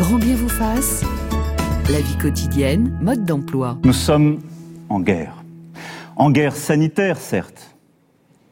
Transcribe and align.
Grand 0.00 0.16
bien 0.16 0.34
vous 0.34 0.48
fasse. 0.48 1.04
La 1.90 2.00
vie 2.00 2.16
quotidienne, 2.16 2.98
mode 3.02 3.26
d'emploi. 3.26 3.76
Nous 3.84 3.92
sommes 3.92 4.38
en 4.88 4.98
guerre. 4.98 5.44
En 6.16 6.30
guerre 6.30 6.56
sanitaire, 6.56 7.18
certes. 7.18 7.76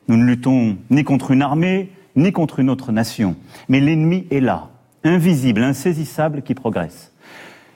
Nous 0.08 0.18
ne 0.18 0.24
luttons 0.24 0.76
ni 0.90 1.04
contre 1.04 1.30
une 1.30 1.40
armée, 1.40 1.90
ni 2.16 2.32
contre 2.32 2.58
une 2.58 2.68
autre 2.68 2.92
nation. 2.92 3.34
Mais 3.70 3.80
l'ennemi 3.80 4.26
est 4.30 4.40
là, 4.40 4.68
invisible, 5.04 5.62
insaisissable, 5.62 6.42
qui 6.42 6.52
progresse. 6.52 7.14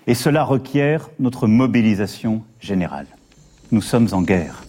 Et 0.07 0.13
cela 0.13 0.45
requiert 0.45 1.09
notre 1.19 1.47
mobilisation 1.47 2.43
générale. 2.61 3.07
Nous 3.71 3.81
sommes 3.81 4.09
en 4.13 4.21
guerre. 4.21 4.65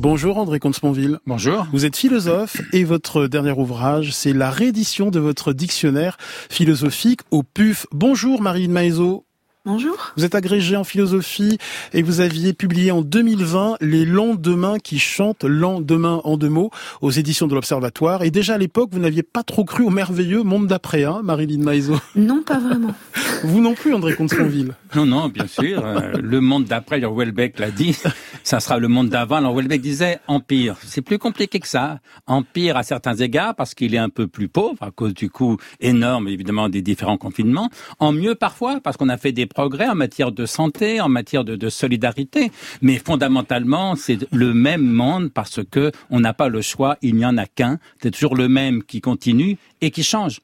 Bonjour 0.00 0.38
André 0.38 0.60
Comte-Sponville. 0.60 1.18
Bonjour. 1.26 1.66
Vous 1.72 1.84
êtes 1.84 1.94
philosophe 1.94 2.56
et 2.72 2.84
votre 2.84 3.26
dernier 3.26 3.50
ouvrage, 3.50 4.12
c'est 4.12 4.32
la 4.32 4.50
réédition 4.50 5.10
de 5.10 5.20
votre 5.20 5.52
dictionnaire 5.52 6.16
philosophique 6.48 7.20
au 7.30 7.42
PUF. 7.42 7.86
Bonjour 7.92 8.40
Marine 8.40 8.72
Maïzo. 8.72 9.26
Bonjour. 9.66 10.14
Vous 10.16 10.24
êtes 10.24 10.34
agrégé 10.34 10.74
en 10.74 10.84
philosophie 10.84 11.58
et 11.92 12.00
vous 12.00 12.20
aviez 12.20 12.54
publié 12.54 12.92
en 12.92 13.02
2020 13.02 13.76
Les 13.82 14.06
lendemains 14.06 14.78
qui 14.78 14.98
chantent 14.98 15.44
lendemain 15.44 16.22
en 16.24 16.38
deux 16.38 16.48
mots 16.48 16.70
aux 17.02 17.10
éditions 17.10 17.46
de 17.46 17.54
l'Observatoire. 17.54 18.22
Et 18.22 18.30
déjà 18.30 18.54
à 18.54 18.58
l'époque, 18.58 18.88
vous 18.90 19.00
n'aviez 19.00 19.22
pas 19.22 19.42
trop 19.42 19.66
cru 19.66 19.84
au 19.84 19.90
merveilleux 19.90 20.44
monde 20.44 20.66
d'après, 20.66 21.04
hein, 21.04 21.20
Marilyn 21.22 21.62
Maïzo 21.62 21.96
Non, 22.16 22.42
pas 22.42 22.58
vraiment. 22.58 22.94
Vous 23.42 23.60
non 23.60 23.74
plus, 23.74 23.94
André 23.94 24.14
Comte-Sponville 24.14 24.74
Non, 24.94 25.06
non, 25.06 25.28
bien 25.28 25.46
sûr. 25.46 25.84
Euh, 25.84 26.12
le 26.22 26.40
monde 26.40 26.64
d'après, 26.64 26.96
alors 26.96 27.14
Welbeck 27.14 27.58
l'a 27.58 27.70
dit, 27.70 27.96
ça 28.44 28.60
sera 28.60 28.78
le 28.78 28.88
monde 28.88 29.08
d'avant. 29.08 29.36
Alors 29.36 29.54
Welbeck 29.54 29.80
disait 29.80 30.20
empire. 30.26 30.76
C'est 30.84 31.00
plus 31.02 31.18
compliqué 31.18 31.58
que 31.58 31.68
ça. 31.68 32.00
Empire 32.26 32.76
à 32.76 32.82
certains 32.82 33.14
égards 33.14 33.54
parce 33.54 33.74
qu'il 33.74 33.94
est 33.94 33.98
un 33.98 34.10
peu 34.10 34.26
plus 34.26 34.48
pauvre 34.48 34.82
à 34.82 34.90
cause 34.90 35.14
du 35.14 35.30
coût 35.30 35.56
énorme, 35.80 36.28
évidemment, 36.28 36.68
des 36.68 36.82
différents 36.82 37.16
confinements. 37.18 37.70
En 37.98 38.12
mieux 38.12 38.34
parfois 38.34 38.80
parce 38.82 38.96
qu'on 38.96 39.08
a 39.08 39.16
fait 39.16 39.32
des 39.32 39.49
progrès 39.54 39.88
en 39.88 39.94
matière 39.94 40.32
de 40.32 40.46
santé, 40.46 41.00
en 41.00 41.08
matière 41.08 41.44
de, 41.44 41.56
de 41.56 41.68
solidarité. 41.68 42.50
Mais 42.82 42.98
fondamentalement, 42.98 43.96
c'est 43.96 44.18
le 44.32 44.54
même 44.54 44.86
monde 44.86 45.30
parce 45.32 45.60
que 45.70 45.92
on 46.10 46.20
n'a 46.20 46.32
pas 46.32 46.48
le 46.48 46.62
choix. 46.62 46.96
Il 47.02 47.16
n'y 47.16 47.26
en 47.26 47.36
a 47.36 47.46
qu'un. 47.46 47.78
C'est 48.02 48.10
toujours 48.10 48.36
le 48.36 48.48
même 48.48 48.82
qui 48.82 49.00
continue 49.00 49.58
et 49.80 49.90
qui 49.90 50.02
change. 50.02 50.40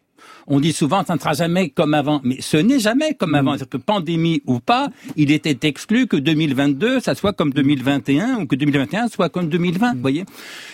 On 0.47 0.61
dit 0.61 0.73
souvent, 0.73 1.05
ça 1.05 1.15
ne 1.15 1.19
sera 1.19 1.35
jamais 1.35 1.71
comme 1.71 1.95
avant. 1.95 2.21
Mais 2.25 2.41
ce 2.41 2.57
n'est 2.57 2.79
jamais 2.79 3.15
comme 3.15 3.35
avant. 3.35 3.53
C'est-à-dire 3.53 3.71
que 3.71 3.77
pandémie 3.79 4.43
ou 4.47 4.61
pas, 4.61 4.89
il 5.17 5.31
était 5.31 5.67
exclu 5.67 6.07
que 6.07 6.17
2022, 6.17 7.01
ça 7.01 7.15
soit 7.15 7.33
comme 7.33 7.53
2021 7.53 8.41
ou 8.41 8.47
que 8.47 8.57
2021 8.57 9.09
soit 9.09 9.29
comme 9.29 9.49
2020. 9.49 9.95
Vous 9.95 10.01
voyez? 10.01 10.25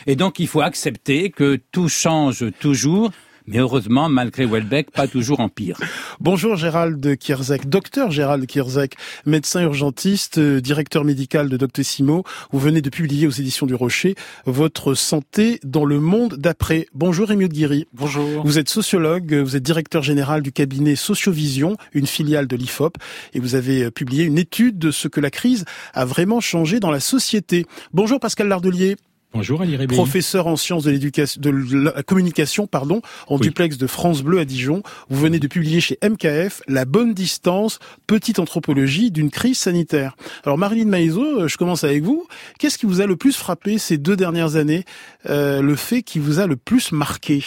Et 0.06 0.16
donc, 0.16 0.38
il 0.38 0.48
faut 0.48 0.60
accepter 0.60 1.30
que 1.30 1.58
tout 1.70 1.88
change 1.88 2.44
toujours. 2.60 3.10
Mais 3.46 3.58
heureusement, 3.58 4.08
malgré 4.08 4.46
Welbeck, 4.46 4.90
pas 4.90 5.08
toujours 5.08 5.40
en 5.40 5.48
pire. 5.48 5.78
Bonjour 6.20 6.56
Gérald 6.56 7.16
Kierzek, 7.18 7.68
docteur 7.68 8.10
Gérald 8.10 8.46
Kierzek, 8.46 8.94
médecin 9.26 9.62
urgentiste, 9.62 10.38
euh, 10.38 10.60
directeur 10.60 11.04
médical 11.04 11.48
de 11.48 11.56
Doctissimo. 11.56 12.24
Vous 12.52 12.58
venez 12.58 12.82
de 12.82 12.90
publier 12.90 13.26
aux 13.26 13.30
éditions 13.30 13.66
du 13.66 13.74
Rocher 13.74 14.14
votre 14.46 14.94
santé 14.94 15.60
dans 15.64 15.84
le 15.84 16.00
monde 16.00 16.36
d'après. 16.36 16.86
Bonjour 16.94 17.28
Rémi 17.28 17.48
de 17.48 17.52
Guiry. 17.52 17.86
Bonjour. 17.92 18.44
Vous 18.44 18.58
êtes 18.58 18.68
sociologue, 18.68 19.34
vous 19.34 19.56
êtes 19.56 19.62
directeur 19.62 20.02
général 20.02 20.42
du 20.42 20.52
cabinet 20.52 20.96
Sociovision, 20.96 21.76
une 21.92 22.06
filiale 22.06 22.46
de 22.46 22.56
l'IFOP, 22.56 22.96
et 23.34 23.40
vous 23.40 23.54
avez 23.54 23.84
euh, 23.84 23.90
publié 23.90 24.24
une 24.24 24.38
étude 24.38 24.78
de 24.78 24.90
ce 24.90 25.08
que 25.08 25.20
la 25.20 25.30
crise 25.30 25.64
a 25.94 26.04
vraiment 26.04 26.40
changé 26.40 26.80
dans 26.80 26.90
la 26.90 27.00
société. 27.00 27.66
Bonjour 27.92 28.20
Pascal 28.20 28.48
Lardelier. 28.48 28.96
Bonjour 29.34 29.62
Ali. 29.62 29.78
Professeur 29.86 30.46
en 30.46 30.56
sciences 30.56 30.84
de 30.84 30.90
l'éducation, 30.90 31.40
de 31.40 31.50
la 31.90 32.02
communication, 32.02 32.66
pardon, 32.66 33.00
en 33.28 33.36
Oui. 33.36 33.40
duplex 33.40 33.78
de 33.78 33.86
France 33.86 34.22
Bleu 34.22 34.38
à 34.38 34.44
Dijon. 34.44 34.82
Vous 35.08 35.18
venez 35.20 35.38
de 35.38 35.46
publier 35.46 35.80
chez 35.80 35.98
MKF 36.02 36.60
La 36.68 36.84
bonne 36.84 37.14
distance, 37.14 37.78
petite 38.06 38.38
anthropologie 38.38 39.10
d'une 39.10 39.30
crise 39.30 39.56
sanitaire. 39.58 40.16
Alors 40.44 40.58
Marilyn 40.58 40.86
Maïzo, 40.88 41.22
euh, 41.22 41.48
je 41.48 41.56
commence 41.56 41.82
avec 41.82 42.02
vous. 42.02 42.26
Qu'est-ce 42.58 42.76
qui 42.76 42.84
vous 42.84 43.00
a 43.00 43.06
le 43.06 43.16
plus 43.16 43.34
frappé 43.34 43.78
ces 43.78 43.96
deux 43.96 44.16
dernières 44.16 44.56
années, 44.56 44.84
euh, 45.30 45.62
le 45.62 45.76
fait 45.76 46.02
qui 46.02 46.18
vous 46.18 46.38
a 46.38 46.46
le 46.46 46.56
plus 46.56 46.92
marqué? 46.92 47.42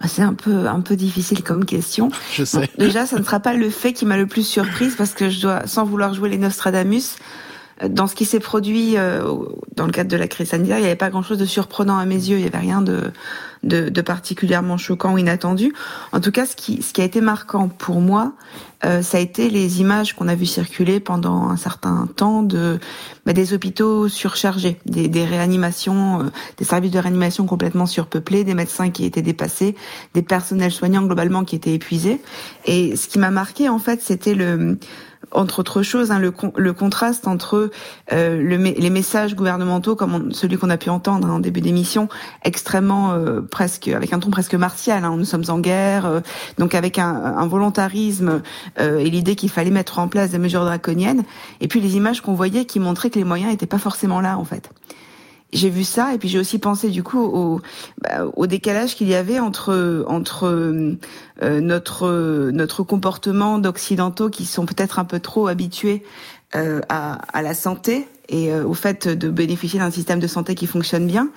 Bah, 0.00 0.06
C'est 0.06 0.22
un 0.22 0.34
peu, 0.34 0.68
un 0.68 0.80
peu 0.80 0.96
difficile 0.96 1.42
comme 1.42 1.64
question. 1.64 2.10
Je 2.34 2.44
sais. 2.44 2.58
Bon, 2.58 2.66
déjà, 2.84 3.06
ça 3.06 3.18
ne 3.18 3.24
sera 3.24 3.40
pas 3.40 3.54
le 3.54 3.70
fait 3.70 3.94
qui 3.94 4.04
m'a 4.04 4.18
le 4.18 4.26
plus 4.26 4.46
surprise 4.46 4.96
parce 4.96 5.12
que 5.14 5.30
je 5.30 5.40
dois, 5.40 5.66
sans 5.66 5.84
vouloir 5.86 6.12
jouer 6.12 6.28
les 6.28 6.38
Nostradamus, 6.38 7.16
dans 7.86 8.06
ce 8.06 8.14
qui 8.14 8.24
s'est 8.24 8.40
produit 8.40 8.96
euh, 8.96 9.22
dans 9.76 9.86
le 9.86 9.92
cadre 9.92 10.10
de 10.10 10.16
la 10.16 10.26
crise 10.26 10.48
sanitaire, 10.48 10.78
il 10.78 10.82
n'y 10.82 10.86
avait 10.86 10.96
pas 10.96 11.10
grand-chose 11.10 11.38
de 11.38 11.44
surprenant 11.44 11.98
à 11.98 12.04
mes 12.04 12.16
yeux. 12.16 12.36
Il 12.36 12.42
n'y 12.42 12.48
avait 12.48 12.58
rien 12.58 12.80
de, 12.80 13.12
de, 13.62 13.88
de 13.88 14.00
particulièrement 14.00 14.76
choquant 14.76 15.14
ou 15.14 15.18
inattendu. 15.18 15.72
En 16.12 16.20
tout 16.20 16.32
cas, 16.32 16.46
ce 16.46 16.56
qui, 16.56 16.82
ce 16.82 16.92
qui 16.92 17.00
a 17.00 17.04
été 17.04 17.20
marquant 17.20 17.68
pour 17.68 18.00
moi, 18.00 18.32
euh, 18.84 19.02
ça 19.02 19.18
a 19.18 19.20
été 19.20 19.50
les 19.50 19.80
images 19.80 20.14
qu'on 20.14 20.28
a 20.28 20.34
vues 20.34 20.46
circuler 20.46 21.00
pendant 21.00 21.48
un 21.48 21.56
certain 21.56 22.08
temps 22.14 22.42
de 22.42 22.78
bah, 23.26 23.32
des 23.32 23.52
hôpitaux 23.52 24.08
surchargés, 24.08 24.78
des, 24.86 25.08
des 25.08 25.24
réanimations, 25.24 26.20
euh, 26.20 26.24
des 26.56 26.64
services 26.64 26.92
de 26.92 26.98
réanimation 26.98 27.46
complètement 27.46 27.86
surpeuplés, 27.86 28.44
des 28.44 28.54
médecins 28.54 28.90
qui 28.90 29.04
étaient 29.04 29.22
dépassés, 29.22 29.76
des 30.14 30.22
personnels 30.22 30.72
soignants 30.72 31.02
globalement 31.02 31.44
qui 31.44 31.56
étaient 31.56 31.74
épuisés. 31.74 32.20
Et 32.66 32.96
ce 32.96 33.08
qui 33.08 33.18
m'a 33.18 33.30
marqué 33.30 33.68
en 33.68 33.78
fait, 33.78 34.00
c'était 34.02 34.34
le 34.34 34.78
entre 35.32 35.58
autres 35.60 35.82
choses, 35.82 36.10
hein, 36.10 36.18
le, 36.18 36.30
con- 36.30 36.52
le 36.56 36.72
contraste 36.72 37.26
entre 37.26 37.70
euh, 38.12 38.40
le, 38.42 38.56
les 38.56 38.90
messages 38.90 39.34
gouvernementaux, 39.34 39.94
comme 39.96 40.14
on- 40.14 40.30
celui 40.32 40.56
qu'on 40.56 40.70
a 40.70 40.76
pu 40.76 40.90
entendre 40.90 41.28
hein, 41.28 41.34
en 41.34 41.38
début 41.40 41.60
d'émission, 41.60 42.08
extrêmement 42.44 43.12
euh, 43.12 43.40
presque 43.42 43.88
avec 43.88 44.12
un 44.12 44.20
ton 44.20 44.30
presque 44.30 44.54
martial. 44.54 45.04
hein, 45.04 45.14
nous 45.16 45.24
sommes 45.24 45.44
en 45.48 45.58
guerre, 45.58 46.06
euh, 46.06 46.20
donc 46.58 46.74
avec 46.74 46.98
un, 46.98 47.06
un 47.14 47.46
volontarisme 47.46 48.42
euh, 48.80 48.98
et 48.98 49.10
l'idée 49.10 49.36
qu'il 49.36 49.50
fallait 49.50 49.70
mettre 49.70 49.98
en 49.98 50.08
place 50.08 50.30
des 50.30 50.38
mesures 50.38 50.64
draconiennes. 50.64 51.24
Et 51.60 51.68
puis 51.68 51.80
les 51.80 51.96
images 51.96 52.20
qu'on 52.20 52.34
voyait 52.34 52.64
qui 52.64 52.80
montraient 52.80 53.10
que 53.10 53.18
les 53.18 53.24
moyens 53.24 53.50
n'étaient 53.50 53.66
pas 53.66 53.78
forcément 53.78 54.20
là 54.20 54.38
en 54.38 54.44
fait. 54.44 54.70
J'ai 55.52 55.70
vu 55.70 55.84
ça 55.84 56.14
et 56.14 56.18
puis 56.18 56.28
j'ai 56.28 56.38
aussi 56.38 56.58
pensé 56.58 56.90
du 56.90 57.02
coup 57.02 57.20
au, 57.20 57.60
bah, 58.02 58.26
au 58.36 58.46
décalage 58.46 58.94
qu'il 58.96 59.08
y 59.08 59.14
avait 59.14 59.38
entre 59.38 60.04
entre 60.06 60.46
euh, 60.46 61.60
notre 61.60 62.50
notre 62.50 62.82
comportement 62.82 63.58
d'occidentaux 63.58 64.28
qui 64.28 64.44
sont 64.44 64.66
peut-être 64.66 64.98
un 64.98 65.04
peu 65.04 65.20
trop 65.20 65.46
habitués 65.48 66.02
euh, 66.54 66.80
à, 66.88 67.14
à 67.36 67.42
la 67.42 67.54
santé 67.54 68.06
et 68.28 68.52
euh, 68.52 68.64
au 68.64 68.74
fait 68.74 69.08
de 69.08 69.30
bénéficier 69.30 69.78
d'un 69.78 69.90
système 69.90 70.20
de 70.20 70.26
santé 70.26 70.54
qui 70.54 70.66
fonctionne 70.66 71.06
bien 71.06 71.30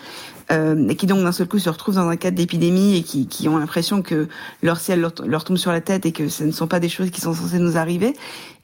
euh, 0.51 0.87
et 0.89 0.95
qui 0.95 1.05
donc 1.05 1.23
d'un 1.23 1.31
seul 1.31 1.47
coup 1.47 1.59
se 1.59 1.69
retrouvent 1.69 1.95
dans 1.95 2.07
un 2.07 2.17
cadre 2.17 2.37
d'épidémie 2.37 2.97
et 2.97 3.03
qui, 3.03 3.27
qui 3.27 3.47
ont 3.47 3.57
l'impression 3.57 4.01
que 4.01 4.27
leur 4.61 4.79
ciel 4.79 4.99
leur, 4.99 5.13
leur 5.25 5.43
tombe 5.43 5.57
sur 5.57 5.71
la 5.71 5.81
tête 5.81 6.05
et 6.05 6.11
que 6.11 6.27
ce 6.27 6.43
ne 6.43 6.51
sont 6.51 6.67
pas 6.67 6.79
des 6.79 6.89
choses 6.89 7.11
qui 7.11 7.21
sont 7.21 7.33
censées 7.33 7.59
nous 7.59 7.77
arriver. 7.77 8.13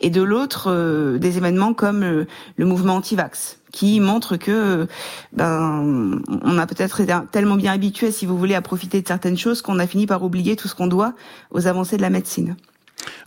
Et 0.01 0.09
de 0.09 0.21
l'autre 0.21 0.69
euh, 0.69 1.17
des 1.17 1.37
événements 1.37 1.73
comme 1.73 2.03
euh, 2.03 2.25
le 2.57 2.65
mouvement 2.65 2.95
anti-vax 2.95 3.56
qui 3.71 3.99
montre 3.99 4.37
que 4.37 4.87
ben 5.33 6.21
on 6.41 6.57
a 6.57 6.67
peut-être 6.67 7.01
été 7.01 7.13
tellement 7.31 7.55
bien 7.55 7.73
habitué 7.73 8.11
si 8.11 8.25
vous 8.25 8.37
voulez 8.37 8.55
à 8.55 8.61
profiter 8.61 9.01
de 9.01 9.07
certaines 9.07 9.37
choses 9.37 9.61
qu'on 9.61 9.79
a 9.79 9.87
fini 9.87 10.05
par 10.05 10.23
oublier 10.23 10.55
tout 10.55 10.67
ce 10.67 10.75
qu'on 10.75 10.87
doit 10.87 11.13
aux 11.51 11.67
avancées 11.67 11.97
de 11.97 12.01
la 12.01 12.09
médecine. 12.09 12.55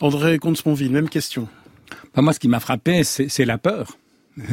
André 0.01 0.39
Comte-Sponville, 0.39 0.91
même 0.91 1.09
question. 1.09 1.49
Bah, 2.15 2.23
moi, 2.23 2.33
ce 2.33 2.41
qui 2.41 2.49
m'a 2.49 2.61
frappé, 2.61 3.05
c'est 3.05 3.45
la 3.45 3.59
peur. 3.59 3.97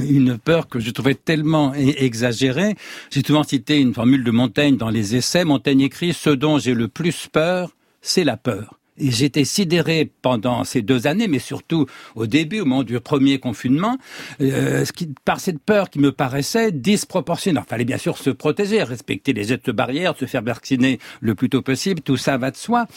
Une 0.09 0.37
peur 0.37 0.67
que 0.67 0.79
je 0.79 0.91
trouvais 0.91 1.15
tellement 1.15 1.73
exagérée. 1.73 2.75
J'ai 3.11 3.23
souvent 3.23 3.43
cité 3.43 3.79
une 3.79 3.93
formule 3.93 4.23
de 4.23 4.31
Montaigne 4.31 4.75
dans 4.75 4.89
les 4.89 5.15
essais. 5.15 5.45
Montaigne 5.45 5.81
écrit 5.81 6.13
Ce 6.13 6.29
dont 6.29 6.59
j'ai 6.59 6.73
le 6.73 6.87
plus 6.87 7.27
peur, 7.31 7.71
c'est 8.01 8.23
la 8.23 8.37
peur. 8.37 8.79
J'étais 8.99 9.45
sidéré 9.45 10.11
pendant 10.21 10.63
ces 10.63 10.81
deux 10.81 11.07
années, 11.07 11.27
mais 11.27 11.39
surtout 11.39 11.85
au 12.15 12.25
début, 12.27 12.61
au 12.61 12.65
moment 12.65 12.83
du 12.83 12.99
premier 12.99 13.39
confinement, 13.39 13.97
euh, 14.41 14.85
par 15.23 15.39
cette 15.39 15.59
peur 15.59 15.89
qui 15.89 15.99
me 15.99 16.11
paraissait 16.11 16.71
disproportionnée. 16.71 17.59
Il 17.63 17.69
fallait 17.69 17.85
bien 17.85 17.97
sûr 17.97 18.17
se 18.17 18.29
protéger, 18.29 18.83
respecter 18.83 19.33
les 19.33 19.43
gestes 19.43 19.69
barrières, 19.69 20.17
se 20.17 20.25
faire 20.25 20.41
vacciner 20.41 20.99
le 21.19 21.35
plus 21.35 21.49
tôt 21.49 21.61
possible, 21.61 22.01
tout 22.01 22.17
ça 22.17 22.37
va 22.37 22.51
de 22.51 22.57
soi. 22.57 22.87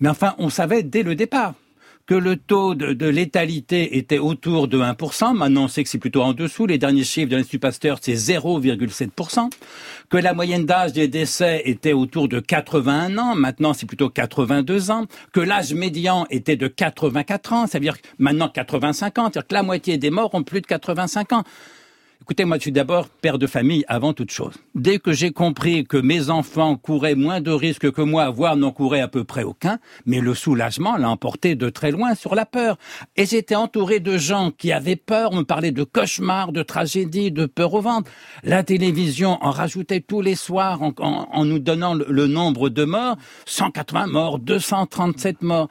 Mais 0.00 0.08
enfin, 0.08 0.34
on 0.38 0.50
savait 0.50 0.82
dès 0.82 1.02
le 1.02 1.14
départ 1.14 1.54
que 2.06 2.14
le 2.14 2.36
taux 2.36 2.74
de, 2.74 2.92
de 2.92 3.06
létalité 3.06 3.96
était 3.96 4.18
autour 4.18 4.68
de 4.68 4.78
1%. 4.78 5.34
Maintenant, 5.34 5.64
on 5.64 5.68
sait 5.68 5.82
que 5.82 5.88
c'est 5.88 5.98
plutôt 5.98 6.22
en 6.22 6.34
dessous. 6.34 6.66
Les 6.66 6.76
derniers 6.76 7.04
chiffres 7.04 7.30
de 7.30 7.36
l'Institut 7.36 7.58
Pasteur, 7.58 7.98
c'est 8.00 8.14
0,7%. 8.14 9.50
Que 10.10 10.18
la 10.18 10.34
moyenne 10.34 10.66
d'âge 10.66 10.92
des 10.92 11.08
décès 11.08 11.62
était 11.64 11.94
autour 11.94 12.28
de 12.28 12.40
81 12.40 13.16
ans. 13.16 13.34
Maintenant, 13.34 13.72
c'est 13.72 13.86
plutôt 13.86 14.10
82 14.10 14.90
ans. 14.90 15.06
Que 15.32 15.40
l'âge 15.40 15.72
médian 15.72 16.26
était 16.28 16.56
de 16.56 16.68
84 16.68 17.52
ans. 17.54 17.66
Ça 17.66 17.78
veut 17.78 17.84
dire 17.84 17.96
maintenant 18.18 18.48
85 18.48 19.18
ans. 19.18 19.24
C'est-à-dire 19.24 19.46
que 19.46 19.54
la 19.54 19.62
moitié 19.62 19.96
des 19.96 20.10
morts 20.10 20.34
ont 20.34 20.42
plus 20.42 20.60
de 20.60 20.66
85 20.66 21.32
ans. 21.32 21.44
Écoutez, 22.20 22.46
moi, 22.46 22.56
je 22.56 22.62
suis 22.62 22.72
d'abord 22.72 23.08
père 23.08 23.38
de 23.38 23.46
famille 23.46 23.84
avant 23.86 24.14
toute 24.14 24.30
chose. 24.30 24.54
Dès 24.74 24.98
que 24.98 25.12
j'ai 25.12 25.30
compris 25.30 25.84
que 25.84 25.98
mes 25.98 26.30
enfants 26.30 26.76
couraient 26.76 27.16
moins 27.16 27.42
de 27.42 27.50
risques 27.50 27.90
que 27.92 28.00
moi, 28.00 28.30
voire 28.30 28.56
n'en 28.56 28.70
couraient 28.70 29.02
à 29.02 29.08
peu 29.08 29.24
près 29.24 29.42
aucun, 29.42 29.78
mais 30.06 30.20
le 30.20 30.34
soulagement 30.34 30.96
l'a 30.96 31.10
emporté 31.10 31.54
de 31.54 31.68
très 31.68 31.90
loin 31.90 32.14
sur 32.14 32.34
la 32.34 32.46
peur. 32.46 32.78
Et 33.16 33.26
j'étais 33.26 33.56
entouré 33.56 34.00
de 34.00 34.16
gens 34.16 34.50
qui 34.50 34.72
avaient 34.72 34.96
peur, 34.96 35.30
on 35.32 35.38
me 35.38 35.42
parlait 35.42 35.70
de 35.70 35.84
cauchemars, 35.84 36.52
de 36.52 36.62
tragédies, 36.62 37.30
de 37.30 37.44
peur 37.44 37.74
au 37.74 37.82
ventre. 37.82 38.10
La 38.42 38.62
télévision 38.62 39.36
en 39.44 39.50
rajoutait 39.50 40.00
tous 40.00 40.22
les 40.22 40.34
soirs 40.34 40.80
en, 40.82 41.44
nous 41.44 41.58
donnant 41.58 41.92
le, 41.92 42.06
le 42.08 42.26
nombre 42.26 42.70
de 42.70 42.84
morts. 42.84 43.16
180 43.44 44.06
morts, 44.06 44.38
237 44.38 45.42
morts. 45.42 45.68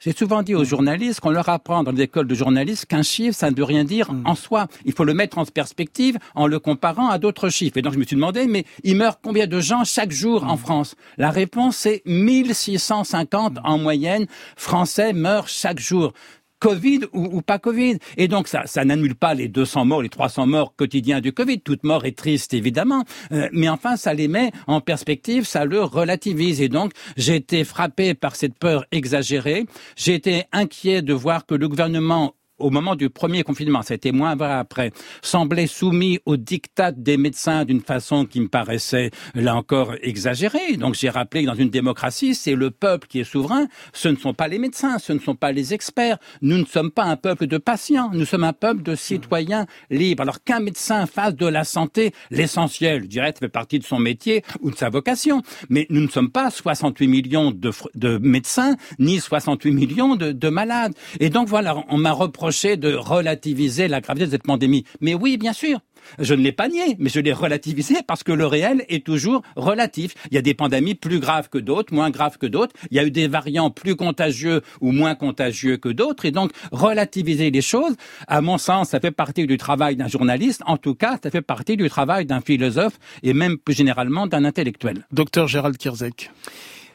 J'ai 0.00 0.12
souvent 0.12 0.44
dit 0.44 0.54
aux 0.54 0.62
journalistes 0.62 1.18
qu'on 1.18 1.30
leur 1.30 1.48
apprend 1.48 1.82
dans 1.82 1.90
les 1.90 2.02
écoles 2.02 2.28
de 2.28 2.34
journalistes 2.36 2.86
qu'un 2.86 3.02
chiffre, 3.02 3.36
ça 3.36 3.50
ne 3.50 3.56
veut 3.56 3.64
rien 3.64 3.82
dire 3.82 4.08
en 4.24 4.36
soi. 4.36 4.68
Il 4.84 4.92
faut 4.92 5.02
le 5.02 5.12
mettre 5.12 5.38
en 5.38 5.44
perspective 5.44 6.18
en 6.36 6.46
le 6.46 6.60
comparant 6.60 7.08
à 7.08 7.18
d'autres 7.18 7.48
chiffres. 7.48 7.78
Et 7.78 7.82
donc 7.82 7.94
je 7.94 7.98
me 7.98 8.04
suis 8.04 8.14
demandé, 8.14 8.46
mais 8.46 8.64
il 8.84 8.94
meurt 8.94 9.18
combien 9.20 9.48
de 9.48 9.58
gens 9.58 9.82
chaque 9.82 10.12
jour 10.12 10.44
en 10.44 10.56
France? 10.56 10.94
La 11.16 11.32
réponse 11.32 11.84
est 11.84 12.02
1650 12.06 13.58
en 13.64 13.78
moyenne 13.78 14.26
Français 14.56 15.12
meurent 15.12 15.48
chaque 15.48 15.80
jour. 15.80 16.12
Covid 16.60 17.00
ou, 17.12 17.42
pas 17.42 17.58
Covid. 17.58 17.98
Et 18.16 18.28
donc 18.28 18.48
ça, 18.48 18.62
ça 18.66 18.84
n'annule 18.84 19.14
pas 19.14 19.34
les 19.34 19.48
200 19.48 19.84
morts, 19.84 20.02
les 20.02 20.08
300 20.08 20.46
morts 20.46 20.74
quotidiens 20.76 21.20
du 21.20 21.32
Covid. 21.32 21.60
Toute 21.60 21.84
mort 21.84 22.04
est 22.04 22.16
triste 22.16 22.54
évidemment, 22.54 23.04
euh, 23.32 23.48
mais 23.52 23.68
enfin 23.68 23.96
ça 23.96 24.14
les 24.14 24.28
met 24.28 24.52
en 24.66 24.80
perspective, 24.80 25.44
ça 25.44 25.64
le 25.64 25.82
relativise. 25.82 26.60
Et 26.60 26.68
donc 26.68 26.92
j'ai 27.16 27.36
été 27.36 27.64
frappé 27.64 28.14
par 28.14 28.36
cette 28.36 28.58
peur 28.58 28.84
exagérée. 28.92 29.66
J'ai 29.96 30.14
été 30.14 30.44
inquiet 30.52 31.02
de 31.02 31.12
voir 31.12 31.46
que 31.46 31.54
le 31.54 31.68
gouvernement 31.68 32.34
au 32.58 32.70
moment 32.70 32.96
du 32.96 33.10
premier 33.10 33.42
confinement, 33.42 33.82
été 33.94 34.12
moins 34.12 34.36
vrai 34.36 34.52
après, 34.52 34.92
semblait 35.22 35.66
soumis 35.66 36.18
au 36.26 36.36
diktat 36.36 36.92
des 36.92 37.16
médecins 37.16 37.64
d'une 37.64 37.80
façon 37.80 38.24
qui 38.26 38.40
me 38.40 38.48
paraissait, 38.48 39.10
là 39.34 39.56
encore, 39.56 39.94
exagérée. 40.02 40.76
Donc 40.76 40.94
j'ai 40.94 41.08
rappelé 41.08 41.42
que 41.42 41.48
dans 41.48 41.54
une 41.54 41.70
démocratie, 41.70 42.34
c'est 42.34 42.54
le 42.54 42.70
peuple 42.70 43.06
qui 43.08 43.20
est 43.20 43.24
souverain, 43.24 43.66
ce 43.92 44.08
ne 44.08 44.16
sont 44.16 44.34
pas 44.34 44.48
les 44.48 44.58
médecins, 44.58 44.98
ce 44.98 45.12
ne 45.12 45.18
sont 45.18 45.34
pas 45.34 45.52
les 45.52 45.74
experts. 45.74 46.18
Nous 46.42 46.58
ne 46.58 46.64
sommes 46.64 46.90
pas 46.90 47.04
un 47.04 47.16
peuple 47.16 47.46
de 47.46 47.58
patients, 47.58 48.10
nous 48.12 48.24
sommes 48.24 48.44
un 48.44 48.52
peuple 48.52 48.82
de 48.82 48.94
citoyens 48.94 49.66
libres. 49.90 50.22
Alors 50.22 50.42
qu'un 50.42 50.60
médecin 50.60 51.06
fasse 51.06 51.34
de 51.34 51.46
la 51.46 51.64
santé 51.64 52.12
l'essentiel, 52.30 53.02
je 53.02 53.06
dirais, 53.06 53.32
ça 53.32 53.40
fait 53.40 53.48
partie 53.48 53.78
de 53.78 53.84
son 53.84 53.98
métier 53.98 54.42
ou 54.60 54.70
de 54.70 54.76
sa 54.76 54.90
vocation. 54.90 55.42
Mais 55.68 55.86
nous 55.90 56.00
ne 56.00 56.08
sommes 56.08 56.30
pas 56.30 56.50
68 56.50 57.06
millions 57.06 57.50
de, 57.50 57.72
de 57.94 58.18
médecins, 58.18 58.76
ni 58.98 59.20
68 59.20 59.72
millions 59.72 60.16
de 60.16 60.48
malades. 60.48 60.94
Et 61.20 61.30
donc 61.30 61.48
voilà, 61.48 61.84
on 61.88 61.96
m'a 61.96 62.12
reproché 62.12 62.47
de 62.48 62.94
relativiser 62.94 63.88
la 63.88 64.00
gravité 64.00 64.26
de 64.26 64.30
cette 64.30 64.44
pandémie. 64.44 64.84
Mais 65.00 65.14
oui, 65.14 65.36
bien 65.36 65.52
sûr. 65.52 65.80
Je 66.18 66.34
ne 66.34 66.42
l'ai 66.42 66.52
pas 66.52 66.68
nié, 66.68 66.96
mais 66.98 67.10
je 67.10 67.20
l'ai 67.20 67.32
relativisé 67.32 67.96
parce 68.06 68.22
que 68.22 68.32
le 68.32 68.46
réel 68.46 68.84
est 68.88 69.04
toujours 69.04 69.42
relatif. 69.56 70.14
Il 70.30 70.34
y 70.34 70.38
a 70.38 70.42
des 70.42 70.54
pandémies 70.54 70.94
plus 70.94 71.18
graves 71.20 71.48
que 71.48 71.58
d'autres, 71.58 71.92
moins 71.92 72.10
graves 72.10 72.38
que 72.38 72.46
d'autres. 72.46 72.72
Il 72.90 72.96
y 72.96 73.00
a 73.00 73.04
eu 73.04 73.10
des 73.10 73.28
variants 73.28 73.70
plus 73.70 73.96
contagieux 73.96 74.62
ou 74.80 74.92
moins 74.92 75.14
contagieux 75.14 75.76
que 75.76 75.88
d'autres. 75.88 76.24
Et 76.24 76.30
donc, 76.30 76.52
relativiser 76.72 77.50
les 77.50 77.60
choses, 77.60 77.94
à 78.26 78.40
mon 78.40 78.58
sens, 78.58 78.90
ça 78.90 79.00
fait 79.00 79.10
partie 79.10 79.46
du 79.46 79.58
travail 79.58 79.96
d'un 79.96 80.08
journaliste. 80.08 80.62
En 80.66 80.76
tout 80.76 80.94
cas, 80.94 81.18
ça 81.22 81.30
fait 81.30 81.42
partie 81.42 81.76
du 81.76 81.90
travail 81.90 82.24
d'un 82.24 82.40
philosophe 82.40 82.98
et 83.22 83.34
même 83.34 83.58
plus 83.58 83.74
généralement 83.74 84.26
d'un 84.26 84.44
intellectuel. 84.44 85.06
Docteur 85.12 85.46
Gérald 85.48 85.76
Kirzek. 85.76 86.30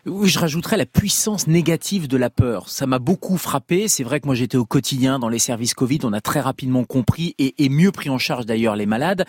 Oui, 0.05 0.27
je 0.27 0.37
rajouterais 0.37 0.75
la 0.75 0.85
puissance 0.85 1.47
négative 1.47 2.09
de 2.09 2.17
la 2.17 2.29
peur. 2.29 2.67
Ça 2.67 2.85
m'a 2.85 2.99
beaucoup 2.99 3.37
frappé. 3.37 3.87
C'est 3.87 4.03
vrai 4.03 4.19
que 4.19 4.25
moi 4.25 4.35
j'étais 4.35 4.57
au 4.57 4.65
quotidien 4.65 5.17
dans 5.17 5.29
les 5.29 5.39
services 5.39 5.73
Covid. 5.73 5.99
On 6.03 6.11
a 6.11 6.19
très 6.19 6.41
rapidement 6.41 6.83
compris 6.83 7.35
et, 7.39 7.69
mieux 7.69 7.93
pris 7.93 8.09
en 8.09 8.17
charge 8.17 8.45
d'ailleurs 8.45 8.75
les 8.75 8.85
malades. 8.85 9.23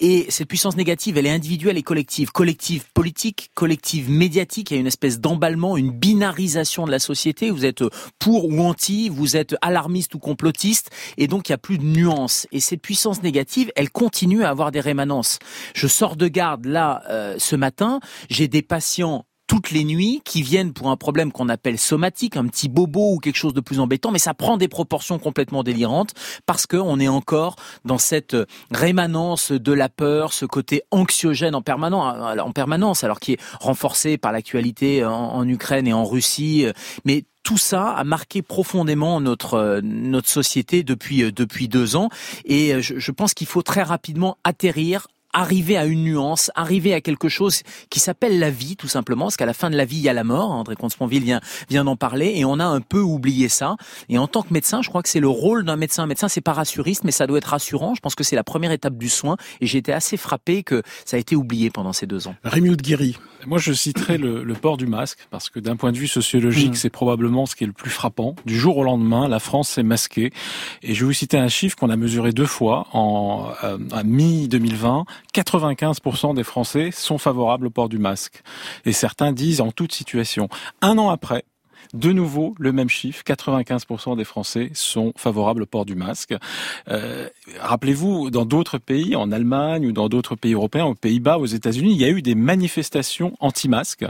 Et 0.00 0.26
cette 0.28 0.48
puissance 0.48 0.76
négative, 0.76 1.16
elle 1.16 1.26
est 1.26 1.30
individuelle 1.30 1.78
et 1.78 1.84
collective. 1.84 2.32
Collective 2.32 2.86
politique, 2.92 3.50
collective 3.54 4.10
médiatique. 4.10 4.72
Il 4.72 4.74
y 4.74 4.76
a 4.78 4.80
une 4.80 4.88
espèce 4.88 5.20
d'emballement, 5.20 5.76
une 5.76 5.92
binarisation 5.92 6.86
de 6.86 6.90
la 6.90 6.98
société. 6.98 7.52
Vous 7.52 7.64
êtes 7.64 7.84
pour 8.18 8.46
ou 8.46 8.60
anti, 8.62 9.08
vous 9.08 9.36
êtes 9.36 9.54
alarmiste 9.62 10.16
ou 10.16 10.18
complotiste. 10.18 10.90
Et 11.18 11.28
donc 11.28 11.48
il 11.48 11.52
y 11.52 11.54
a 11.54 11.58
plus 11.58 11.78
de 11.78 11.84
nuances. 11.84 12.48
Et 12.50 12.58
cette 12.58 12.82
puissance 12.82 13.22
négative, 13.22 13.70
elle 13.76 13.90
continue 13.90 14.42
à 14.42 14.50
avoir 14.50 14.72
des 14.72 14.80
rémanences. 14.80 15.38
Je 15.72 15.86
sors 15.86 16.16
de 16.16 16.26
garde 16.26 16.64
là 16.64 17.04
euh, 17.10 17.36
ce 17.38 17.54
matin. 17.54 18.00
J'ai 18.28 18.48
des 18.48 18.62
patients 18.62 19.24
toutes 19.46 19.70
les 19.70 19.84
nuits 19.84 20.22
qui 20.24 20.42
viennent 20.42 20.72
pour 20.72 20.90
un 20.90 20.96
problème 20.96 21.32
qu'on 21.32 21.48
appelle 21.48 21.78
somatique, 21.78 22.36
un 22.36 22.46
petit 22.46 22.68
bobo 22.68 23.14
ou 23.14 23.18
quelque 23.18 23.36
chose 23.36 23.54
de 23.54 23.60
plus 23.60 23.80
embêtant, 23.80 24.10
mais 24.10 24.18
ça 24.18 24.34
prend 24.34 24.56
des 24.56 24.68
proportions 24.68 25.18
complètement 25.18 25.62
délirantes 25.62 26.14
parce 26.46 26.66
qu'on 26.66 26.98
est 26.98 27.08
encore 27.08 27.56
dans 27.84 27.98
cette 27.98 28.36
rémanence 28.70 29.52
de 29.52 29.72
la 29.72 29.88
peur, 29.88 30.32
ce 30.32 30.46
côté 30.46 30.82
anxiogène 30.90 31.54
en 31.54 31.62
permanence, 31.62 32.38
en 32.38 32.52
permanence, 32.52 33.04
alors 33.04 33.20
qui 33.20 33.34
est 33.34 33.40
renforcé 33.60 34.18
par 34.18 34.32
l'actualité 34.32 35.04
en, 35.04 35.46
Ukraine 35.46 35.86
et 35.86 35.92
en 35.92 36.04
Russie, 36.04 36.66
mais 37.04 37.24
tout 37.42 37.58
ça 37.58 37.90
a 37.90 38.02
marqué 38.02 38.42
profondément 38.42 39.20
notre 39.20 39.80
notre 39.82 40.28
société 40.28 40.82
depuis 40.82 41.32
depuis 41.32 41.68
deux 41.68 41.94
ans. 41.94 42.08
Et 42.44 42.82
je 42.82 43.10
pense 43.12 43.34
qu'il 43.34 43.46
faut 43.46 43.62
très 43.62 43.84
rapidement 43.84 44.36
atterrir 44.42 45.06
arriver 45.36 45.76
à 45.76 45.84
une 45.84 46.02
nuance, 46.02 46.50
arriver 46.54 46.94
à 46.94 47.00
quelque 47.02 47.28
chose 47.28 47.62
qui 47.90 48.00
s'appelle 48.00 48.38
la 48.38 48.50
vie, 48.50 48.74
tout 48.74 48.88
simplement, 48.88 49.26
parce 49.26 49.36
qu'à 49.36 49.46
la 49.46 49.52
fin 49.52 49.68
de 49.68 49.76
la 49.76 49.84
vie, 49.84 49.98
il 49.98 50.02
y 50.02 50.08
a 50.08 50.14
la 50.14 50.24
mort. 50.24 50.50
André 50.50 50.76
Comte-Sponville 50.76 51.22
vient, 51.22 51.40
vient 51.68 51.84
d'en 51.84 51.94
parler, 51.94 52.32
et 52.36 52.44
on 52.44 52.58
a 52.58 52.64
un 52.64 52.80
peu 52.80 53.00
oublié 53.00 53.48
ça. 53.48 53.76
Et 54.08 54.16
en 54.16 54.28
tant 54.28 54.42
que 54.42 54.52
médecin, 54.52 54.80
je 54.80 54.88
crois 54.88 55.02
que 55.02 55.10
c'est 55.10 55.20
le 55.20 55.28
rôle 55.28 55.64
d'un 55.64 55.76
médecin. 55.76 56.04
Un 56.04 56.06
médecin, 56.06 56.28
c'est 56.28 56.40
pas 56.40 56.54
rassuriste, 56.54 57.04
mais 57.04 57.12
ça 57.12 57.26
doit 57.26 57.38
être 57.38 57.50
rassurant. 57.50 57.94
Je 57.94 58.00
pense 58.00 58.14
que 58.14 58.24
c'est 58.24 58.36
la 58.36 58.44
première 58.44 58.72
étape 58.72 58.96
du 58.96 59.10
soin, 59.10 59.36
et 59.60 59.66
j'ai 59.66 59.78
été 59.78 59.92
assez 59.92 60.16
frappé 60.16 60.62
que 60.62 60.82
ça 61.04 61.18
a 61.18 61.20
été 61.20 61.36
oublié 61.36 61.68
pendant 61.70 61.92
ces 61.92 62.06
deux 62.06 62.28
ans. 62.28 62.34
Rémi 62.42 62.74
Guéry. 62.76 63.18
Moi, 63.46 63.58
je 63.58 63.72
citerai 63.72 64.18
le, 64.18 64.42
le, 64.42 64.54
port 64.54 64.78
du 64.78 64.86
masque, 64.86 65.18
parce 65.30 65.50
que 65.50 65.60
d'un 65.60 65.76
point 65.76 65.92
de 65.92 65.98
vue 65.98 66.08
sociologique, 66.08 66.72
mmh. 66.72 66.76
c'est 66.76 66.90
probablement 66.90 67.46
ce 67.46 67.54
qui 67.54 67.64
est 67.64 67.66
le 67.66 67.72
plus 67.72 67.90
frappant. 67.90 68.34
Du 68.46 68.58
jour 68.58 68.78
au 68.78 68.84
lendemain, 68.84 69.28
la 69.28 69.38
France 69.38 69.68
s'est 69.68 69.82
masquée. 69.82 70.32
Et 70.82 70.94
je 70.94 71.00
vais 71.00 71.06
vous 71.06 71.12
citer 71.12 71.36
un 71.36 71.48
chiffre 71.48 71.76
qu'on 71.76 71.90
a 71.90 71.96
mesuré 71.96 72.32
deux 72.32 72.46
fois 72.46 72.88
en 72.92 73.50
euh, 73.62 73.78
à 73.92 74.02
mi-2020. 74.02 75.04
95% 75.34 76.34
des 76.34 76.44
Français 76.44 76.90
sont 76.90 77.18
favorables 77.18 77.66
au 77.66 77.70
port 77.70 77.88
du 77.88 77.98
masque. 77.98 78.42
Et 78.84 78.92
certains 78.92 79.32
disent 79.32 79.60
en 79.60 79.70
toute 79.72 79.92
situation. 79.92 80.48
Un 80.82 80.98
an 80.98 81.10
après, 81.10 81.44
de 81.96 82.12
nouveau, 82.12 82.54
le 82.58 82.72
même 82.72 82.88
chiffre, 82.88 83.22
95% 83.24 84.16
des 84.16 84.24
Français 84.24 84.70
sont 84.74 85.12
favorables 85.16 85.62
au 85.62 85.66
port 85.66 85.84
du 85.84 85.94
masque. 85.94 86.34
Euh, 86.88 87.28
Rappelez-vous, 87.60 88.30
dans 88.30 88.44
d'autres 88.44 88.78
pays, 88.78 89.14
en 89.14 89.30
Allemagne 89.30 89.86
ou 89.86 89.92
dans 89.92 90.08
d'autres 90.08 90.34
pays 90.34 90.54
européens, 90.54 90.84
aux 90.86 90.94
Pays-Bas, 90.94 91.38
aux 91.38 91.46
États-Unis, 91.46 91.92
il 91.92 92.00
y 92.00 92.04
a 92.04 92.08
eu 92.08 92.20
des 92.20 92.34
manifestations 92.34 93.34
anti-masques. 93.38 94.04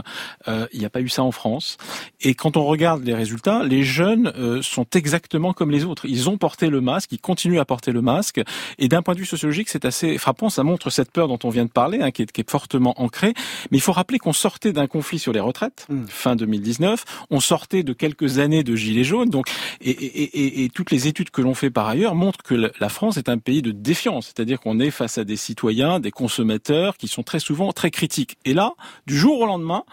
Euh, 0.47 0.67
il 0.73 0.79
n'y 0.79 0.85
a 0.85 0.89
pas 0.89 1.01
eu 1.01 1.09
ça 1.09 1.23
en 1.23 1.31
France. 1.31 1.77
Et 2.21 2.33
quand 2.33 2.57
on 2.57 2.65
regarde 2.65 3.03
les 3.03 3.13
résultats, 3.13 3.63
les 3.63 3.83
jeunes 3.83 4.33
euh, 4.37 4.61
sont 4.61 4.87
exactement 4.93 5.53
comme 5.53 5.69
les 5.69 5.85
autres. 5.85 6.05
Ils 6.07 6.29
ont 6.29 6.37
porté 6.37 6.69
le 6.69 6.81
masque, 6.81 7.11
ils 7.11 7.21
continuent 7.21 7.59
à 7.59 7.65
porter 7.65 7.91
le 7.91 8.01
masque. 8.01 8.41
Et 8.79 8.87
d'un 8.87 9.03
point 9.03 9.13
de 9.13 9.19
vue 9.19 9.25
sociologique, 9.25 9.69
c'est 9.69 9.85
assez 9.85 10.17
frappant. 10.17 10.49
Ça 10.49 10.63
montre 10.63 10.89
cette 10.89 11.11
peur 11.11 11.27
dont 11.27 11.39
on 11.43 11.49
vient 11.49 11.65
de 11.65 11.71
parler, 11.71 12.01
hein, 12.01 12.11
qui, 12.11 12.23
est, 12.23 12.31
qui, 12.31 12.41
est, 12.41 12.49
fortement 12.49 12.99
ancrée. 12.99 13.33
Mais 13.71 13.77
il 13.77 13.81
faut 13.81 13.91
rappeler 13.91 14.17
qu'on 14.17 14.33
sortait 14.33 14.73
d'un 14.73 14.87
conflit 14.87 15.19
sur 15.19 15.31
les 15.31 15.39
retraites, 15.39 15.85
mmh. 15.89 16.05
fin 16.07 16.35
2019. 16.35 17.05
On 17.29 17.39
sortait 17.39 17.76
de 17.83 17.93
quelques 17.93 18.39
années 18.39 18.63
de 18.63 18.75
gilets 18.75 19.03
jaunes. 19.03 19.29
Donc, 19.29 19.47
et, 19.81 20.69
toutes 20.73 20.91
les 20.91 21.07
études 21.07 21.29
que 21.29 21.41
l'on 21.41 21.53
fait 21.53 21.69
par 21.69 21.87
ailleurs 21.87 22.15
montrent 22.15 22.43
que 22.43 22.53
la 22.53 22.89
France 22.89 23.17
est 23.17 23.29
un 23.29 23.37
pays 23.37 23.61
de 23.61 23.71
défiance, 23.71 24.27
c'est-à-dire 24.27 24.59
qu'on 24.59 24.79
est 24.79 24.91
face 24.91 25.17
à 25.17 25.23
des 25.23 25.37
citoyens, 25.37 25.99
des 25.99 26.11
consommateurs 26.11 26.97
qui 26.97 27.07
sont 27.07 27.23
très 27.23 27.39
souvent 27.39 27.71
très 27.71 27.91
critiques. 27.91 28.37
Et 28.45 28.53
là, 28.53 28.73
du 29.05 29.17
jour 29.17 29.39
au 29.39 29.45
lendemain, 29.45 29.83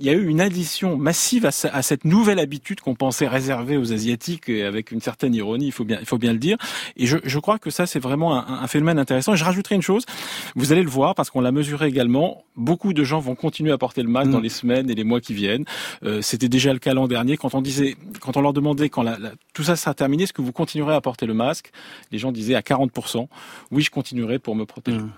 il 0.00 0.06
y 0.06 0.10
a 0.10 0.14
eu 0.14 0.26
une 0.26 0.40
addition 0.40 0.96
massive 0.96 1.44
à, 1.44 1.50
à 1.72 1.82
cette 1.82 2.04
nouvelle 2.04 2.38
habitude 2.38 2.80
qu'on 2.80 2.94
pensait 2.94 3.28
réservée 3.28 3.76
aux 3.76 3.92
asiatiques, 3.92 4.48
et 4.48 4.64
avec 4.64 4.90
une 4.90 5.00
certaine 5.00 5.34
ironie, 5.34 5.66
il 5.66 5.72
faut 5.72 5.84
bien, 5.84 5.98
il 6.00 6.06
faut 6.06 6.18
bien 6.18 6.32
le 6.32 6.38
dire. 6.38 6.56
Et 6.96 7.06
je, 7.06 7.18
je 7.22 7.38
crois 7.38 7.58
que 7.58 7.70
ça, 7.70 7.86
c'est 7.86 7.98
vraiment 7.98 8.34
un, 8.34 8.62
un, 8.62 8.66
phénomène 8.66 8.98
intéressant. 8.98 9.34
Et 9.34 9.36
je 9.36 9.44
rajouterai 9.44 9.74
une 9.74 9.82
chose, 9.82 10.06
vous 10.56 10.72
allez 10.72 10.82
le 10.82 10.88
voir 10.88 11.14
parce 11.14 11.30
qu'on 11.30 11.42
l'a 11.42 11.52
mesuré 11.52 11.86
également. 11.86 12.44
Beaucoup 12.56 12.92
de 12.92 13.04
gens 13.04 13.20
vont 13.20 13.34
continuer 13.34 13.72
à 13.72 13.78
porter 13.78 14.02
le 14.02 14.08
masque 14.08 14.28
mmh. 14.28 14.32
dans 14.32 14.40
les 14.40 14.48
semaines 14.48 14.90
et 14.90 14.94
les 14.94 15.04
mois 15.04 15.20
qui 15.20 15.34
viennent. 15.34 15.64
Euh, 16.02 16.22
C'était 16.22 16.48
déjà 16.48 16.72
le 16.72 16.78
cas 16.78 16.94
l'an 16.94 17.06
dernier 17.06 17.36
quand 17.36 17.54
on 17.54 17.60
disait, 17.60 17.96
quand 18.20 18.36
on 18.36 18.40
leur 18.40 18.52
demandait 18.52 18.88
quand 18.88 19.02
la, 19.02 19.18
la, 19.18 19.32
tout 19.52 19.64
ça 19.64 19.76
sera 19.76 19.92
terminé, 19.92 20.22
est-ce 20.22 20.32
que 20.32 20.42
vous 20.42 20.52
continuerez 20.52 20.94
à 20.94 21.00
porter 21.00 21.26
le 21.26 21.34
masque? 21.34 21.70
Les 22.10 22.18
gens 22.18 22.32
disaient 22.32 22.54
à 22.54 22.60
40%, 22.60 23.28
oui, 23.70 23.82
je 23.82 23.90
continuerai 23.90 24.38
pour 24.38 24.56
me 24.56 24.64
protéger. 24.64 24.98
Mmh. 24.98 25.10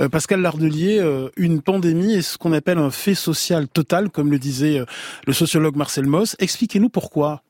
Euh, 0.00 0.08
Pascal 0.08 0.40
Lardelier, 0.42 0.98
euh, 1.00 1.30
une 1.36 1.62
pandémie 1.62 2.14
est 2.14 2.22
ce 2.22 2.38
qu'on 2.38 2.52
appelle 2.52 2.78
un 2.78 2.90
fait 2.90 3.14
social 3.14 3.68
total, 3.68 4.10
comme 4.10 4.25
le 4.30 4.38
disait 4.38 4.78
euh, 4.78 4.86
le 5.26 5.32
sociologue 5.32 5.76
Marcel 5.76 6.06
Moss. 6.06 6.36
Expliquez-nous 6.38 6.88
pourquoi. 6.88 7.42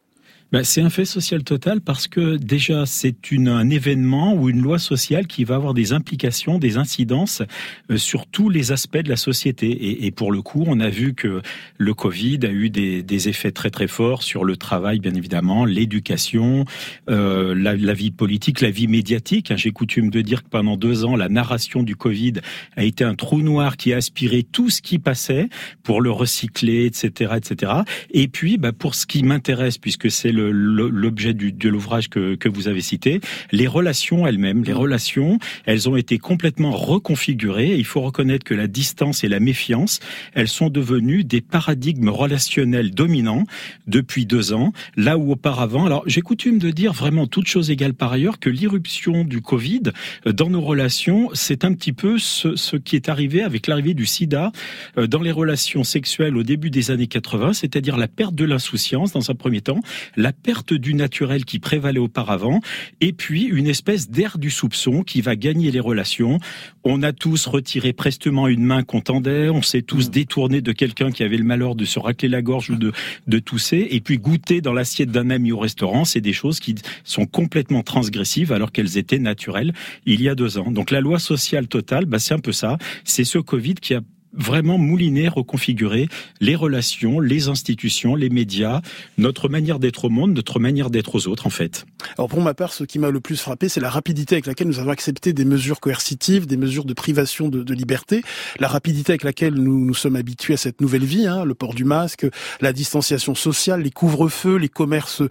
Ben, 0.56 0.64
c'est 0.64 0.80
un 0.80 0.88
fait 0.88 1.04
social 1.04 1.44
total 1.44 1.82
parce 1.82 2.08
que 2.08 2.36
déjà 2.36 2.86
c'est 2.86 3.14
un 3.32 3.68
événement 3.68 4.32
ou 4.32 4.48
une 4.48 4.62
loi 4.62 4.78
sociale 4.78 5.26
qui 5.26 5.44
va 5.44 5.56
avoir 5.56 5.74
des 5.74 5.92
implications, 5.92 6.58
des 6.58 6.78
incidences 6.78 7.42
euh, 7.90 7.98
sur 7.98 8.26
tous 8.26 8.48
les 8.48 8.72
aspects 8.72 8.96
de 8.96 9.10
la 9.10 9.16
société. 9.16 9.68
Et, 9.68 10.06
et, 10.06 10.10
pour 10.10 10.32
le 10.32 10.40
coup, 10.40 10.64
on 10.66 10.80
a 10.80 10.88
vu 10.88 11.12
que 11.12 11.42
le 11.76 11.94
Covid 11.94 12.38
a 12.44 12.50
eu 12.50 12.70
des, 12.70 13.02
des 13.02 13.28
effets 13.28 13.52
très 13.52 13.68
très 13.68 13.86
forts 13.86 14.22
sur 14.22 14.44
le 14.44 14.56
travail, 14.56 14.98
bien 14.98 15.12
évidemment, 15.12 15.66
l'éducation, 15.66 16.64
euh, 17.10 17.54
la, 17.54 17.76
la, 17.76 17.92
vie 17.92 18.10
politique, 18.10 18.62
la 18.62 18.70
vie 18.70 18.86
médiatique. 18.86 19.52
J'ai 19.56 19.72
coutume 19.72 20.08
de 20.08 20.22
dire 20.22 20.42
que 20.42 20.48
pendant 20.48 20.78
deux 20.78 21.04
ans, 21.04 21.16
la 21.16 21.28
narration 21.28 21.82
du 21.82 21.96
Covid 21.96 22.34
a 22.76 22.84
été 22.84 23.04
un 23.04 23.14
trou 23.14 23.42
noir 23.42 23.76
qui 23.76 23.92
a 23.92 23.96
aspiré 23.96 24.42
tout 24.42 24.70
ce 24.70 24.80
qui 24.80 24.98
passait 24.98 25.50
pour 25.82 26.00
le 26.00 26.10
recycler, 26.10 26.86
etc., 26.86 27.34
etc. 27.36 27.72
Et 28.10 28.28
puis, 28.28 28.56
ben, 28.56 28.72
pour 28.72 28.94
ce 28.94 29.04
qui 29.04 29.22
m'intéresse, 29.22 29.76
puisque 29.76 30.10
c'est 30.10 30.32
le 30.32 30.45
l'objet 30.50 31.34
de 31.34 31.68
l'ouvrage 31.68 32.08
que, 32.08 32.34
que 32.34 32.48
vous 32.48 32.68
avez 32.68 32.80
cité. 32.80 33.20
Les 33.52 33.66
relations 33.66 34.26
elles-mêmes, 34.26 34.64
les 34.64 34.72
mm. 34.72 34.78
relations, 34.78 35.38
elles 35.64 35.88
ont 35.88 35.96
été 35.96 36.18
complètement 36.18 36.72
reconfigurées. 36.72 37.74
Il 37.76 37.84
faut 37.84 38.00
reconnaître 38.00 38.44
que 38.44 38.54
la 38.54 38.66
distance 38.66 39.24
et 39.24 39.28
la 39.28 39.40
méfiance, 39.40 40.00
elles 40.34 40.48
sont 40.48 40.68
devenues 40.68 41.24
des 41.24 41.40
paradigmes 41.40 42.08
relationnels 42.08 42.90
dominants 42.90 43.44
depuis 43.86 44.26
deux 44.26 44.52
ans, 44.52 44.72
là 44.96 45.18
où 45.18 45.32
auparavant, 45.32 45.86
alors 45.86 46.02
j'ai 46.06 46.22
coutume 46.22 46.58
de 46.58 46.70
dire 46.70 46.92
vraiment 46.92 47.26
toute 47.26 47.46
chose 47.46 47.70
égale 47.70 47.94
par 47.94 48.12
ailleurs 48.12 48.38
que 48.38 48.50
l'irruption 48.50 49.24
du 49.24 49.40
Covid 49.40 49.82
euh, 50.26 50.32
dans 50.32 50.50
nos 50.50 50.60
relations, 50.60 51.30
c'est 51.32 51.64
un 51.64 51.72
petit 51.72 51.92
peu 51.92 52.18
ce, 52.18 52.56
ce, 52.56 52.76
qui 52.76 52.96
est 52.96 53.08
arrivé 53.08 53.42
avec 53.42 53.66
l'arrivée 53.66 53.94
du 53.94 54.06
sida 54.06 54.52
euh, 54.98 55.06
dans 55.06 55.22
les 55.22 55.30
relations 55.30 55.84
sexuelles 55.84 56.36
au 56.36 56.42
début 56.42 56.70
des 56.70 56.90
années 56.90 57.06
80, 57.06 57.52
c'est-à-dire 57.54 57.96
la 57.96 58.08
perte 58.08 58.34
de 58.34 58.44
l'insouciance 58.44 59.12
dans 59.12 59.30
un 59.30 59.34
premier 59.34 59.60
temps, 59.60 59.80
la 60.16 60.25
perte 60.32 60.74
du 60.74 60.94
naturel 60.94 61.44
qui 61.44 61.58
prévalait 61.58 61.98
auparavant, 61.98 62.60
et 63.00 63.12
puis 63.12 63.44
une 63.44 63.66
espèce 63.66 64.10
d'air 64.10 64.38
du 64.38 64.50
soupçon 64.50 65.02
qui 65.02 65.20
va 65.20 65.36
gagner 65.36 65.70
les 65.70 65.80
relations. 65.80 66.38
On 66.84 67.02
a 67.02 67.12
tous 67.12 67.46
retiré 67.46 67.92
prestement 67.92 68.48
une 68.48 68.62
main 68.64 68.82
qu'on 68.82 69.00
tendait, 69.00 69.48
on 69.48 69.62
s'est 69.62 69.82
tous 69.82 70.08
mmh. 70.08 70.10
détourné 70.10 70.60
de 70.60 70.72
quelqu'un 70.72 71.10
qui 71.10 71.22
avait 71.22 71.36
le 71.36 71.44
malheur 71.44 71.74
de 71.74 71.84
se 71.84 71.98
racler 71.98 72.28
la 72.28 72.42
gorge 72.42 72.70
ou 72.70 72.76
de, 72.76 72.92
de 73.26 73.38
tousser, 73.38 73.88
et 73.90 74.00
puis 74.00 74.18
goûter 74.18 74.60
dans 74.60 74.72
l'assiette 74.72 75.10
d'un 75.10 75.30
ami 75.30 75.52
au 75.52 75.58
restaurant, 75.58 76.04
c'est 76.04 76.20
des 76.20 76.32
choses 76.32 76.60
qui 76.60 76.74
sont 77.04 77.26
complètement 77.26 77.82
transgressives 77.82 78.52
alors 78.52 78.72
qu'elles 78.72 78.98
étaient 78.98 79.18
naturelles 79.18 79.72
il 80.04 80.22
y 80.22 80.28
a 80.28 80.34
deux 80.34 80.58
ans. 80.58 80.70
Donc 80.70 80.90
la 80.90 81.00
loi 81.00 81.18
sociale 81.18 81.68
totale, 81.68 82.06
bah, 82.06 82.18
c'est 82.18 82.34
un 82.34 82.38
peu 82.38 82.52
ça. 82.52 82.78
C'est 83.04 83.24
ce 83.24 83.38
Covid 83.38 83.74
qui 83.74 83.94
a 83.94 84.00
vraiment 84.36 84.78
mouliner, 84.78 85.28
reconfigurer 85.28 86.08
les 86.40 86.54
relations, 86.54 87.20
les 87.20 87.48
institutions, 87.48 88.14
les 88.14 88.30
médias, 88.30 88.80
notre 89.18 89.48
manière 89.48 89.78
d'être 89.78 90.06
au 90.06 90.08
monde, 90.08 90.32
notre 90.34 90.60
manière 90.60 90.90
d'être 90.90 91.14
aux 91.14 91.26
autres, 91.26 91.46
en 91.46 91.50
fait. 91.50 91.86
Alors 92.18 92.28
pour 92.28 92.40
ma 92.40 92.54
part, 92.54 92.72
ce 92.72 92.84
qui 92.84 92.98
m'a 92.98 93.10
le 93.10 93.20
plus 93.20 93.36
frappé, 93.36 93.68
c'est 93.68 93.80
la 93.80 93.90
rapidité 93.90 94.34
avec 94.34 94.46
laquelle 94.46 94.68
nous 94.68 94.78
avons 94.78 94.90
accepté 94.90 95.32
des 95.32 95.44
mesures 95.44 95.80
coercitives, 95.80 96.46
des 96.46 96.56
mesures 96.56 96.84
de 96.84 96.94
privation 96.94 97.48
de, 97.48 97.62
de 97.62 97.74
liberté, 97.74 98.22
la 98.58 98.68
rapidité 98.68 99.12
avec 99.12 99.24
laquelle 99.24 99.54
nous 99.54 99.84
nous 99.84 99.94
sommes 99.94 100.16
habitués 100.16 100.54
à 100.54 100.58
cette 100.58 100.80
nouvelle 100.80 101.04
vie, 101.04 101.26
hein, 101.26 101.44
le 101.44 101.54
port 101.54 101.74
du 101.74 101.84
masque, 101.84 102.26
la 102.60 102.72
distanciation 102.72 103.34
sociale, 103.34 103.82
les 103.82 103.90
couvre-feux, 103.90 104.56
les 104.56 104.68
commerces 104.68 105.22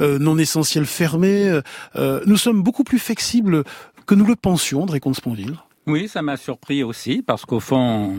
euh, 0.00 0.18
non 0.18 0.38
essentiels 0.38 0.86
fermés. 0.86 1.60
Euh, 1.96 2.20
nous 2.26 2.36
sommes 2.36 2.62
beaucoup 2.62 2.84
plus 2.84 2.98
flexibles 2.98 3.64
que 4.06 4.14
nous 4.14 4.26
le 4.26 4.36
pensions, 4.36 4.82
André 4.82 5.00
Comte-Sponville. 5.00 5.56
Oui, 5.86 6.08
ça 6.08 6.22
m'a 6.22 6.36
surpris 6.36 6.84
aussi, 6.84 7.22
parce 7.22 7.44
qu'au 7.44 7.58
fond, 7.58 8.16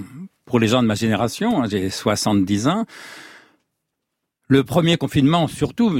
pour 0.53 0.59
les 0.59 0.67
gens 0.67 0.83
de 0.83 0.87
ma 0.87 0.93
génération, 0.93 1.63
hein, 1.63 1.67
j'ai 1.67 1.89
70 1.89 2.67
ans, 2.67 2.85
le 4.49 4.63
premier 4.63 4.97
confinement, 4.97 5.47
surtout, 5.47 5.99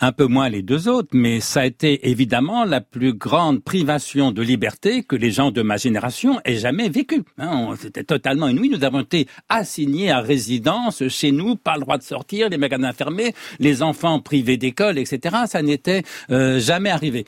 un 0.00 0.10
peu 0.10 0.26
moins 0.26 0.48
les 0.48 0.60
deux 0.60 0.88
autres, 0.88 1.10
mais 1.12 1.38
ça 1.38 1.60
a 1.60 1.66
été 1.66 2.10
évidemment 2.10 2.64
la 2.64 2.80
plus 2.80 3.12
grande 3.12 3.62
privation 3.62 4.32
de 4.32 4.42
liberté 4.42 5.04
que 5.04 5.14
les 5.14 5.30
gens 5.30 5.52
de 5.52 5.62
ma 5.62 5.76
génération 5.76 6.40
aient 6.44 6.56
jamais 6.56 6.88
vécue. 6.88 7.22
Hein. 7.38 7.74
C'était 7.80 8.02
totalement 8.02 8.48
inouï. 8.48 8.70
Nous 8.70 8.82
avons 8.82 9.02
été 9.02 9.28
assignés 9.48 10.10
à 10.10 10.18
résidence 10.18 11.06
chez 11.06 11.30
nous, 11.30 11.54
pas 11.54 11.74
le 11.76 11.82
droit 11.82 11.96
de 11.96 12.02
sortir, 12.02 12.48
les 12.48 12.58
magasins 12.58 12.92
fermés, 12.92 13.36
les 13.60 13.84
enfants 13.84 14.18
privés 14.18 14.56
d'école, 14.56 14.98
etc. 14.98 15.36
Ça 15.46 15.62
n'était 15.62 16.02
euh, 16.32 16.58
jamais 16.58 16.90
arrivé. 16.90 17.24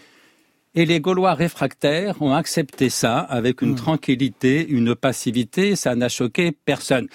Et 0.74 0.86
les 0.86 1.00
Gaulois 1.00 1.34
réfractaires 1.34 2.22
ont 2.22 2.32
accepté 2.32 2.88
ça 2.88 3.18
avec 3.18 3.60
une 3.60 3.72
hmm. 3.72 3.76
tranquillité, 3.76 4.66
une 4.66 4.94
passivité, 4.94 5.76
ça 5.76 5.94
n'a 5.94 6.08
choqué 6.08 6.52
personne. 6.52 7.08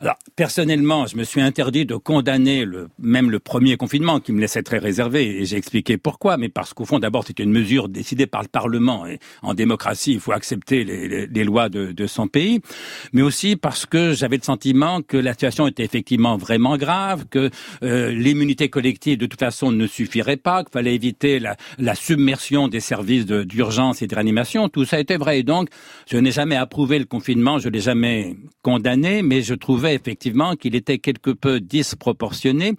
Alors, 0.00 0.16
personnellement, 0.36 1.06
je 1.06 1.16
me 1.16 1.24
suis 1.24 1.40
interdit 1.40 1.86
de 1.86 1.96
condamner 1.96 2.66
le, 2.66 2.88
même 2.98 3.30
le 3.30 3.38
premier 3.38 3.78
confinement, 3.78 4.20
qui 4.20 4.32
me 4.32 4.40
laissait 4.40 4.62
très 4.62 4.76
réservé, 4.76 5.40
et 5.40 5.46
j'ai 5.46 5.56
expliqué 5.56 5.96
pourquoi, 5.96 6.36
mais 6.36 6.50
parce 6.50 6.74
qu'au 6.74 6.84
fond, 6.84 6.98
d'abord, 6.98 7.24
c'était 7.26 7.44
une 7.44 7.52
mesure 7.52 7.88
décidée 7.88 8.26
par 8.26 8.42
le 8.42 8.48
Parlement, 8.48 9.06
et 9.06 9.18
en 9.40 9.54
démocratie, 9.54 10.12
il 10.12 10.20
faut 10.20 10.32
accepter 10.32 10.84
les, 10.84 11.26
les, 11.26 11.44
lois 11.44 11.70
de, 11.70 11.92
de, 11.92 12.06
son 12.06 12.28
pays, 12.28 12.60
mais 13.14 13.22
aussi 13.22 13.56
parce 13.56 13.86
que 13.86 14.12
j'avais 14.12 14.36
le 14.36 14.42
sentiment 14.42 15.00
que 15.00 15.16
la 15.16 15.32
situation 15.32 15.66
était 15.66 15.84
effectivement 15.84 16.36
vraiment 16.36 16.76
grave, 16.76 17.24
que 17.30 17.50
euh, 17.82 18.12
l'immunité 18.12 18.68
collective, 18.68 19.16
de 19.16 19.26
toute 19.26 19.40
façon, 19.40 19.72
ne 19.72 19.86
suffirait 19.86 20.36
pas, 20.36 20.62
qu'il 20.62 20.72
fallait 20.72 20.94
éviter 20.94 21.38
la, 21.38 21.56
la 21.78 21.94
submersion 21.94 22.68
des 22.68 22.80
services 22.80 23.24
d'urgence 23.24 24.02
et 24.02 24.06
de 24.06 24.14
réanimation, 24.14 24.68
tout 24.68 24.84
ça 24.84 25.00
était 25.00 25.16
vrai. 25.16 25.40
Et 25.40 25.42
donc, 25.42 25.70
je 26.06 26.18
n'ai 26.18 26.32
jamais 26.32 26.56
approuvé 26.56 26.98
le 26.98 27.06
confinement, 27.06 27.58
je 27.58 27.70
l'ai 27.70 27.80
jamais 27.80 28.36
condamné, 28.62 29.22
mais 29.22 29.40
je 29.40 29.54
trouvais 29.54 29.85
effectivement 29.94 30.56
qu'il 30.56 30.74
était 30.74 30.98
quelque 30.98 31.30
peu 31.30 31.60
disproportionné. 31.60 32.74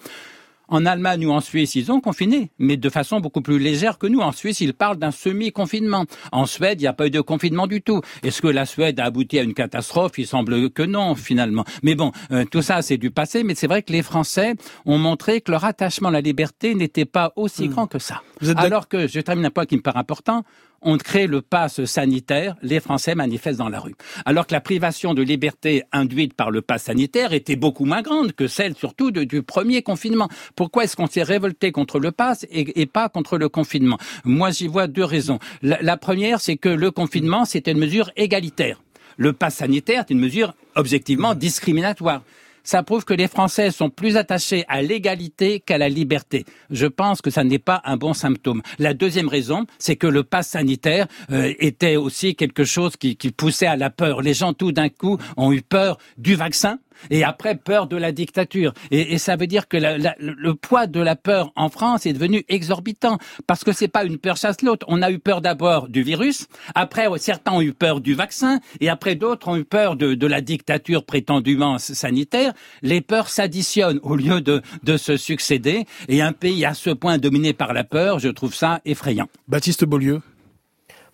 En 0.69 0.85
Allemagne 0.85 1.25
ou 1.25 1.31
en 1.31 1.39
Suisse, 1.39 1.75
ils 1.75 1.91
ont 1.93 2.01
confiné, 2.01 2.51
mais 2.59 2.75
de 2.75 2.89
façon 2.89 3.21
beaucoup 3.21 3.41
plus 3.41 3.57
légère 3.57 3.97
que 3.97 4.05
nous. 4.05 4.19
En 4.19 4.33
Suisse, 4.33 4.59
ils 4.59 4.73
parlent 4.73 4.97
d'un 4.97 5.11
semi-confinement. 5.11 6.05
En 6.33 6.45
Suède, 6.45 6.81
il 6.81 6.83
n'y 6.83 6.87
a 6.87 6.93
pas 6.93 7.07
eu 7.07 7.09
de 7.09 7.21
confinement 7.21 7.67
du 7.67 7.81
tout. 7.81 8.01
Est-ce 8.21 8.41
que 8.41 8.47
la 8.47 8.65
Suède 8.65 8.99
a 8.99 9.05
abouti 9.05 9.39
à 9.39 9.43
une 9.43 9.53
catastrophe? 9.53 10.17
Il 10.17 10.27
semble 10.27 10.69
que 10.71 10.83
non, 10.83 11.15
finalement. 11.15 11.63
Mais 11.83 11.95
bon, 11.95 12.11
euh, 12.31 12.43
tout 12.43 12.61
ça, 12.61 12.81
c'est 12.81 12.97
du 12.97 13.11
passé. 13.11 13.43
Mais 13.43 13.55
c'est 13.55 13.67
vrai 13.67 13.81
que 13.81 13.93
les 13.93 14.03
Français 14.03 14.55
ont 14.85 14.97
montré 14.97 15.39
que 15.39 15.51
leur 15.51 15.63
attachement 15.63 16.09
à 16.09 16.11
la 16.11 16.21
liberté 16.21 16.75
n'était 16.75 17.05
pas 17.05 17.31
aussi 17.37 17.69
hmm. 17.69 17.71
grand 17.71 17.87
que 17.87 17.99
ça. 17.99 18.21
Alors 18.57 18.89
que, 18.89 19.07
je 19.07 19.21
termine 19.21 19.45
un 19.45 19.51
point 19.51 19.65
qui 19.65 19.77
me 19.77 19.81
paraît 19.81 19.99
important, 19.99 20.43
on 20.81 20.97
crée 20.97 21.27
le 21.27 21.41
pass 21.41 21.83
sanitaire, 21.85 22.55
les 22.61 22.79
Français 22.79 23.15
manifestent 23.15 23.59
dans 23.59 23.69
la 23.69 23.79
rue. 23.79 23.95
Alors 24.25 24.47
que 24.47 24.53
la 24.53 24.61
privation 24.61 25.13
de 25.13 25.21
liberté 25.21 25.83
induite 25.91 26.33
par 26.33 26.51
le 26.51 26.61
pass 26.61 26.83
sanitaire 26.83 27.33
était 27.33 27.55
beaucoup 27.55 27.85
moins 27.85 28.01
grande 28.01 28.33
que 28.33 28.47
celle 28.47 28.75
surtout 28.75 29.11
du 29.11 29.43
premier 29.43 29.81
confinement. 29.81 30.29
Pourquoi 30.55 30.83
est-ce 30.83 30.95
qu'on 30.95 31.07
s'est 31.07 31.23
révolté 31.23 31.71
contre 31.71 31.99
le 31.99 32.11
pass 32.11 32.45
et, 32.51 32.85
pas 32.85 33.09
contre 33.09 33.37
le 33.37 33.49
confinement? 33.49 33.97
Moi, 34.23 34.51
j'y 34.51 34.67
vois 34.67 34.87
deux 34.87 35.03
raisons. 35.03 35.39
La, 35.61 35.97
première, 35.97 36.39
c'est 36.39 36.57
que 36.57 36.69
le 36.69 36.91
confinement, 36.91 37.45
c'était 37.45 37.71
une 37.71 37.79
mesure 37.79 38.11
égalitaire. 38.15 38.81
Le 39.17 39.33
pass 39.33 39.55
sanitaire 39.55 40.05
est 40.07 40.11
une 40.11 40.19
mesure 40.19 40.53
objectivement 40.75 41.33
discriminatoire 41.33 42.21
ça 42.67 42.83
prouve 42.83 43.05
que 43.05 43.13
les 43.13 43.29
Français 43.29 43.71
sont 43.71 43.89
plus 43.89 44.17
attachés 44.17 44.65
à 44.67 44.81
l'égalité 44.81 45.61
qu'à 45.61 45.77
la 45.77 45.87
liberté. 45.87 46.43
Je 46.69 46.85
pense 46.85 47.21
que 47.21 47.29
ça 47.29 47.45
n'est 47.45 47.59
pas 47.59 47.81
un 47.85 47.95
bon 47.95 48.13
symptôme. 48.13 48.61
La 48.77 48.93
deuxième 48.93 49.29
raison, 49.29 49.65
c'est 49.79 49.95
que 49.95 50.05
le 50.05 50.23
pass 50.23 50.49
sanitaire 50.49 51.07
euh, 51.31 51.53
était 51.59 51.95
aussi 51.95 52.35
quelque 52.35 52.65
chose 52.65 52.97
qui, 52.97 53.15
qui 53.15 53.31
poussait 53.31 53.67
à 53.67 53.77
la 53.77 53.89
peur. 53.89 54.21
Les 54.21 54.33
gens 54.33 54.51
tout 54.51 54.73
d'un 54.73 54.89
coup 54.89 55.17
ont 55.37 55.53
eu 55.53 55.61
peur 55.61 55.97
du 56.17 56.35
vaccin 56.35 56.77
et 57.09 57.23
après 57.23 57.55
peur 57.55 57.87
de 57.87 57.97
la 57.97 58.11
dictature. 58.11 58.73
Et, 58.91 59.13
et 59.13 59.17
ça 59.17 59.35
veut 59.35 59.47
dire 59.47 59.67
que 59.67 59.77
la, 59.77 60.15
le 60.19 60.53
poids 60.53 60.87
de 60.87 60.99
la 60.99 61.15
peur 61.15 61.51
en 61.55 61.69
France 61.69 62.05
est 62.05 62.13
devenu 62.13 62.43
exorbitant 62.49 63.17
parce 63.45 63.63
que 63.63 63.71
c'est 63.71 63.87
pas 63.87 64.03
une 64.03 64.17
peur 64.17 64.37
chasse 64.37 64.61
l'autre. 64.61 64.85
On 64.89 65.01
a 65.01 65.11
eu 65.11 65.19
peur 65.19 65.41
d'abord 65.41 65.87
du 65.89 66.03
virus, 66.03 66.47
après 66.75 67.07
certains 67.17 67.53
ont 67.53 67.61
eu 67.61 67.73
peur 67.73 68.01
du 68.01 68.13
vaccin, 68.13 68.59
et 68.81 68.89
après 68.89 69.15
d'autres 69.15 69.47
ont 69.47 69.57
eu 69.57 69.65
peur 69.65 69.95
de, 69.95 70.13
de, 70.13 70.27
la 70.27 70.41
dictature 70.41 71.05
prétendument 71.05 71.77
sanitaire. 71.77 72.53
Les 72.81 73.01
peurs 73.01 73.29
s'additionnent 73.29 73.99
au 74.03 74.15
lieu 74.15 74.41
de, 74.41 74.61
de 74.83 74.97
se 74.97 75.17
succéder, 75.17 75.85
et 76.07 76.21
un 76.21 76.33
pays 76.33 76.65
à 76.65 76.73
ce 76.73 76.89
point 76.89 77.17
dominé 77.17 77.53
par 77.53 77.73
la 77.73 77.83
peur, 77.83 78.19
je 78.19 78.29
trouve 78.29 78.53
ça 78.53 78.81
effrayant. 78.85 79.27
Baptiste 79.47 79.85
Beaulieu. 79.85 80.21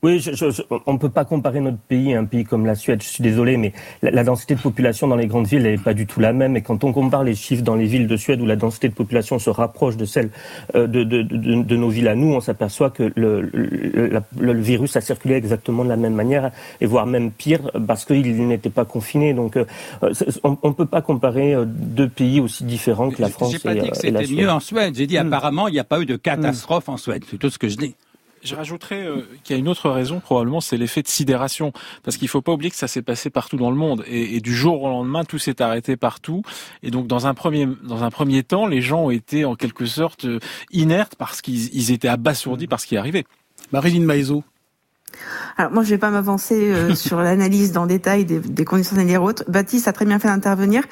Oui, 0.04 0.20
je, 0.20 0.34
je, 0.34 0.62
on 0.86 0.94
ne 0.94 0.98
peut 0.98 1.10
pas 1.10 1.24
comparer 1.24 1.62
notre 1.62 1.78
pays 1.78 2.14
à 2.14 2.20
un 2.20 2.26
pays 2.26 2.44
comme 2.44 2.66
la 2.66 2.76
Suède. 2.76 3.02
Je 3.02 3.08
suis 3.08 3.24
désolé, 3.24 3.56
mais 3.56 3.72
la, 4.02 4.26
densité 4.26 4.54
de 4.54 4.60
population 4.60 5.08
dans 5.08 5.16
les 5.16 5.28
grandes 5.28 5.48
villes 5.48 5.64
n'est 5.64 5.78
pas 5.78 5.94
du 5.94 6.06
tout 6.06 6.20
la 6.20 6.34
même. 6.34 6.58
Et 6.58 6.62
quand 6.62 6.84
on 6.84 6.92
compare 6.92 7.24
les 7.24 7.36
chiffres 7.36 7.64
dans 7.64 7.76
les 7.76 7.86
villes 7.86 8.08
de 8.08 8.18
Suède 8.18 8.42
où 8.42 8.46
la 8.46 8.58
densité 8.58 8.90
de 8.90 8.94
population 8.94 9.40
se 9.40 9.50
rapproche 9.50 9.96
de 9.96 10.04
celle 10.04 10.30
euh, 10.76 10.88
de, 10.88 11.06
de, 11.06 11.22
de, 11.22 11.64
de 11.64 11.76
nos 11.78 11.88
villes 11.88 12.10
à 12.10 12.16
nous, 12.16 12.34
on 12.34 12.42
s'aperçoit 12.42 12.90
que 12.90 13.14
le, 13.16 13.42
le, 13.54 14.22
le, 14.38 14.54
virus 14.60 14.98
a 14.98 15.02
circulé 15.02 15.36
exactement 15.36 15.86
de 15.86 15.90
la 15.90 15.96
même 15.96 16.16
manière, 16.16 16.52
et 16.82 16.86
voire 16.86 17.06
même 17.06 17.32
pire, 17.32 17.72
parce 17.88 18.04
qu'il 18.04 18.46
n'était 18.46 18.70
pas 18.70 18.84
confiné. 18.84 19.34
Donc, 19.34 19.56
euh, 19.56 19.64
on 20.44 20.58
ne 20.68 20.74
peut 20.74 20.86
pas 20.86 21.02
comparer 21.02 21.56
euh, 21.56 21.64
deux 21.66 22.10
pays 22.10 22.42
aussi 22.42 22.66
différents 22.66 23.10
que 23.10 23.22
la 23.22 23.30
France 23.30 23.56
et, 23.56 23.60
pas 23.60 23.74
dit 23.74 23.90
que 23.90 23.96
c'était 23.96 24.28
mieux 24.28 24.50
en 24.50 24.60
Suède. 24.60 24.96
J'ai 24.98 25.08
dit 25.08 25.18
hmm. 25.18 25.28
apparemment 25.28 25.70
il 25.70 25.74
n'y 25.74 25.80
a 25.80 25.86
pas 25.86 26.02
eu 26.02 26.06
de 26.06 26.18
catastrophe 26.18 26.90
en 26.90 26.98
Suède. 26.98 27.24
C'est 27.30 27.38
tout 27.38 27.50
ce 27.50 27.58
que 27.58 27.70
je 27.70 27.78
dis. 27.78 27.96
Je 28.44 28.56
rajouterais 28.56 29.06
euh, 29.06 29.22
qu'il 29.44 29.56
y 29.56 29.58
a 29.58 29.60
une 29.60 29.68
autre 29.68 29.90
raison, 29.90 30.20
probablement, 30.20 30.62
c'est 30.62 30.78
l'effet 30.78 31.02
de 31.02 31.08
sidération. 31.08 31.72
Parce 32.04 32.18
qu'il 32.18 32.26
ne 32.26 32.32
faut 32.32 32.42
pas 32.42 32.52
oublier 32.52 32.70
que 32.72 32.78
ça 32.78 32.88
s'est 32.88 33.02
passé 33.02 33.30
partout 33.30 33.58
dans 33.58 33.70
le 33.70 33.78
monde. 33.78 34.04
Et, 34.08 34.36
et, 34.36 34.42
du 34.42 34.54
jour 34.54 34.84
au 34.84 34.90
lendemain, 34.90 35.24
tout 35.24 35.40
s'est 35.40 35.62
arrêté 35.62 35.96
partout. 35.96 36.44
Et 36.82 36.92
donc, 36.92 37.08
dans 37.08 37.28
un 37.28 37.34
premier, 37.34 37.68
dans 37.84 38.04
un 38.04 38.12
premier 38.12 38.44
temps, 38.44 38.68
les 38.68 38.82
gens 38.82 39.06
ont 39.06 39.12
été 39.12 39.46
en 39.46 39.56
quelque 39.56 39.86
sorte 39.86 40.26
euh, 40.26 40.40
inertes 40.72 41.16
parce 41.18 41.42
qu'ils 41.42 41.92
étaient 41.92 42.08
abasourdis 42.08 42.68
par 42.68 42.80
ce 42.80 42.88
qui 42.88 42.98
arrivait. 42.98 43.26
Marilyn 43.72 44.02
Maïzo. 44.02 44.44
Alors 45.58 45.72
moi, 45.72 45.84
je 45.84 45.90
vais 45.90 45.98
pas 45.98 46.10
m'avancer 46.10 46.72
euh, 46.72 46.96
sur 46.96 47.22
l'analyse 47.22 47.72
dans 47.72 47.84
le 47.84 47.90
détail 47.90 48.26
des, 48.26 48.40
des 48.40 48.66
conditions 48.66 48.96
sanitaires 48.96 49.24
autres. 49.24 49.44
Baptiste 49.48 49.88
a 49.88 49.94
très 49.94 50.06
bien 50.06 50.20
fait 50.20 50.28
d'intervenir. 50.28 50.84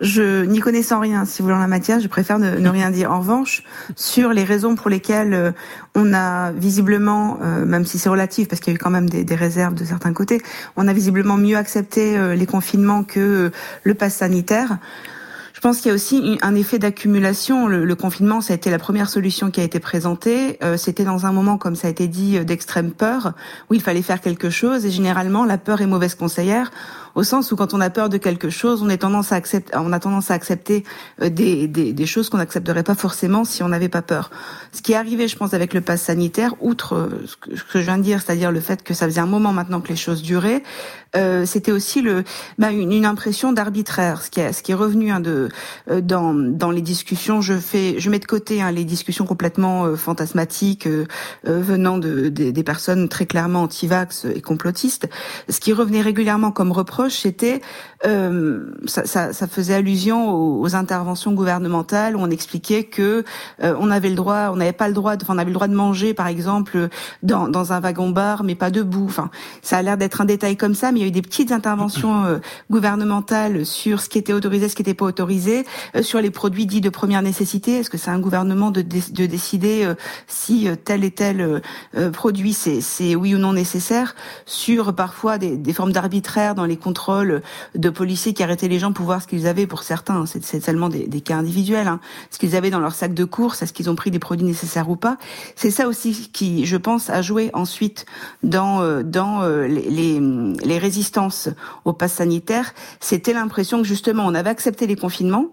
Je 0.00 0.44
n'y 0.44 0.60
connaissant 0.60 1.00
rien, 1.00 1.24
si 1.24 1.40
vous 1.40 1.48
voulez, 1.48 1.56
en 1.56 1.60
la 1.60 1.66
matière, 1.66 2.00
je 2.00 2.08
préfère 2.08 2.38
ne, 2.38 2.56
ne, 2.56 2.68
rien 2.68 2.90
dire. 2.90 3.12
En 3.12 3.20
revanche, 3.20 3.64
sur 3.96 4.32
les 4.32 4.44
raisons 4.44 4.74
pour 4.74 4.90
lesquelles 4.90 5.34
euh, 5.34 5.52
on 5.94 6.12
a 6.12 6.52
visiblement, 6.52 7.38
euh, 7.42 7.64
même 7.64 7.84
si 7.84 7.98
c'est 7.98 8.08
relatif, 8.08 8.48
parce 8.48 8.60
qu'il 8.60 8.72
y 8.72 8.74
a 8.74 8.76
eu 8.76 8.78
quand 8.78 8.90
même 8.90 9.08
des, 9.08 9.24
des, 9.24 9.34
réserves 9.34 9.74
de 9.74 9.84
certains 9.84 10.12
côtés, 10.12 10.42
on 10.76 10.88
a 10.88 10.92
visiblement 10.92 11.36
mieux 11.36 11.56
accepté 11.56 12.18
les 12.34 12.46
confinements 12.46 13.04
que 13.04 13.52
le 13.84 13.94
pass 13.94 14.16
sanitaire 14.16 14.78
Je 15.58 15.60
pense 15.60 15.78
qu'il 15.78 15.88
y 15.88 15.90
a 15.90 15.94
aussi 15.96 16.38
un 16.40 16.54
effet 16.54 16.78
d'accumulation. 16.78 17.66
Le, 17.66 17.94
confinement, 17.96 18.40
ça 18.40 18.52
a 18.52 18.56
été 18.56 18.70
la 18.70 18.78
première 18.78 19.10
solution 19.10 19.50
qui 19.50 19.60
a 19.60 19.64
été 19.64 19.80
présentée. 19.80 20.56
Euh, 20.62 20.76
C'était 20.76 21.02
dans 21.02 21.26
un 21.26 21.32
moment, 21.32 21.58
comme 21.58 21.74
ça 21.74 21.88
a 21.88 21.90
été 21.90 22.06
dit, 22.06 22.38
d'extrême 22.44 22.92
peur, 22.92 23.32
où 23.68 23.74
il 23.74 23.82
fallait 23.82 24.02
faire 24.02 24.20
quelque 24.20 24.50
chose. 24.50 24.86
Et 24.86 24.92
généralement, 24.92 25.44
la 25.44 25.58
peur 25.58 25.80
est 25.80 25.88
mauvaise 25.88 26.14
conseillère 26.14 26.70
au 27.18 27.24
sens 27.24 27.50
où 27.50 27.56
quand 27.56 27.74
on 27.74 27.80
a 27.80 27.90
peur 27.90 28.08
de 28.08 28.16
quelque 28.16 28.48
chose, 28.48 28.80
on, 28.80 28.88
est 28.88 28.98
tendance 28.98 29.32
à 29.32 29.34
accepter, 29.34 29.76
on 29.76 29.92
a 29.92 29.98
tendance 29.98 30.30
à 30.30 30.34
accepter 30.34 30.84
euh, 31.20 31.28
des, 31.28 31.66
des, 31.66 31.92
des 31.92 32.06
choses 32.06 32.28
qu'on 32.28 32.38
n'accepterait 32.38 32.84
pas 32.84 32.94
forcément 32.94 33.44
si 33.44 33.64
on 33.64 33.68
n'avait 33.68 33.88
pas 33.88 34.02
peur. 34.02 34.30
Ce 34.70 34.82
qui 34.82 34.92
est 34.92 34.96
arrivé, 34.96 35.26
je 35.26 35.36
pense, 35.36 35.52
avec 35.52 35.74
le 35.74 35.80
pass 35.80 36.02
sanitaire, 36.02 36.54
outre 36.60 36.94
euh, 36.94 37.24
ce 37.26 37.34
que, 37.36 37.56
je 37.56 37.78
viens 37.84 37.98
de 37.98 38.04
dire, 38.04 38.22
c'est-à-dire 38.22 38.52
le 38.52 38.60
fait 38.60 38.84
que 38.84 38.94
ça 38.94 39.06
faisait 39.06 39.20
un 39.20 39.26
moment 39.26 39.52
maintenant 39.52 39.80
que 39.80 39.88
les 39.88 39.96
choses 39.96 40.22
duraient, 40.22 40.62
euh, 41.16 41.46
c'était 41.46 41.72
aussi 41.72 42.02
le, 42.02 42.24
bah, 42.58 42.70
une, 42.70 42.92
une, 42.92 43.06
impression 43.06 43.52
d'arbitraire, 43.52 44.22
ce 44.22 44.30
qui 44.30 44.40
est, 44.40 44.52
ce 44.52 44.62
qui 44.62 44.72
est 44.72 44.74
revenu 44.74 45.10
hein, 45.10 45.20
de, 45.20 45.48
euh, 45.90 46.00
dans, 46.00 46.34
dans 46.34 46.70
les 46.70 46.82
discussions. 46.82 47.40
Je 47.40 47.54
fais, 47.54 47.98
je 47.98 48.10
mets 48.10 48.18
de 48.18 48.26
côté 48.26 48.60
hein, 48.60 48.70
les 48.70 48.84
discussions 48.84 49.24
complètement 49.24 49.86
euh, 49.86 49.96
fantasmatiques 49.96 50.88
venant 51.44 51.98
de, 51.98 52.28
des 52.28 52.62
personnes 52.62 53.08
très 53.08 53.26
clairement 53.26 53.62
anti-vax 53.62 54.26
et 54.34 54.40
complotistes. 54.40 55.08
Ce 55.48 55.60
qui 55.60 55.72
revenait 55.72 56.02
régulièrement 56.02 56.50
comme 56.50 56.72
reproche, 56.72 57.20
c'était 57.20 57.60
ça, 58.04 59.04
ça, 59.04 59.32
ça, 59.32 59.46
faisait 59.46 59.74
allusion 59.74 60.30
aux, 60.30 60.74
interventions 60.74 61.32
gouvernementales 61.32 62.16
où 62.16 62.20
on 62.20 62.30
expliquait 62.30 62.84
que 62.84 63.24
on 63.60 63.90
avait 63.90 64.10
le 64.10 64.14
droit, 64.14 64.50
on 64.52 64.56
n'avait 64.56 64.72
pas 64.72 64.88
le 64.88 64.94
droit, 64.94 65.16
de, 65.16 65.24
enfin, 65.24 65.34
on 65.34 65.38
avait 65.38 65.50
le 65.50 65.54
droit 65.54 65.68
de 65.68 65.74
manger, 65.74 66.14
par 66.14 66.26
exemple, 66.26 66.88
dans, 67.22 67.48
dans 67.48 67.72
un 67.72 67.80
wagon 67.80 68.10
bar, 68.10 68.44
mais 68.44 68.54
pas 68.54 68.70
debout. 68.70 69.06
Enfin, 69.06 69.30
ça 69.62 69.78
a 69.78 69.82
l'air 69.82 69.96
d'être 69.96 70.20
un 70.20 70.24
détail 70.24 70.56
comme 70.56 70.74
ça, 70.74 70.90
il 70.98 71.02
y 71.02 71.04
a 71.04 71.06
eu 71.06 71.10
des 71.10 71.22
petites 71.22 71.52
interventions 71.52 72.24
euh, 72.24 72.38
gouvernementales 72.70 73.64
sur 73.64 74.00
ce 74.00 74.08
qui 74.08 74.18
était 74.18 74.32
autorisé, 74.32 74.68
ce 74.68 74.74
qui 74.74 74.82
n'était 74.82 74.94
pas 74.94 75.04
autorisé, 75.04 75.64
euh, 75.94 76.02
sur 76.02 76.20
les 76.20 76.30
produits 76.30 76.66
dits 76.66 76.80
de 76.80 76.88
première 76.88 77.22
nécessité. 77.22 77.76
Est-ce 77.76 77.90
que 77.90 77.98
c'est 77.98 78.10
un 78.10 78.18
gouvernement 78.18 78.70
de, 78.70 78.82
de 78.82 79.26
décider 79.26 79.84
euh, 79.84 79.94
si 80.26 80.68
tel 80.84 81.04
et 81.04 81.10
tel 81.10 81.62
produit 82.12 82.52
c'est 82.52 83.14
oui 83.14 83.34
ou 83.34 83.38
non 83.38 83.52
nécessaire 83.52 84.14
Sur 84.46 84.94
parfois 84.94 85.38
des, 85.38 85.56
des 85.56 85.72
formes 85.72 85.92
d'arbitraire 85.92 86.54
dans 86.54 86.64
les 86.64 86.76
contrôles 86.76 87.42
de 87.74 87.87
policiers 87.90 88.34
qui 88.34 88.42
arrêtaient 88.42 88.68
les 88.68 88.78
gens 88.78 88.92
pour 88.92 89.04
voir 89.04 89.22
ce 89.22 89.26
qu'ils 89.26 89.46
avaient 89.46 89.66
pour 89.66 89.82
certains. 89.82 90.24
C'est 90.26 90.62
seulement 90.62 90.88
des, 90.88 91.20
cas 91.20 91.36
individuels. 91.36 91.88
Hein. 91.88 92.00
Ce 92.30 92.38
qu'ils 92.38 92.56
avaient 92.56 92.70
dans 92.70 92.80
leur 92.80 92.94
sac 92.94 93.14
de 93.14 93.24
course, 93.24 93.62
est-ce 93.62 93.72
qu'ils 93.72 93.90
ont 93.90 93.96
pris 93.96 94.10
des 94.10 94.18
produits 94.18 94.46
nécessaires 94.46 94.88
ou 94.90 94.96
pas? 94.96 95.18
C'est 95.56 95.70
ça 95.70 95.88
aussi 95.88 96.30
qui, 96.32 96.66
je 96.66 96.76
pense, 96.76 97.10
a 97.10 97.22
joué 97.22 97.50
ensuite 97.52 98.06
dans 98.42 99.02
dans 99.02 99.46
les, 99.46 99.90
les, 99.90 100.20
les 100.64 100.78
résistance 100.78 101.48
au 101.84 101.92
pass 101.92 102.14
sanitaire, 102.14 102.74
c'était 103.00 103.32
l'impression 103.32 103.78
que 103.78 103.88
justement 103.88 104.24
on 104.26 104.34
avait 104.34 104.50
accepté 104.50 104.86
les 104.86 104.96
confinements, 104.96 105.46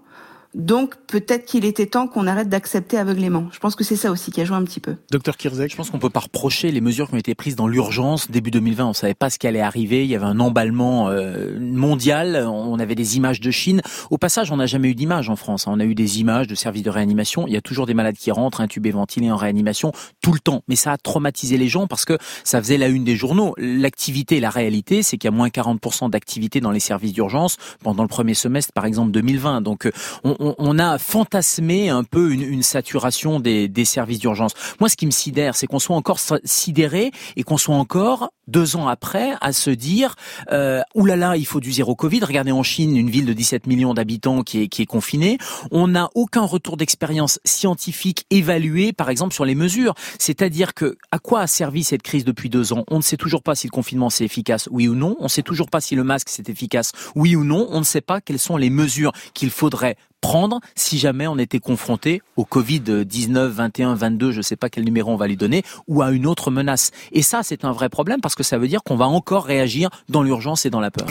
donc 0.56 0.96
peut-être 1.08 1.46
qu'il 1.46 1.66
était 1.66 1.86
temps 1.86 2.08
qu'on 2.08 2.28
arrête 2.28 2.48
d'accepter 2.48 2.98
aveuglément. 2.98 3.50
Je 3.52 3.60
pense 3.60 3.76
que 3.76 3.84
c'est 3.84 3.98
ça 3.98 4.10
aussi 4.10 4.32
qui 4.32 4.40
a 4.40 4.46
joué 4.46 4.56
un 4.56 4.64
petit 4.64 4.80
peu. 4.80 4.96
Docteur 5.12 5.36
Kirzek 5.36 5.70
Je 5.70 5.76
pense 5.76 5.90
qu'on 5.90 6.00
peut 6.00 6.10
pas 6.10 6.22
reprocher 6.22 6.72
les 6.72 6.80
mesures 6.80 7.10
qui 7.10 7.16
ont 7.16 7.18
été 7.18 7.36
prises 7.36 7.58
dans 7.58 7.68
l'urgence 7.68 8.32
début 8.32 8.52
2020. 8.52 8.86
On 8.86 8.94
savait 8.94 9.14
pas 9.14 9.30
ce 9.30 9.38
qui 9.38 9.48
allait 9.48 9.60
arriver. 9.60 10.06
Il 10.06 10.10
y 10.10 10.16
avait 10.16 10.26
un 10.26 10.40
emballement 10.40 11.10
euh, 11.10 11.60
mondial. 11.60 12.46
On 12.48 12.80
avait 12.80 12.96
des 12.96 13.18
images 13.18 13.42
de 13.42 13.52
Chine. 13.52 13.82
Au 14.12 14.18
passage, 14.18 14.50
on 14.50 14.56
n'a 14.56 14.66
jamais 14.66 14.90
eu 14.90 14.96
d'images 14.96 15.30
en 15.30 15.36
France. 15.36 15.68
Hein. 15.68 15.74
On 15.76 15.80
a 15.82 15.86
eu 15.86 15.94
des 15.94 16.22
images 16.22 16.48
de 16.48 16.56
services 16.56 16.84
de 16.84 16.90
réanimation. 16.90 17.48
Il 17.48 17.54
y 17.54 17.58
a 17.58 17.62
toujours 17.62 17.86
des 17.86 17.94
malades 17.94 18.16
qui 18.16 18.32
rentrent 18.32 18.62
intubés, 18.62 18.92
ventilés 18.92 19.32
en 19.32 19.38
réanimation 19.38 19.92
tout 20.22 20.32
le 20.32 20.40
temps. 20.40 20.64
Mais 20.70 20.78
ça 20.78 20.94
a 20.94 20.98
traumatisé 20.98 21.58
les 21.58 21.68
gens 21.68 21.86
parce 21.86 22.06
que 22.06 22.18
ça 22.46 22.62
faisait 22.62 22.78
la 22.78 22.88
une 22.88 23.04
des 23.04 23.18
journaux. 23.18 23.56
L'activité, 23.58 24.40
la 24.40 24.52
réalité, 24.52 25.04
c'est 25.04 25.18
qu'il 25.18 25.28
y 25.30 25.34
a 25.34 25.36
moins 25.36 25.50
40% 25.50 26.10
d'activité 26.10 26.62
dans 26.62 26.72
les 26.72 26.80
services 26.80 27.12
d'urgence 27.12 27.58
pendant 27.84 28.04
le 28.04 28.10
premier 28.10 28.36
semestre, 28.36 28.72
par 28.72 28.86
exemple 28.86 29.12
2020. 29.12 29.60
Donc 29.60 29.90
on, 30.24 30.45
on, 30.58 30.80
a 30.80 30.98
fantasmé 30.98 31.90
un 31.90 32.04
peu 32.04 32.32
une, 32.32 32.64
saturation 32.64 33.40
des, 33.40 33.86
services 33.86 34.20
d'urgence. 34.20 34.54
Moi, 34.80 34.90
ce 34.90 34.96
qui 34.96 35.06
me 35.06 35.12
sidère, 35.12 35.56
c'est 35.56 35.68
qu'on 35.68 35.80
soit 35.80 35.96
encore 35.96 36.20
sidéré 36.44 37.12
et 37.36 37.44
qu'on 37.44 37.58
soit 37.58 37.76
encore 37.76 38.30
deux 38.48 38.76
ans 38.76 38.88
après 38.88 39.34
à 39.42 39.54
se 39.54 39.70
dire 39.70 40.16
euh, 40.52 40.82
oulala, 40.94 41.38
il 41.38 41.46
faut 41.46 41.60
du 41.60 41.72
zéro 41.72 41.96
Covid. 41.96 42.24
Regardez 42.24 42.52
en 42.52 42.64
Chine, 42.64 42.96
une 42.96 43.10
ville 43.10 43.26
de 43.26 43.34
17 43.34 43.68
millions 43.68 43.94
d'habitants 43.94 44.44
qui 44.44 44.64
est, 44.64 44.68
qui 44.68 44.82
est 44.82 44.86
confinée. 44.86 45.38
On 45.72 45.88
n'a 45.88 46.10
aucun 46.16 46.44
retour 46.44 46.78
d'expérience 46.78 47.40
scientifique 47.44 48.26
évalué, 48.30 48.94
par 48.94 49.10
exemple, 49.10 49.34
sur 49.34 49.46
les 49.46 49.56
mesures. 49.56 49.96
C'est-à-dire 50.20 50.74
que 50.74 50.98
à 51.12 51.20
quoi 51.20 51.42
a 51.42 51.48
servi 51.48 51.84
cette 51.84 52.04
crise 52.04 52.26
depuis 52.26 52.50
deux 52.50 52.74
ans? 52.74 52.84
On 52.90 52.98
ne 52.98 53.04
sait 53.04 53.18
toujours 53.18 53.44
pas 53.44 53.56
si 53.56 53.68
le 53.68 53.72
confinement 53.72 54.10
c'est 54.10 54.26
efficace, 54.26 54.68
oui 54.72 54.88
ou 54.88 54.96
non. 54.96 55.16
On 55.20 55.26
ne 55.26 55.30
sait 55.30 55.44
toujours 55.44 55.70
pas 55.70 55.82
si 55.82 55.96
le 55.96 56.04
masque 56.04 56.28
c'est 56.30 56.50
efficace, 56.50 56.92
oui 57.16 57.36
ou 57.36 57.44
non. 57.44 57.68
On 57.72 57.80
ne 57.80 57.86
sait 57.86 58.02
pas 58.02 58.22
quelles 58.22 58.40
sont 58.40 58.58
les 58.58 58.70
mesures 58.70 59.12
qu'il 59.34 59.50
faudrait 59.50 59.98
prendre 60.26 60.60
si 60.74 60.98
jamais 60.98 61.28
on 61.28 61.38
était 61.38 61.60
confronté 61.60 62.24
au 62.36 62.46
Covid-19, 62.46 63.46
21, 63.46 63.94
22, 63.94 64.32
je 64.32 64.38
ne 64.38 64.42
sais 64.42 64.56
pas 64.56 64.70
quel 64.70 64.84
numéro 64.84 65.12
on 65.12 65.18
va 65.18 65.28
lui 65.28 65.38
donner, 65.38 65.62
ou 65.88 66.02
à 66.02 66.10
une 66.10 66.26
autre 66.26 66.50
menace. 66.50 66.90
Et 67.12 67.22
ça, 67.22 67.42
c'est 67.44 67.64
un 67.64 67.72
vrai 67.72 67.90
problème 67.90 68.22
parce 68.22 68.34
que 68.34 68.42
ça 68.42 68.58
veut 68.58 68.68
dire 68.68 68.82
qu'on 68.82 68.96
va 68.96 69.06
encore 69.06 69.46
réagir 69.46 69.92
dans 70.10 70.24
l'urgence 70.24 70.66
et 70.66 70.72
dans 70.72 70.80
la 70.80 70.90
peur. 70.90 71.06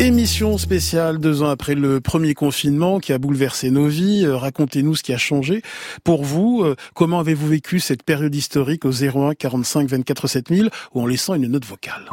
Émission 0.00 0.58
spéciale 0.58 1.18
deux 1.18 1.44
ans 1.44 1.50
après 1.50 1.76
le 1.76 2.00
premier 2.00 2.34
confinement 2.34 2.98
qui 2.98 3.12
a 3.12 3.18
bouleversé 3.18 3.70
nos 3.70 3.86
vies. 3.86 4.24
Euh, 4.24 4.36
racontez-nous 4.36 4.96
ce 4.96 5.04
qui 5.04 5.12
a 5.12 5.18
changé. 5.18 5.62
Pour 6.02 6.24
vous, 6.24 6.62
euh, 6.64 6.74
comment 6.94 7.20
avez-vous 7.20 7.46
vécu 7.46 7.78
cette 7.78 8.02
période 8.02 8.34
historique 8.34 8.84
au 8.84 8.90
01 8.90 9.34
45 9.34 9.88
24 9.88 10.26
7000 10.26 10.70
ou 10.94 11.02
en 11.02 11.06
laissant 11.06 11.34
une 11.34 11.46
note 11.46 11.66
vocale? 11.66 12.08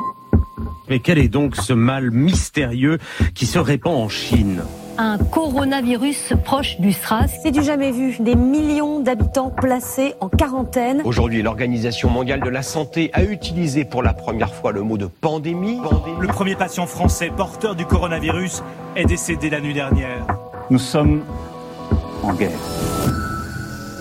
Mais 0.90 1.00
quel 1.00 1.18
est 1.18 1.28
donc 1.28 1.56
ce 1.56 1.74
mal 1.74 2.12
mystérieux 2.12 2.98
qui 3.34 3.46
se 3.46 3.60
répand 3.60 3.96
en 3.96 4.10
Chine 4.10 4.64
un 5.00 5.20
coronavirus 5.20 6.34
proche 6.44 6.80
du 6.80 6.92
SRAS. 6.92 7.28
C'est 7.44 7.52
du 7.52 7.64
jamais 7.64 7.92
vu. 7.92 8.18
Des 8.20 8.36
millions 8.36 9.00
d'habitants 9.00 9.52
placés 9.52 10.16
en 10.20 10.28
quarantaine. 10.28 11.02
Aujourd'hui, 11.06 11.44
l'Organisation 11.44 12.10
mondiale 12.10 12.40
de 12.42 12.50
la 12.50 12.64
santé 12.64 13.12
a 13.14 13.24
utilisé 13.24 13.86
pour 13.86 14.02
la 14.02 14.14
première 14.14 14.54
fois 14.54 14.72
le 14.72 14.82
mot 14.82 14.98
de 14.98 15.06
pandémie. 15.06 15.80
Le 16.20 16.28
premier 16.28 16.56
patient 16.56 16.88
français 16.88 17.32
porteur 17.36 17.76
du 17.76 17.86
coronavirus 17.86 18.64
est 18.96 19.06
décédé 19.06 19.50
la 19.50 19.62
nuit 19.62 19.76
dernière. 19.76 20.26
Nous 20.72 20.80
sommes 20.80 21.22
en 22.24 22.34
guerre. 22.34 22.58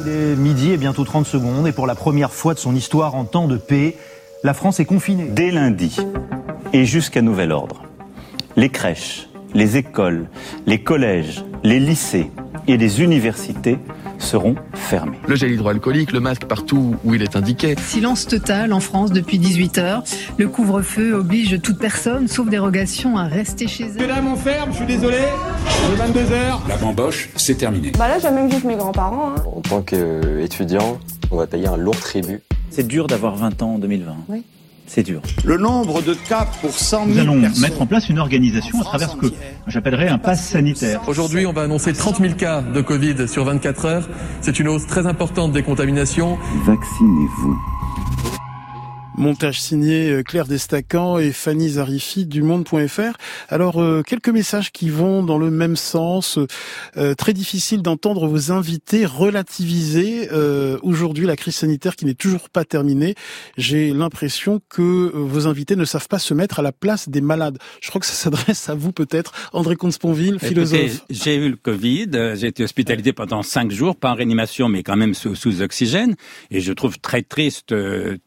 Il 0.01 0.09
est 0.09 0.37
midi 0.37 0.73
et 0.73 0.77
bientôt 0.77 1.05
30 1.05 1.27
secondes 1.27 1.67
et 1.67 1.73
pour 1.73 1.87
la 1.87 1.95
première 1.95 2.33
fois 2.33 2.55
de 2.55 2.59
son 2.59 2.75
histoire 2.75 3.15
en 3.17 3.25
temps 3.25 3.49
de 3.49 3.57
paix, 3.57 3.97
la 4.45 4.55
France 4.55 4.81
est 4.81 4.85
confinée. 4.85 5.29
Dès 5.29 5.51
lundi, 5.51 5.97
et 6.73 6.85
jusqu'à 6.85 7.23
nouvel 7.23 7.53
ordre. 7.53 7.83
Les 8.57 8.69
crèches, 8.69 9.29
les 9.55 9.77
écoles, 9.77 10.29
les 10.67 10.83
collèges, 10.83 11.45
les 11.63 11.81
lycées 11.81 12.31
et 12.69 12.77
les 12.77 13.03
universités 13.03 13.79
seront 14.19 14.57
fermés. 14.75 15.19
Le 15.27 15.37
gel 15.37 15.53
hydroalcoolique, 15.53 16.13
le 16.13 16.21
masque 16.21 16.47
partout 16.47 16.97
où 17.05 17.15
il 17.15 17.23
est 17.23 17.37
indiqué. 17.37 17.75
Silence 17.79 18.27
total 18.27 18.73
en 18.73 18.81
France 18.81 19.13
depuis 19.13 19.39
18 19.39 19.79
heures. 19.79 20.03
Le 20.39 20.49
couvre-feu 20.49 21.15
oblige 21.15 21.61
toute 21.61 21.79
personne, 21.79 22.29
sauf 22.29 22.49
dérogation, 22.49 23.17
à 23.17 23.25
rester 23.25 23.69
chez 23.69 23.85
elle. 23.85 24.01
Mesdames, 24.01 24.29
on 24.29 24.37
ferme, 24.37 24.71
je 24.73 24.77
suis 24.79 24.87
désolé. 24.87 25.19
Il 25.89 25.95
est 25.95 25.97
22 25.97 26.33
heures. 26.33 26.63
La 26.69 26.77
bamboche, 26.77 27.29
c'est 27.37 27.57
terminé. 27.57 27.93
Bah 27.99 28.09
là, 28.09 28.19
j'ai 28.19 28.31
même 28.31 28.49
vu 28.49 28.67
mes 28.67 28.77
grands-parents. 28.77 29.35
Hein. 29.37 29.43
En 29.55 29.61
tant 29.61 29.83
qu'étudiant, 29.83 30.99
on 31.31 31.37
va 31.37 31.47
payer 31.47 31.69
un 31.69 31.77
lourd 31.77 31.99
tribut. 32.01 32.41
C'est 32.71 32.87
dur 32.87 33.07
d'avoir 33.07 33.37
20 33.37 33.63
ans 33.63 33.75
en 33.75 33.79
2020. 33.79 34.17
Oui 34.29 34.45
c'est 34.87 35.03
dur. 35.03 35.21
Le 35.45 35.57
nombre 35.59 36.03
de 36.03 36.15
cas 36.15 36.47
pour 36.61 36.71
100 36.71 37.07
000 37.07 37.09
Nous 37.09 37.21
allons 37.21 37.61
mettre 37.61 37.83
en 37.83 37.87
place 37.87 38.09
une 38.09 38.19
organisation 38.19 38.81
à 38.81 38.85
travers 38.85 39.11
ce 39.11 39.17
que 39.17 39.27
j'appellerais 39.67 40.09
un 40.09 40.19
pass 40.19 40.49
sanitaire. 40.49 41.03
Aujourd'hui, 41.09 41.47
on 41.47 41.53
va 41.53 41.63
annoncer 41.63 41.93
30 41.93 42.19
000 42.19 42.35
cas 42.35 42.63
de 42.63 42.81
Covid 42.81 43.29
sur 43.29 43.45
24 43.45 43.85
heures. 43.85 44.09
C'est 44.41 44.59
une 44.59 44.69
hausse 44.69 44.87
très 44.87 45.07
importante 45.07 45.53
des 45.53 45.63
contaminations. 45.63 46.39
Vaccinez-vous. 46.65 47.57
Montage 49.17 49.63
signé 49.63 50.11
euh, 50.11 50.23
Claire 50.23 50.47
Destacan 50.47 51.19
et 51.19 51.33
Fanny 51.33 51.71
Zarifi 51.71 52.27
du 52.27 52.43
Monde.fr. 52.43 53.17
Alors, 53.49 53.81
euh, 53.83 54.03
quelques 54.03 54.29
messages 54.29 54.73
qui 54.73 54.91
vont 54.91 55.23
dans 55.23 55.39
le 55.39 55.51
même 55.51 55.77
sens. 55.77 56.39
Euh, 56.97 57.15
très 57.15 57.33
difficile 57.33 57.81
d'entendre 57.81 58.27
vos 58.27 58.53
invités 58.53 59.07
relativiser 59.07 60.29
aujourd'hui 60.83 61.27
la 61.27 61.37
crise 61.37 61.57
sanitaire 61.57 61.97
qui 61.97 62.05
n'est 62.05 62.15
toujours 62.15 62.51
pas 62.51 62.65
terminée. 62.65 63.15
J'ai 63.57 63.93
l'impression 63.93 64.61
que 64.69 65.11
vos 65.15 65.47
invités 65.47 65.77
ne 65.77 65.85
savent 65.85 66.09
pas 66.09 66.19
se 66.19 66.35
mettre 66.35 66.59
à 66.59 66.63
la 66.63 66.73
place 66.73 67.09
des 67.09 67.21
malades. 67.21 67.59
Je 67.81 67.89
crois 67.89 68.01
que 68.01 68.07
ça 68.07 68.13
s'adresse 68.31 68.69
à 68.69 68.75
vous 68.75 68.93
peut-être, 68.93 69.33
André 69.53 69.77
Comte-Sponville, 69.77 70.39
philosophe. 70.39 71.05
J'ai 71.11 71.37
eu 71.37 71.51
le 71.51 71.57
Covid, 71.57 72.35
j'ai 72.35 72.49
été 72.49 72.65
hospitalisé 72.65 73.13
pendant 73.13 73.43
cinq 73.43 73.71
jours, 73.71 73.97
pas 73.97 74.11
en 74.11 74.15
réanimation, 74.15 74.69
mais 74.69 74.83
quand 74.83 74.97
même 74.97 75.15
sous, 75.15 75.35
sous 75.35 75.63
oxygène, 75.63 76.15
et 76.51 76.61
je 76.61 76.73
trouve 76.73 76.99
très 76.99 77.23
triste 77.23 77.75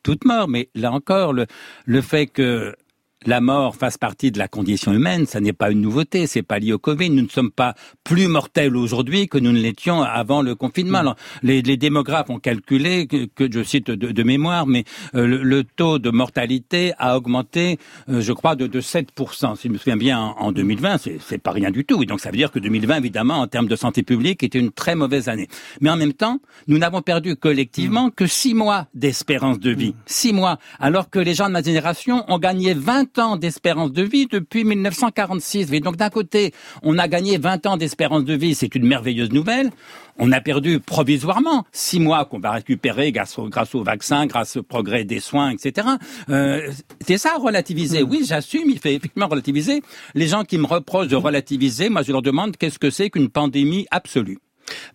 toute 0.04 0.26
mort. 0.26 0.48
Mais 0.48 0.70
là 0.80 0.92
encore, 0.92 1.34
le, 1.34 1.46
le 1.86 2.02
fait 2.02 2.28
que 2.28 2.76
la 3.26 3.42
mort 3.42 3.76
fasse 3.76 3.98
partie 3.98 4.32
de 4.32 4.40
la 4.40 4.48
condition 4.48 4.94
humaine, 4.94 5.26
ça 5.26 5.42
n'est 5.42 5.54
pas 5.54 5.72
une 5.72 5.82
nouveauté, 5.82 6.26
c'est 6.26 6.42
pas 6.42 6.58
lié 6.58 6.72
au 6.72 6.80
Covid. 6.80 7.10
Nous 7.10 7.24
ne 7.24 7.28
sommes 7.28 7.52
pas 7.52 7.76
plus 8.04 8.28
mortels 8.28 8.78
aujourd'hui 8.78 9.28
que 9.28 9.38
nous 9.38 9.52
ne 9.52 9.60
l'étions 9.60 10.02
avant 10.02 10.42
le 10.42 10.56
confinement. 10.56 11.00
Alors, 11.00 11.16
les, 11.44 11.62
les, 11.62 11.76
démographes 11.76 12.30
ont 12.30 12.40
calculé 12.40 13.08
que, 13.08 13.52
je 13.52 13.64
cite 13.64 13.92
de, 13.92 14.12
de 14.12 14.24
mémoire, 14.24 14.68
mais 14.68 14.86
euh, 15.16 15.28
le, 15.28 15.64
taux 15.64 16.00
de 16.00 16.10
mortalité 16.10 16.94
a 16.98 17.18
augmenté, 17.18 17.78
euh, 18.10 18.22
je 18.22 18.32
crois, 18.32 18.56
de, 18.56 18.68
de 18.68 18.82
7%. 18.82 19.58
Si 19.58 19.68
je 19.68 19.74
me 19.74 19.78
souviens 19.78 19.98
bien, 19.98 20.20
en, 20.20 20.36
en 20.38 20.52
2020, 20.52 20.98
c'est 21.20 21.38
pas 21.38 21.52
rien 21.52 21.72
du 21.72 21.84
tout. 21.84 22.02
Et 22.02 22.06
donc, 22.06 22.22
ça 22.22 22.32
veut 22.32 22.38
dire 22.38 22.52
que 22.52 22.60
2020, 22.60 22.98
évidemment, 22.98 23.40
en 23.40 23.48
termes 23.48 23.68
de 23.68 23.76
santé 23.76 24.02
publique, 24.04 24.44
était 24.44 24.60
une 24.60 24.72
très 24.72 24.96
mauvaise 24.96 25.28
année. 25.28 25.50
Mais 25.82 25.90
en 25.90 25.98
même 25.98 26.14
temps, 26.14 26.40
nous 26.68 26.78
n'avons 26.78 27.02
perdu 27.02 27.36
collectivement 27.36 28.12
que 28.12 28.28
six 28.28 28.54
mois 28.54 28.88
d'espérance 28.94 29.60
de 29.60 29.72
vie. 29.72 29.94
Six 30.06 30.32
mois. 30.32 30.58
Alors 30.80 31.10
que 31.10 31.20
les 31.20 31.34
gens 31.34 31.48
de 31.48 31.54
ma 31.54 31.62
génération 31.62 32.24
ont 32.30 32.40
gagné 32.40 32.74
20 32.74 33.09
ans 33.18 33.38
d'espérance 33.38 33.92
de 33.92 34.04
vie 34.04 34.28
depuis 34.28 34.64
1946. 34.64 35.74
Et 35.74 35.80
donc 35.80 35.96
d'un 35.96 36.10
côté, 36.10 36.54
on 36.84 37.00
a 37.00 37.08
gagné 37.08 37.38
20 37.38 37.66
ans 37.66 37.78
d'espérance 37.78 38.26
de 38.26 38.34
vie, 38.36 38.54
c'est 38.54 38.76
une 38.76 38.86
merveilleuse 38.86 39.32
nouvelle. 39.32 39.72
On 40.20 40.32
a 40.34 40.42
perdu 40.42 40.82
provisoirement 40.82 41.66
six 41.72 42.00
mois 42.00 42.26
qu'on 42.26 42.40
va 42.40 42.52
récupérer 42.52 43.12
grâce 43.14 43.40
au, 43.40 43.48
grâce 43.48 43.74
au 43.74 43.84
vaccin, 43.84 44.26
grâce 44.26 44.58
au 44.58 44.64
progrès 44.64 45.06
des 45.06 45.22
soins, 45.22 45.52
etc. 45.52 45.88
Euh, 46.30 46.72
c'est 47.08 47.18
ça 47.18 47.38
relativiser. 47.38 48.04
Hmm. 48.04 48.10
Oui, 48.10 48.26
j'assume, 48.28 48.70
il 48.70 48.80
fait 48.80 48.96
effectivement 48.96 49.28
relativiser. 49.28 49.82
Les 50.16 50.28
gens 50.28 50.44
qui 50.44 50.58
me 50.58 50.68
reprochent 50.68 51.08
de 51.08 51.16
relativiser, 51.16 51.90
moi 51.90 52.02
je 52.04 52.12
leur 52.12 52.22
demande 52.22 52.58
qu'est-ce 52.58 52.80
que 52.80 52.90
c'est 52.90 53.10
qu'une 53.10 53.30
pandémie 53.30 53.88
absolue. 53.92 54.40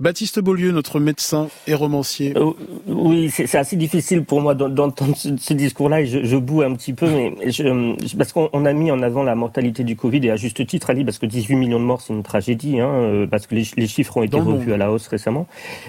Baptiste 0.00 0.40
Beaulieu, 0.40 0.72
notre 0.72 1.00
médecin 1.00 1.48
et 1.66 1.74
romancier. 1.74 2.34
Euh, 2.36 2.52
oui, 2.86 3.30
c'est 3.30 3.54
assez 3.56 3.76
difficile 3.76 4.24
pour 4.24 4.40
moi 4.40 4.54
d'entendre 4.54 5.16
ce, 5.16 5.52
discours-là 5.52 6.02
et 6.02 6.06
je, 6.06 6.24
je, 6.24 6.36
boue 6.36 6.62
un 6.62 6.74
petit 6.74 6.92
peu, 6.92 7.08
mais 7.08 7.50
je, 7.50 8.16
parce 8.16 8.32
qu'on 8.32 8.64
a 8.64 8.72
mis 8.72 8.90
en 8.90 9.02
avant 9.02 9.22
la 9.22 9.34
mortalité 9.34 9.84
du 9.84 9.96
Covid 9.96 10.26
et 10.26 10.30
à 10.30 10.36
juste 10.36 10.66
titre, 10.66 10.90
Ali, 10.90 11.04
parce 11.04 11.18
que 11.18 11.26
18 11.26 11.56
millions 11.56 11.80
de 11.80 11.84
morts, 11.84 12.00
c'est 12.00 12.12
une 12.12 12.22
tragédie, 12.22 12.80
hein, 12.80 12.88
euh, 12.88 13.26
parce 13.26 13.46
que 13.46 13.54
les, 13.54 13.86
chiffres 13.86 14.16
ont 14.16 14.22
été 14.22 14.38
revus 14.38 14.72
à 14.72 14.76
la 14.76 14.90
hausse 14.90 15.06
récemment. 15.08 15.46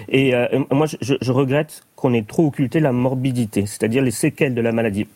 Et 0.08 0.34
euh, 0.34 0.46
moi, 0.70 0.86
je 1.00 1.32
regrette 1.32 1.84
qu'on 1.96 2.12
ait 2.14 2.22
trop 2.22 2.46
occulté 2.46 2.80
la 2.80 2.92
morbidité, 2.92 3.66
c'est-à-dire 3.66 4.02
les 4.02 4.10
séquelles 4.10 4.54
de 4.54 4.60
la 4.60 4.72
maladie. 4.72 5.06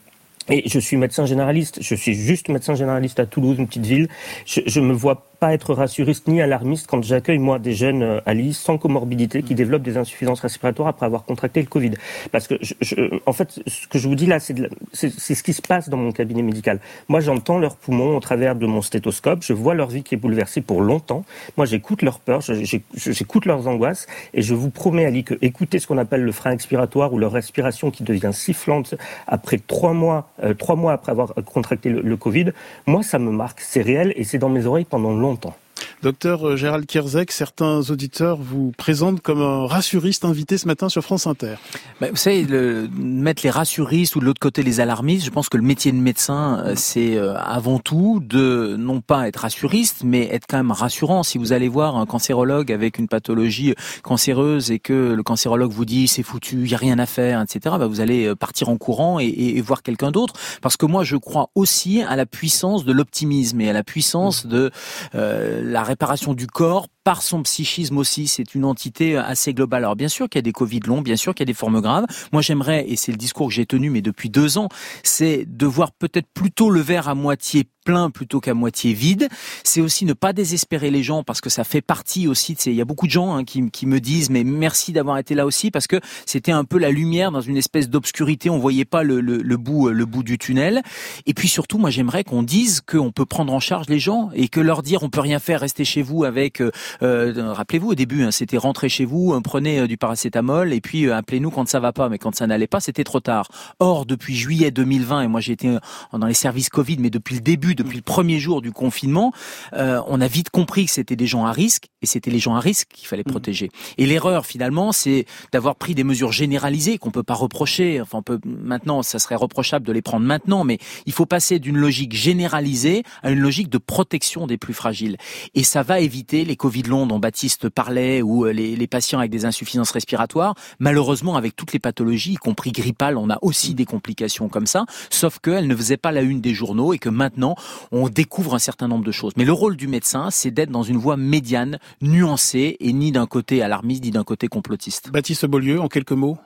Et 0.49 0.69
je 0.69 0.79
suis 0.79 0.97
médecin 0.97 1.27
généraliste, 1.27 1.79
je 1.81 1.95
suis 1.95 2.15
juste 2.15 2.49
médecin 2.49 2.75
généraliste 2.75 3.21
à 3.21 3.27
Toulouse, 3.27 3.57
une 3.59 3.69
petite 3.69 3.87
ville. 3.87 4.09
Je, 4.47 4.61
je 4.67 4.81
me 4.81 4.93
vois 4.93 5.30
pas 5.41 5.55
être 5.55 5.73
rassuriste 5.73 6.29
ni 6.29 6.43
alarmiste 6.43 6.87
quand 6.87 7.03
j'accueille 7.03 7.39
moi 7.39 7.59
des 7.59 7.73
jeunes 7.73 8.03
euh, 8.03 8.21
à 8.27 8.35
Lille 8.35 8.55
sans 8.55 8.77
comorbidité 8.77 9.43
qui 9.43 9.55
développent 9.55 9.83
des 9.83 9.97
insuffisances 9.97 10.41
respiratoires 10.41 10.89
après 10.89 11.07
avoir 11.07 11.25
contracté 11.25 11.63
le 11.63 11.67
Covid. 11.67 11.93
Parce 12.31 12.47
que, 12.47 12.57
je, 12.61 13.19
en 13.25 13.33
fait, 13.33 13.59
ce 13.67 13.89
que 13.89 13.99
je 13.99 14.07
vous 14.07 14.15
dis 14.15 14.27
là, 14.27 14.39
c'est 14.39 15.11
ce 15.11 15.43
qui 15.43 15.55
se 15.55 15.63
passe 15.63 15.89
dans 15.89 15.97
mon 15.97 16.13
cabinet 16.13 16.43
médical. 16.43 16.79
Moi, 17.09 17.21
j'entends 17.21 17.59
leurs 17.59 17.77
poumons 17.77 18.19
au 18.19 18.21
travers 18.21 18.55
de 18.55 18.67
mon 18.67 18.83
stéthoscope, 18.83 19.43
je 19.43 19.55
vois 19.55 19.75
leur 19.75 19.89
vie 19.89 20.03
qui 20.03 20.15
est 20.15 20.19
bouleversée 20.19 20.61
pour 20.61 20.83
longtemps. 20.83 21.25
Moi, 21.57 21.65
j'écoute 21.65 22.03
leurs 22.03 22.21
peurs, 22.21 22.43
j'écoute 22.43 23.47
leurs 23.47 23.67
angoisses, 23.67 24.07
et 24.35 24.43
je 24.43 24.55
vous 24.55 24.69
promets, 24.69 25.07
Ali, 25.07 25.25
que 25.25 25.35
écouter 25.41 25.79
ce 25.79 25.87
qu'on 25.87 25.99
appelle 25.99 26.23
le 26.23 26.33
frein 26.33 26.51
expiratoire 26.53 27.15
ou 27.15 27.19
leur 27.19 27.33
respiration 27.33 27.91
qui 27.91 28.05
devient 28.05 28.33
sifflante 28.35 28.95
après 29.27 29.59
trois 29.59 29.95
mois, 29.95 30.29
euh, 30.43 30.53
trois 30.53 30.77
mois 30.77 30.93
après 30.93 31.13
avoir 31.13 31.33
contracté 31.47 31.89
le, 31.89 32.03
le 32.03 32.17
Covid, 32.19 32.53
moi, 32.87 33.03
ça 33.03 33.19
me 33.19 33.31
marque. 33.31 33.61
C'est 33.63 33.81
réel 33.81 34.13
et 34.17 34.25
c'est 34.25 34.39
dans 34.39 34.51
mes 34.51 34.67
oreilles 34.67 34.85
pendant 34.85 35.13
longtemps 35.13 35.30
longtemps. 35.31 35.70
Docteur 36.03 36.49
euh, 36.49 36.57
Gérald 36.57 36.87
Kierzek, 36.87 37.31
certains 37.31 37.91
auditeurs 37.91 38.39
vous 38.39 38.73
présentent 38.79 39.21
comme 39.21 39.43
un 39.43 39.67
rassuriste 39.67 40.25
invité 40.25 40.57
ce 40.57 40.67
matin 40.67 40.89
sur 40.89 41.03
France 41.03 41.27
Inter. 41.27 41.57
Bah, 42.01 42.07
vous 42.11 42.17
savez, 42.17 42.45
le, 42.45 42.89
mettre 42.97 43.43
les 43.45 43.51
rassuristes 43.51 44.17
ou 44.17 44.21
de 44.21 44.25
l'autre 44.25 44.41
côté 44.41 44.63
les 44.63 44.81
alarmistes, 44.81 45.27
je 45.27 45.31
pense 45.31 45.51
que 45.51 45.59
le 45.59 45.63
métier 45.63 45.93
de 45.93 45.99
médecin, 45.99 46.63
euh, 46.65 46.73
c'est 46.75 47.17
euh, 47.17 47.37
avant 47.37 47.79
tout 47.79 48.23
de 48.25 48.77
non 48.79 49.03
pas 49.03 49.29
être 49.29 49.39
rassuriste, 49.39 50.03
mais 50.03 50.29
être 50.33 50.47
quand 50.49 50.57
même 50.57 50.73
rassurant. 50.73 51.23
Si 51.23 51.37
vous 51.37 51.53
allez 51.53 51.69
voir 51.69 51.97
un 51.97 52.07
cancérologue 52.07 52.73
avec 52.73 52.99
une 52.99 53.09
pathologie 53.09 53.75
cancéreuse 54.03 54.71
et 54.71 54.79
que 54.79 55.13
le 55.13 55.23
cancérologue 55.23 55.71
vous 55.71 55.85
dit 55.85 56.09
c'est 56.09 56.23
foutu, 56.23 56.63
il 56.65 56.71
y 56.71 56.75
a 56.75 56.79
rien 56.79 56.99
à 56.99 57.07
faire, 57.07 57.43
etc., 57.43 57.77
bah, 57.79 57.87
vous 57.87 58.01
allez 58.01 58.35
partir 58.37 58.71
en 58.71 58.79
courant 58.79 59.21
et, 59.21 59.27
et 59.27 59.61
voir 59.61 59.83
quelqu'un 59.83 60.11
d'autre. 60.11 60.35
Parce 60.63 60.79
que 60.79 60.87
moi, 60.87 61.05
je 61.05 61.17
crois 61.17 61.51
aussi 61.55 62.01
à 62.03 62.17
la 62.17 62.25
puissance 62.25 62.87
de 62.87 62.93
l'optimisme 62.93 63.61
et 63.61 63.69
à 63.69 63.73
la 63.75 63.83
puissance 63.83 64.47
de 64.47 64.71
euh, 65.15 65.63
la 65.63 65.83
réparation 65.91 66.35
du 66.35 66.47
corps 66.47 66.87
par 67.05 67.23
son 67.23 67.43
psychisme 67.43 67.99
aussi. 67.99 68.29
C'est 68.29 68.55
une 68.55 68.65
entité 68.65 69.17
assez 69.17 69.55
globale. 69.55 69.85
Alors 69.85 69.97
bien 69.97 70.09
sûr 70.09 70.29
qu'il 70.29 70.39
y 70.39 70.41
a 70.41 70.43
des 70.43 70.53
Covid 70.53 70.81
longs, 70.81 71.03
bien 71.03 71.17
sûr 71.17 71.35
qu'il 71.35 71.43
y 71.43 71.49
a 71.49 71.53
des 71.53 71.55
formes 71.55 71.81
graves. 71.81 72.07
Moi 72.33 72.43
j'aimerais, 72.43 72.85
et 72.89 72.97
c'est 72.97 73.13
le 73.13 73.19
discours 73.19 73.49
que 73.49 73.55
j'ai 73.55 73.67
tenu 73.67 73.91
mais 73.91 74.03
depuis 74.03 74.31
deux 74.31 74.59
ans, 74.59 74.69
c'est 75.03 75.45
de 75.47 75.67
voir 75.67 75.93
peut-être 75.93 76.29
plutôt 76.33 76.71
le 76.71 76.81
verre 76.81 77.09
à 77.09 77.15
moitié 77.15 77.65
plein 77.85 78.11
plutôt 78.11 78.41
qu'à 78.41 78.55
moitié 78.55 78.93
vide. 78.93 79.29
C'est 79.65 79.81
aussi 79.81 80.05
ne 80.05 80.13
pas 80.13 80.33
désespérer 80.33 80.91
les 80.91 81.03
gens 81.03 81.23
parce 81.23 81.41
que 81.41 81.49
ça 81.49 81.65
fait 81.65 81.81
partie 81.81 82.29
aussi. 82.29 82.53
Il 82.67 82.75
y 82.75 82.81
a 82.81 82.85
beaucoup 82.85 83.07
de 83.07 83.11
gens 83.11 83.35
hein, 83.35 83.45
qui, 83.45 83.71
qui, 83.71 83.87
me 83.87 84.01
disent 84.01 84.29
mais 84.31 84.45
merci 84.45 84.93
d'avoir 84.93 85.19
été 85.19 85.35
là 85.35 85.47
aussi 85.47 85.71
parce 85.71 85.87
que 85.87 85.99
c'était 86.27 86.53
un 86.53 86.65
peu 86.65 86.79
la 86.79 86.91
lumière 86.91 87.31
dans 87.33 87.41
une 87.41 87.57
espèce 87.57 87.89
d'obscurité. 87.89 88.51
On 88.51 88.59
voyait 88.59 88.85
pas 88.85 89.03
le, 89.03 89.21
le, 89.21 89.39
le, 89.39 89.57
bout 89.57 89.89
le 89.89 90.05
bout 90.05 90.23
du 90.23 90.37
tunnel. 90.37 90.83
Et 91.27 91.35
puis 91.35 91.49
surtout, 91.49 91.79
moi 91.79 91.91
j'aimerais 91.91 92.25
qu'on 92.25 92.43
dise 92.43 92.83
qu'on 92.83 93.13
peut 93.13 93.27
prendre 93.27 93.53
en 93.53 93.61
charge 93.61 93.89
les 93.89 93.99
gens 93.99 94.31
et 94.35 94.49
que 94.49 94.61
leur 94.61 94.83
dire 94.83 95.03
on 95.03 95.09
peut 95.09 95.21
rien 95.21 95.39
faire, 95.39 95.61
restez 95.61 95.85
chez 95.85 96.03
vous 96.03 96.25
avec. 96.25 96.63
Euh, 97.03 97.35
euh 97.37 97.53
Rappelez-vous 97.53 97.91
au 97.91 97.95
début, 97.95 98.23
hein, 98.23 98.31
c'était 98.31 98.57
rentrer 98.57 98.89
chez 98.89 99.05
vous, 99.05 99.33
euh, 99.33 99.41
prenez 99.41 99.81
euh, 99.81 99.87
du 99.87 99.97
paracétamol 99.97 100.73
et 100.73 100.81
puis 100.81 101.11
appelez-nous 101.11 101.51
quand 101.51 101.69
ça 101.69 101.81
va 101.81 101.93
pas. 101.93 102.09
Mais 102.09 102.19
quand 102.19 102.35
ça 102.35 102.47
n'allait 102.47 102.67
pas, 102.67 102.81
c'était 102.81 103.05
trop 103.05 103.21
tard. 103.21 103.49
Or 103.79 104.07
depuis 104.07 104.37
juillet 104.37 104.71
2020 104.71 105.23
et 105.23 105.29
moi 105.29 105.41
j'ai 105.41 105.53
été 105.53 105.77
dans 106.13 106.27
les 106.27 106.35
services 106.35 106.69
Covid, 106.69 106.97
mais 106.99 107.11
depuis 107.11 107.35
le 107.35 107.41
début 107.41 107.75
depuis 107.75 107.97
le 107.97 108.03
premier 108.03 108.39
jour 108.39 108.63
du 108.63 108.73
confinement, 108.73 109.33
euh, 109.75 110.01
on 110.07 110.21
a 110.21 110.27
vite 110.27 110.51
compris 110.51 110.87
que 110.87 110.93
c'était 110.93 111.17
des 111.17 111.27
gens 111.27 111.47
à 111.47 111.53
risque 111.53 111.89
et 112.03 112.07
c'était 112.07 112.31
les 112.31 112.39
gens 112.39 112.55
à 112.55 112.61
risque 112.61 112.89
qu'il 112.93 113.09
fallait 113.09 113.23
mmh. 113.27 113.31
protéger. 113.31 113.71
Et 113.99 114.07
l'erreur 114.07 114.47
finalement, 114.47 114.93
c'est 114.93 115.27
d'avoir 115.53 115.77
pris 115.77 115.95
des 115.95 116.05
mesures 116.05 116.33
généralisées 116.33 116.99
qu'on 116.99 117.11
peut 117.11 117.23
pas 117.23 117.35
reprocher. 117.35 118.01
Enfin, 118.01 118.19
on 118.19 118.23
peut 118.23 118.41
maintenant, 118.45 119.03
ça 119.03 119.19
serait 119.19 119.35
reprochable 119.35 119.87
de 119.87 119.93
les 119.93 120.03
prendre 120.03 120.27
maintenant, 120.27 120.65
mais 120.65 120.79
il 121.07 121.13
faut 121.13 121.27
passer 121.27 121.59
d'une 121.59 121.77
logique 121.77 122.15
généralisée 122.15 123.03
à 123.23 123.31
une 123.31 123.41
logique 123.41 123.69
de 123.69 123.79
protection 123.79 124.47
des 124.47 124.57
plus 124.57 124.75
fragiles. 124.75 125.17
Et 125.55 125.63
ça 125.63 125.83
va 125.83 126.01
éviter 126.01 126.45
les 126.45 126.57
Covid 126.57 126.80
longs 126.89 127.07
dont 127.07 127.19
Baptiste 127.19 127.69
parlait 127.69 128.23
ou 128.23 128.47
euh, 128.47 128.53
les, 128.53 128.77
les 128.77 128.87
patients 128.87 129.19
avec 129.19 129.31
des 129.31 129.45
insuffisances 129.45 129.91
respiratoires. 129.91 130.55
Malheureusement, 130.79 131.37
avec 131.37 131.57
toutes 131.57 131.73
les 131.73 131.79
pathologies, 131.79 132.33
y 132.33 132.37
compris 132.37 132.73
grippales, 132.73 133.17
on 133.17 133.31
a 133.31 133.39
aussi 133.43 133.75
des 133.75 133.85
complications 133.85 134.49
comme 134.49 134.67
ça. 134.67 134.85
Sauf 135.11 135.39
qu'elles 135.39 135.67
ne 135.67 135.77
faisaient 135.77 135.97
pas 135.97 136.13
la 136.13 136.23
une 136.23 136.41
des 136.41 136.55
journaux 136.55 136.93
et 136.93 136.99
que 136.99 137.09
maintenant, 137.09 137.55
on 137.93 138.09
découvre 138.09 138.55
un 138.55 138.59
certain 138.59 138.89
nombre 138.89 139.05
de 139.05 139.13
choses. 139.13 139.33
Mais 139.37 139.45
le 139.45 139.53
rôle 139.53 139.77
du 139.77 139.89
médecin, 139.89 140.31
c'est 140.31 140.51
d'être 140.51 140.71
dans 140.71 140.83
une 140.83 140.99
voie 140.99 141.17
médiane, 141.17 141.79
nuancée, 142.01 142.77
et 142.81 142.93
ni 142.93 143.13
d'un 143.13 143.27
côté 143.27 143.63
alarmiste, 143.63 144.05
ni 144.05 144.11
d'un 144.11 144.25
côté 144.25 144.49
complotiste. 144.49 145.11
Baptiste 145.11 145.47
Beaulieu, 145.47 145.81
en 145.81 145.89
quelques 145.89 146.13
mots? 146.13 146.39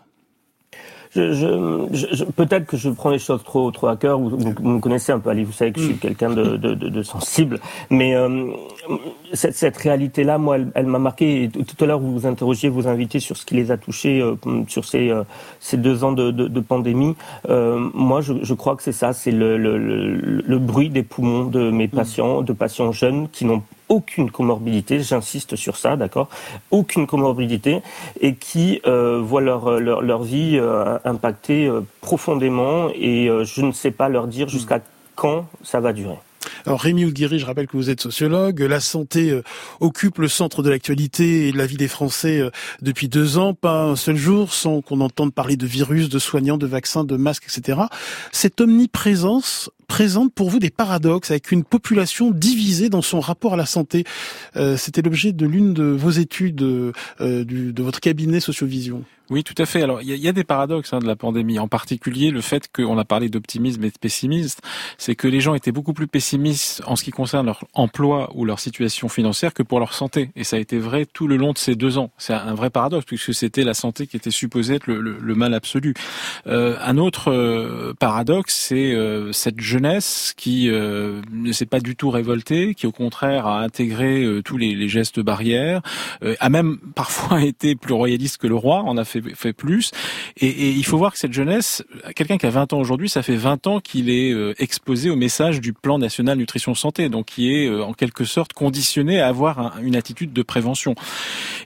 Je, 1.14 1.86
je, 1.92 2.24
peut-être 2.24 2.66
que 2.66 2.76
je 2.76 2.90
prends 2.90 3.10
les 3.10 3.20
choses 3.20 3.44
trop 3.44 3.70
trop 3.70 3.86
à 3.86 3.96
cœur. 3.96 4.18
Vous, 4.18 4.30
vous, 4.30 4.68
me 4.68 4.80
connaissez 4.80 5.12
un 5.12 5.20
peu, 5.20 5.30
Ali. 5.30 5.44
Vous 5.44 5.52
savez 5.52 5.70
que 5.70 5.78
je 5.78 5.84
suis 5.84 5.94
mm. 5.94 5.98
quelqu'un 5.98 6.30
de, 6.30 6.56
de, 6.56 6.74
de, 6.74 6.88
de, 6.88 7.02
sensible. 7.02 7.60
Mais 7.88 8.16
euh, 8.16 8.50
cette, 9.34 9.54
cette 9.54 9.76
réalité-là, 9.76 10.38
moi, 10.38 10.56
elle, 10.56 10.70
elle 10.74 10.86
m'a 10.86 10.98
marqué. 10.98 11.50
tout 11.50 11.84
à 11.84 11.86
l'heure, 11.86 11.98
vous 11.98 12.12
vous 12.12 12.26
interrogiez 12.26 12.68
vos 12.68 12.86
invités 12.88 13.20
sur 13.20 13.36
ce 13.36 13.44
qui 13.44 13.54
les 13.54 13.70
a 13.70 13.76
touchés 13.76 14.20
euh, 14.20 14.36
sur 14.68 14.84
ces, 14.84 15.10
euh, 15.10 15.24
ces 15.60 15.76
deux 15.76 16.04
ans 16.04 16.12
de, 16.12 16.30
de 16.30 16.60
pandémie. 16.60 17.16
Euh, 17.48 17.90
moi, 17.94 18.20
je, 18.20 18.32
je, 18.42 18.54
crois 18.54 18.76
que 18.76 18.82
c'est 18.82 18.92
ça. 18.92 19.12
C'est 19.12 19.30
le, 19.30 19.56
le, 19.56 19.78
le, 19.78 20.14
le, 20.14 20.58
bruit 20.58 20.88
des 20.88 21.02
poumons 21.02 21.44
de 21.44 21.70
mes 21.70 21.86
mm. 21.86 21.90
patients, 21.90 22.42
de 22.42 22.52
patients 22.52 22.92
jeunes 22.92 23.28
qui 23.30 23.44
n'ont 23.44 23.62
aucune 23.88 24.30
comorbidité, 24.30 25.00
j'insiste 25.00 25.56
sur 25.56 25.76
ça, 25.76 25.96
d'accord, 25.96 26.28
aucune 26.70 27.06
comorbidité, 27.06 27.82
et 28.20 28.34
qui 28.34 28.80
euh, 28.86 29.20
voient 29.22 29.40
leur, 29.42 29.78
leur, 29.80 30.00
leur 30.00 30.22
vie 30.22 30.56
euh, 30.58 30.98
impactée 31.04 31.66
euh, 31.66 31.80
profondément, 32.00 32.88
et 32.94 33.28
euh, 33.28 33.44
je 33.44 33.62
ne 33.62 33.72
sais 33.72 33.90
pas 33.90 34.08
leur 34.08 34.26
dire 34.26 34.48
jusqu'à 34.48 34.80
quand 35.14 35.46
ça 35.62 35.80
va 35.80 35.92
durer. 35.92 36.18
Alors 36.66 36.80
Rémi 36.80 37.04
Oudguiri, 37.04 37.38
je 37.38 37.46
rappelle 37.46 37.66
que 37.66 37.76
vous 37.76 37.90
êtes 37.90 38.00
sociologue. 38.00 38.60
La 38.60 38.80
santé 38.80 39.30
euh, 39.30 39.42
occupe 39.80 40.18
le 40.18 40.28
centre 40.28 40.62
de 40.62 40.70
l'actualité 40.70 41.48
et 41.48 41.52
de 41.52 41.58
la 41.58 41.66
vie 41.66 41.76
des 41.76 41.88
Français 41.88 42.40
euh, 42.40 42.50
depuis 42.82 43.08
deux 43.08 43.38
ans. 43.38 43.54
Pas 43.54 43.82
un 43.82 43.96
seul 43.96 44.16
jour 44.16 44.52
sans 44.52 44.80
qu'on 44.80 45.00
entende 45.00 45.32
parler 45.32 45.56
de 45.56 45.66
virus, 45.66 46.08
de 46.08 46.18
soignants, 46.18 46.58
de 46.58 46.66
vaccins, 46.66 47.04
de 47.04 47.16
masques, 47.16 47.44
etc. 47.44 47.82
Cette 48.32 48.60
omniprésence 48.60 49.70
présente 49.86 50.32
pour 50.32 50.50
vous 50.50 50.58
des 50.58 50.70
paradoxes 50.70 51.30
avec 51.30 51.52
une 51.52 51.62
population 51.64 52.30
divisée 52.30 52.88
dans 52.88 53.02
son 53.02 53.20
rapport 53.20 53.54
à 53.54 53.56
la 53.56 53.66
santé. 53.66 54.04
Euh, 54.56 54.76
C'était 54.76 55.02
l'objet 55.02 55.32
de 55.32 55.46
l'une 55.46 55.74
de 55.74 55.84
vos 55.84 56.10
études 56.10 56.56
du, 56.56 57.72
de 57.72 57.82
votre 57.82 58.00
cabinet 58.00 58.40
Sociovision. 58.40 59.04
Oui, 59.30 59.42
tout 59.42 59.54
à 59.56 59.64
fait. 59.64 59.82
Alors, 59.82 60.02
il 60.02 60.08
y, 60.08 60.28
a 60.28 60.32
des 60.32 60.44
paradoxes 60.44 60.92
hein, 60.92 60.98
de 60.98 61.06
la 61.06 61.16
pandémie, 61.16 61.58
en 61.58 61.68
particulier 61.68 62.30
le 62.30 62.42
fait 62.42 62.70
qu'on 62.70 62.98
a 62.98 63.04
parlé 63.04 63.28
d'optimisme 63.28 63.82
et 63.84 63.90
de 63.90 63.98
pessimisme, 63.98 64.60
c'est 64.98 65.14
que 65.14 65.26
les 65.28 65.40
gens 65.40 65.54
étaient 65.54 65.72
beaucoup 65.72 65.94
plus 65.94 66.06
pessimistes 66.06 66.82
en 66.86 66.94
ce 66.94 67.04
qui 67.04 67.10
concerne 67.10 67.46
leur 67.46 67.64
emploi 67.72 68.30
ou 68.34 68.44
leur 68.44 68.60
situation 68.60 69.08
financière 69.08 69.54
que 69.54 69.62
pour 69.62 69.80
leur 69.80 69.94
santé. 69.94 70.30
Et 70.36 70.44
ça 70.44 70.56
a 70.56 70.58
été 70.58 70.78
vrai 70.78 71.06
tout 71.06 71.26
le 71.26 71.36
long 71.36 71.52
de 71.52 71.58
ces 71.58 71.74
deux 71.74 71.96
ans. 71.96 72.10
C'est 72.18 72.34
un 72.34 72.54
vrai 72.54 72.68
paradoxe, 72.68 73.06
puisque 73.06 73.32
c'était 73.32 73.64
la 73.64 73.74
santé 73.74 74.06
qui 74.06 74.16
était 74.16 74.30
supposée 74.30 74.74
être 74.74 74.86
le, 74.86 75.34
mal 75.34 75.54
absolu. 75.54 75.94
Euh, 76.46 76.76
un 76.82 76.98
autre 76.98 77.32
euh, 77.32 77.94
paradoxe, 77.98 78.54
c'est 78.54 78.92
euh, 78.92 79.32
cette 79.32 79.60
jeunesse 79.60 80.34
qui 80.36 80.68
euh, 80.68 81.22
ne 81.32 81.52
s'est 81.52 81.66
pas 81.66 81.80
du 81.80 81.96
tout 81.96 82.10
révoltée, 82.10 82.74
qui 82.74 82.86
au 82.86 82.92
contraire 82.92 83.46
a 83.46 83.60
intégré 83.62 84.26
tous 84.44 84.56
les, 84.56 84.74
les, 84.74 84.88
gestes 84.88 85.20
barrières, 85.20 85.80
a 86.22 86.48
même 86.50 86.78
parfois 86.94 87.42
été 87.42 87.74
plus 87.74 87.94
royaliste 87.94 88.38
que 88.38 88.46
le 88.46 88.54
roi, 88.54 88.82
en 88.82 88.96
a 88.96 89.04
fait, 89.34 89.52
plus. 89.52 89.92
Et, 90.36 90.70
il 90.70 90.84
faut 90.84 90.98
voir 90.98 91.12
que 91.12 91.18
cette 91.18 91.32
jeunesse, 91.32 91.84
quelqu'un 92.14 92.38
qui 92.38 92.46
a 92.46 92.50
20 92.50 92.72
ans 92.72 92.78
aujourd'hui, 92.78 93.08
ça 93.08 93.22
fait 93.22 93.36
20 93.36 93.66
ans 93.66 93.80
qu'il 93.80 94.10
est 94.10 94.32
euh, 94.32 94.54
exposé 94.58 95.10
au 95.10 95.16
message 95.16 95.60
du 95.60 95.72
plan 95.72 95.98
national 95.98 96.38
nutrition 96.38 96.74
santé, 96.74 97.08
donc 97.08 97.26
qui 97.26 97.54
est 97.54 97.66
euh, 97.66 97.84
en 97.84 97.92
quelque 97.92 98.24
sorte 98.24 98.52
conditionné 98.52 99.20
à 99.20 99.28
avoir 99.28 99.78
une 99.82 99.96
attitude 99.96 100.32
de 100.32 100.42
prévention. 100.42 100.94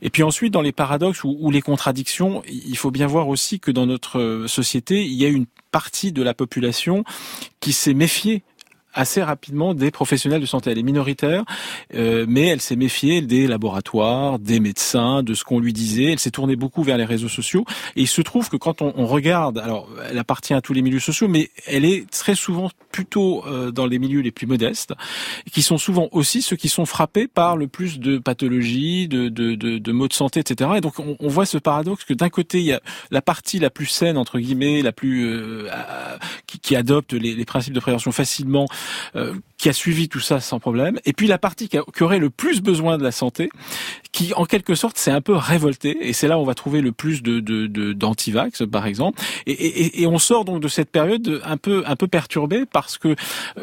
Et 0.03 0.11
puis 0.11 0.23
ensuite, 0.23 0.53
dans 0.53 0.63
les 0.63 0.73
paradoxes 0.73 1.25
ou, 1.25 1.37
ou 1.41 1.51
les 1.51 1.63
contradictions, 1.63 2.43
il 2.49 2.77
faut 2.77 2.91
bien 2.91 3.07
voir 3.07 3.29
aussi 3.29 3.61
que 3.61 3.71
dans 3.71 3.87
notre 3.87 4.19
euh, 4.19 4.49
société, 4.49 5.05
il 5.05 5.15
y 5.15 5.25
a 5.25 5.29
une 5.29 5.47
partie 5.71 6.13
de 6.13 6.23
la 6.23 6.35
population 6.35 7.05
qui 7.61 7.73
s'est 7.73 7.95
méfiée 7.95 8.43
assez 8.99 9.23
rapidement 9.23 9.75
des 9.75 9.93
professionnels 9.93 10.41
de 10.41 10.47
santé. 10.47 10.71
Elle 10.73 10.79
est 10.79 10.83
minoritaire, 10.83 11.45
euh, 11.95 12.27
mais 12.29 12.47
elle 12.47 12.61
s'est 12.61 12.77
méfiée 12.77 13.23
des 13.23 13.47
laboratoires, 13.47 14.41
des 14.41 14.59
médecins, 14.59 15.23
de 15.23 15.35
ce 15.35 15.45
qu'on 15.45 15.61
lui 15.61 15.73
disait. 15.73 16.13
Elle 16.13 16.19
s'est 16.19 16.33
tournée 16.33 16.57
beaucoup 16.57 16.83
vers 16.83 16.99
les 16.99 17.05
réseaux 17.05 17.29
sociaux. 17.29 17.65
Et 17.95 18.03
il 18.03 18.09
se 18.09 18.21
trouve 18.23 18.49
que 18.49 18.57
quand 18.57 18.83
on, 18.83 19.07
regarde, 19.07 19.59
alors 19.59 19.89
elle 20.11 20.19
appartient 20.19 20.53
à 20.53 20.61
tous 20.61 20.73
les 20.73 20.83
milieux 20.83 20.99
sociaux, 20.99 21.29
mais 21.29 21.51
elle 21.67 21.85
est 21.85 22.11
très 22.11 22.35
souvent 22.35 22.71
plutôt 22.91 23.45
euh, 23.47 23.71
dans 23.71 23.87
les 23.87 24.01
milieux 24.01 24.21
les 24.21 24.33
plus 24.33 24.49
modestes, 24.49 24.93
qui 25.53 25.63
sont 25.63 25.79
souvent 25.79 26.09
aussi 26.11 26.43
ceux 26.43 26.57
qui 26.57 26.69
sont 26.69 26.85
frappés 26.85 27.29
par 27.29 27.57
le 27.57 27.69
plus 27.69 28.01
de 28.01 28.19
pathologies, 28.19 29.07
de, 29.07 29.29
de, 29.29 29.55
de, 29.55 29.79
de 29.79 29.93
maux 29.93 30.09
de 30.09 30.13
santé, 30.13 30.41
etc. 30.41 30.71
Et 30.77 30.81
donc 30.81 30.99
on, 30.99 31.17
on 31.21 31.29
voit 31.29 31.47
ce 31.47 31.59
paradoxe 31.59 32.05
que 32.05 32.15
d'un 32.15 32.29
côté 32.29 32.59
il 32.59 32.67
y 32.67 32.73
a 32.73 32.81
la 33.13 33.23
partie 33.23 33.61
la 33.61 33.71
plus 33.71 33.87
saine 33.87 34.17
entre 34.19 34.41
guillemets, 34.41 34.83
la 34.83 34.93
plus 34.93 35.27
euh, 35.27 35.69
qui, 36.47 36.59
qui, 36.59 36.75
adopte 36.75 37.13
les, 37.13 37.35
les 37.35 37.45
principes 37.45 37.75
de 37.75 37.81
prévention 37.81 38.11
facilement 38.11 38.67
euh, 39.17 39.35
qui 39.59 39.69
a 39.69 39.73
suivi 39.73 40.09
tout 40.09 40.21
ça 40.21 40.41
sans 40.41 40.61
problème, 40.61 41.01
et 41.05 41.13
puis 41.13 41.27
la 41.27 41.39
partie 41.39 41.69
qui, 41.69 41.79
aurait 42.01 42.19
le 42.19 42.31
plus 42.31 42.63
besoin 42.63 42.97
de 42.97 43.03
la 43.03 43.11
santé, 43.11 43.51
qui 44.13 44.33
en 44.35 44.45
quelque 44.45 44.75
sorte 44.75 44.99
s'est 44.99 45.11
un 45.11 45.21
peu 45.21 45.35
révoltée, 45.35 45.97
et 46.09 46.13
c'est 46.13 46.29
là 46.29 46.39
où 46.39 46.43
on 46.43 46.45
va 46.45 46.55
trouver 46.55 46.81
le 46.81 46.93
plus 46.93 47.23
de 47.23 47.41
d'antivax, 47.93 48.61
de, 48.61 48.67
par 48.67 48.87
exemple, 48.87 49.21
et, 49.47 49.53
et, 49.53 50.03
et, 50.03 50.07
on 50.07 50.19
sort 50.19 50.45
donc 50.45 50.61
de 50.61 50.69
cette 50.69 50.91
période 50.91 51.41
un 51.45 51.57
peu 51.57 51.83
un 51.87 51.97
peu 51.97 52.07
perturbée 52.07 52.65
parce 52.71 52.99
que 52.99 53.09
euh, 53.09 53.15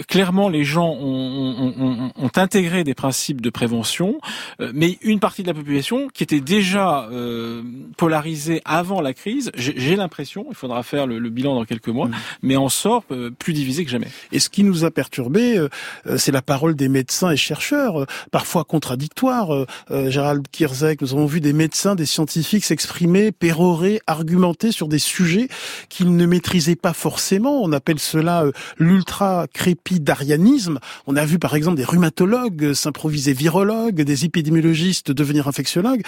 clairement 0.08 0.50
les 0.50 0.64
gens 0.64 0.90
ont, 0.90 1.74
ont, 1.78 2.12
ont, 2.16 2.32
intégré 2.36 2.84
des 2.84 2.94
principes 2.94 3.42
de 3.42 3.50
prévention, 3.50 4.20
euh, 4.60 4.72
mais 4.74 4.98
une 5.02 5.20
partie 5.20 5.44
de 5.44 5.48
la 5.48 5.54
population 5.54 6.10
qui 6.14 6.24
était 6.24 6.42
déjà 6.42 7.08
euh, 7.12 7.64
polarisée 7.98 8.62
avant 8.66 9.02
la 9.02 9.14
crise, 9.14 9.52
j'ai 9.56 9.96
l'impression, 9.96 10.46
il 10.50 10.56
faudra 10.56 10.84
faire 10.84 11.08
le, 11.08 11.30
bilan 11.30 11.56
dans 11.56 11.66
quelques 11.66 11.88
mois, 11.88 12.08
mmh. 12.08 12.16
mais 12.44 12.56
en 12.56 12.70
sort 12.70 13.04
plus 13.40 13.54
divisé 13.54 13.86
que 13.86 13.92
jamais. 13.92 14.08
Et 14.32 14.40
ce 14.40 14.50
qui 14.50 14.64
nous 14.64 14.86
a 14.86 14.92
perturbé, 15.06 15.60
euh, 15.60 15.70
c'est 16.18 16.32
la 16.32 16.42
parole 16.42 16.76
des 16.76 16.90
médecins 16.90 17.30
et 17.30 17.38
chercheurs, 17.38 18.02
euh, 18.02 18.08
parfois 18.32 18.64
contradictoires. 18.64 19.54
Euh, 19.54 19.68
Gérald 20.10 20.48
Kirzek, 20.52 21.00
nous 21.02 21.14
avons 21.14 21.28
vu 21.28 21.42
des 21.42 21.54
médecins, 21.54 21.94
des 21.94 22.08
scientifiques 22.08 22.66
s'exprimer, 22.66 23.32
pérorer, 23.32 24.02
argumenter 24.08 24.72
sur 24.72 24.88
des 24.88 24.98
sujets 24.98 25.48
qu'ils 25.90 26.16
ne 26.16 26.26
maîtrisaient 26.26 26.76
pas 26.76 26.94
forcément. 26.94 27.62
On 27.62 27.72
appelle 27.72 28.00
cela 28.00 28.46
l'ultra-crépidarianisme. 28.80 30.80
On 31.06 31.16
a 31.16 31.24
vu 31.24 31.38
par 31.38 31.56
exemple 31.56 31.78
des 31.78 31.84
rhumatologues 31.84 32.74
s'improviser 32.74 33.34
virologues, 33.34 34.02
des 34.02 34.26
épidémiologistes 34.26 35.12
devenir 35.12 35.48
infectiologues. 35.48 36.02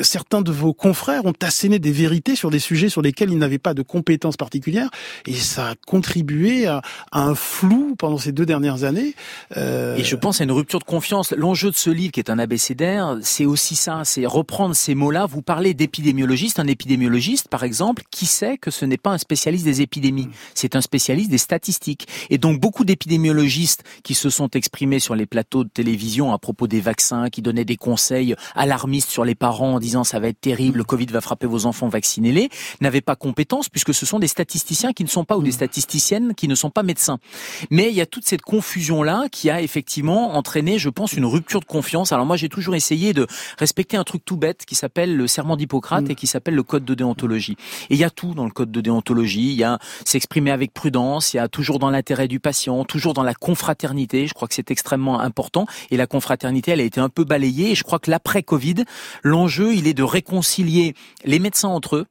Certains 0.00 0.40
de 0.40 0.52
vos 0.52 0.72
confrères 0.72 1.26
ont 1.26 1.34
asséné 1.42 1.78
des 1.78 1.92
vérités 1.92 2.34
sur 2.34 2.48
des 2.48 2.60
sujets 2.60 2.88
sur 2.88 3.02
lesquels 3.02 3.30
ils 3.30 3.38
n'avaient 3.38 3.58
pas 3.58 3.74
de 3.74 3.82
compétences 3.82 4.38
particulières 4.38 4.88
et 5.26 5.34
ça 5.34 5.70
a 5.70 5.74
contribué 5.86 6.66
à, 6.66 6.80
à 7.12 7.20
un 7.20 7.34
flou 7.34 7.94
pendant 7.98 8.18
ces 8.18 8.32
deux 8.32 8.37
dernières 8.44 8.84
années 8.84 9.14
euh... 9.56 9.96
Et 9.96 10.04
je 10.04 10.16
pense 10.16 10.40
à 10.40 10.44
une 10.44 10.52
rupture 10.52 10.78
de 10.78 10.84
confiance. 10.84 11.32
L'enjeu 11.36 11.70
de 11.70 11.76
ce 11.76 11.90
livre, 11.90 12.12
qui 12.12 12.20
est 12.20 12.30
un 12.30 12.38
abécédaire, 12.38 13.18
c'est 13.22 13.44
aussi 13.44 13.74
ça, 13.74 14.02
c'est 14.04 14.26
reprendre 14.26 14.74
ces 14.74 14.94
mots-là. 14.94 15.26
Vous 15.26 15.42
parlez 15.42 15.74
d'épidémiologiste, 15.74 16.58
un 16.58 16.66
épidémiologiste, 16.66 17.48
par 17.48 17.64
exemple, 17.64 18.02
qui 18.10 18.26
sait 18.26 18.58
que 18.58 18.70
ce 18.70 18.84
n'est 18.84 18.96
pas 18.98 19.10
un 19.10 19.18
spécialiste 19.18 19.64
des 19.64 19.80
épidémies, 19.80 20.28
c'est 20.54 20.76
un 20.76 20.80
spécialiste 20.80 21.30
des 21.30 21.38
statistiques. 21.38 22.06
Et 22.30 22.38
donc 22.38 22.60
beaucoup 22.60 22.84
d'épidémiologistes 22.84 23.84
qui 24.02 24.14
se 24.14 24.30
sont 24.30 24.48
exprimés 24.50 24.98
sur 24.98 25.14
les 25.14 25.26
plateaux 25.26 25.64
de 25.64 25.68
télévision 25.68 26.32
à 26.32 26.38
propos 26.38 26.66
des 26.66 26.80
vaccins, 26.80 27.28
qui 27.30 27.42
donnaient 27.42 27.64
des 27.64 27.76
conseils 27.76 28.34
alarmistes 28.54 29.10
sur 29.10 29.24
les 29.24 29.34
parents 29.34 29.74
en 29.74 29.80
disant 29.80 30.04
ça 30.04 30.20
va 30.20 30.28
être 30.28 30.40
terrible, 30.40 30.78
le 30.78 30.84
Covid 30.84 31.06
va 31.06 31.20
frapper 31.20 31.46
vos 31.46 31.66
enfants, 31.66 31.88
vaccinez-les, 31.88 32.48
n'avaient 32.80 33.00
pas 33.00 33.16
compétence 33.16 33.68
puisque 33.68 33.94
ce 33.94 34.06
sont 34.06 34.18
des 34.18 34.28
statisticiens 34.28 34.92
qui 34.92 35.04
ne 35.04 35.08
sont 35.08 35.24
pas 35.24 35.36
ou 35.36 35.42
des 35.42 35.52
statisticiennes 35.52 36.34
qui 36.34 36.48
ne 36.48 36.54
sont 36.54 36.70
pas 36.70 36.82
médecins. 36.82 37.18
Mais 37.70 37.88
il 37.88 37.94
y 37.94 38.00
a 38.00 38.06
toute 38.06 38.24
cette 38.28 38.42
confusion 38.42 39.02
là 39.02 39.26
qui 39.32 39.48
a 39.48 39.62
effectivement 39.62 40.36
entraîné, 40.36 40.78
je 40.78 40.90
pense, 40.90 41.14
une 41.14 41.24
rupture 41.24 41.60
de 41.60 41.64
confiance. 41.64 42.12
Alors 42.12 42.26
moi, 42.26 42.36
j'ai 42.36 42.48
toujours 42.48 42.74
essayé 42.74 43.14
de 43.14 43.26
respecter 43.58 43.96
un 43.96 44.04
truc 44.04 44.22
tout 44.24 44.36
bête 44.36 44.66
qui 44.66 44.74
s'appelle 44.74 45.16
le 45.16 45.26
serment 45.26 45.56
d'Hippocrate 45.56 46.04
mm. 46.04 46.10
et 46.10 46.14
qui 46.14 46.26
s'appelle 46.26 46.54
le 46.54 46.62
code 46.62 46.84
de 46.84 46.94
déontologie. 46.94 47.56
Et 47.88 47.94
il 47.94 47.98
y 47.98 48.04
a 48.04 48.10
tout 48.10 48.34
dans 48.34 48.44
le 48.44 48.50
code 48.50 48.70
de 48.70 48.80
déontologie. 48.80 49.50
Il 49.52 49.56
y 49.56 49.64
a 49.64 49.78
s'exprimer 50.04 50.50
avec 50.50 50.74
prudence. 50.74 51.32
Il 51.32 51.38
y 51.38 51.40
a 51.40 51.48
toujours 51.48 51.78
dans 51.78 51.90
l'intérêt 51.90 52.28
du 52.28 52.38
patient, 52.38 52.84
toujours 52.84 53.14
dans 53.14 53.22
la 53.22 53.34
confraternité. 53.34 54.26
Je 54.26 54.34
crois 54.34 54.46
que 54.46 54.54
c'est 54.54 54.70
extrêmement 54.70 55.20
important. 55.20 55.66
Et 55.90 55.96
la 55.96 56.06
confraternité, 56.06 56.72
elle 56.72 56.80
a 56.80 56.84
été 56.84 57.00
un 57.00 57.08
peu 57.08 57.24
balayée. 57.24 57.70
Et 57.70 57.74
je 57.74 57.82
crois 57.82 57.98
que 57.98 58.10
l'après 58.10 58.42
Covid, 58.42 58.84
l'enjeu, 59.22 59.74
il 59.74 59.86
est 59.86 59.94
de 59.94 60.02
réconcilier 60.02 60.94
les 61.24 61.38
médecins 61.38 61.68
entre 61.68 61.96
eux 61.96 62.06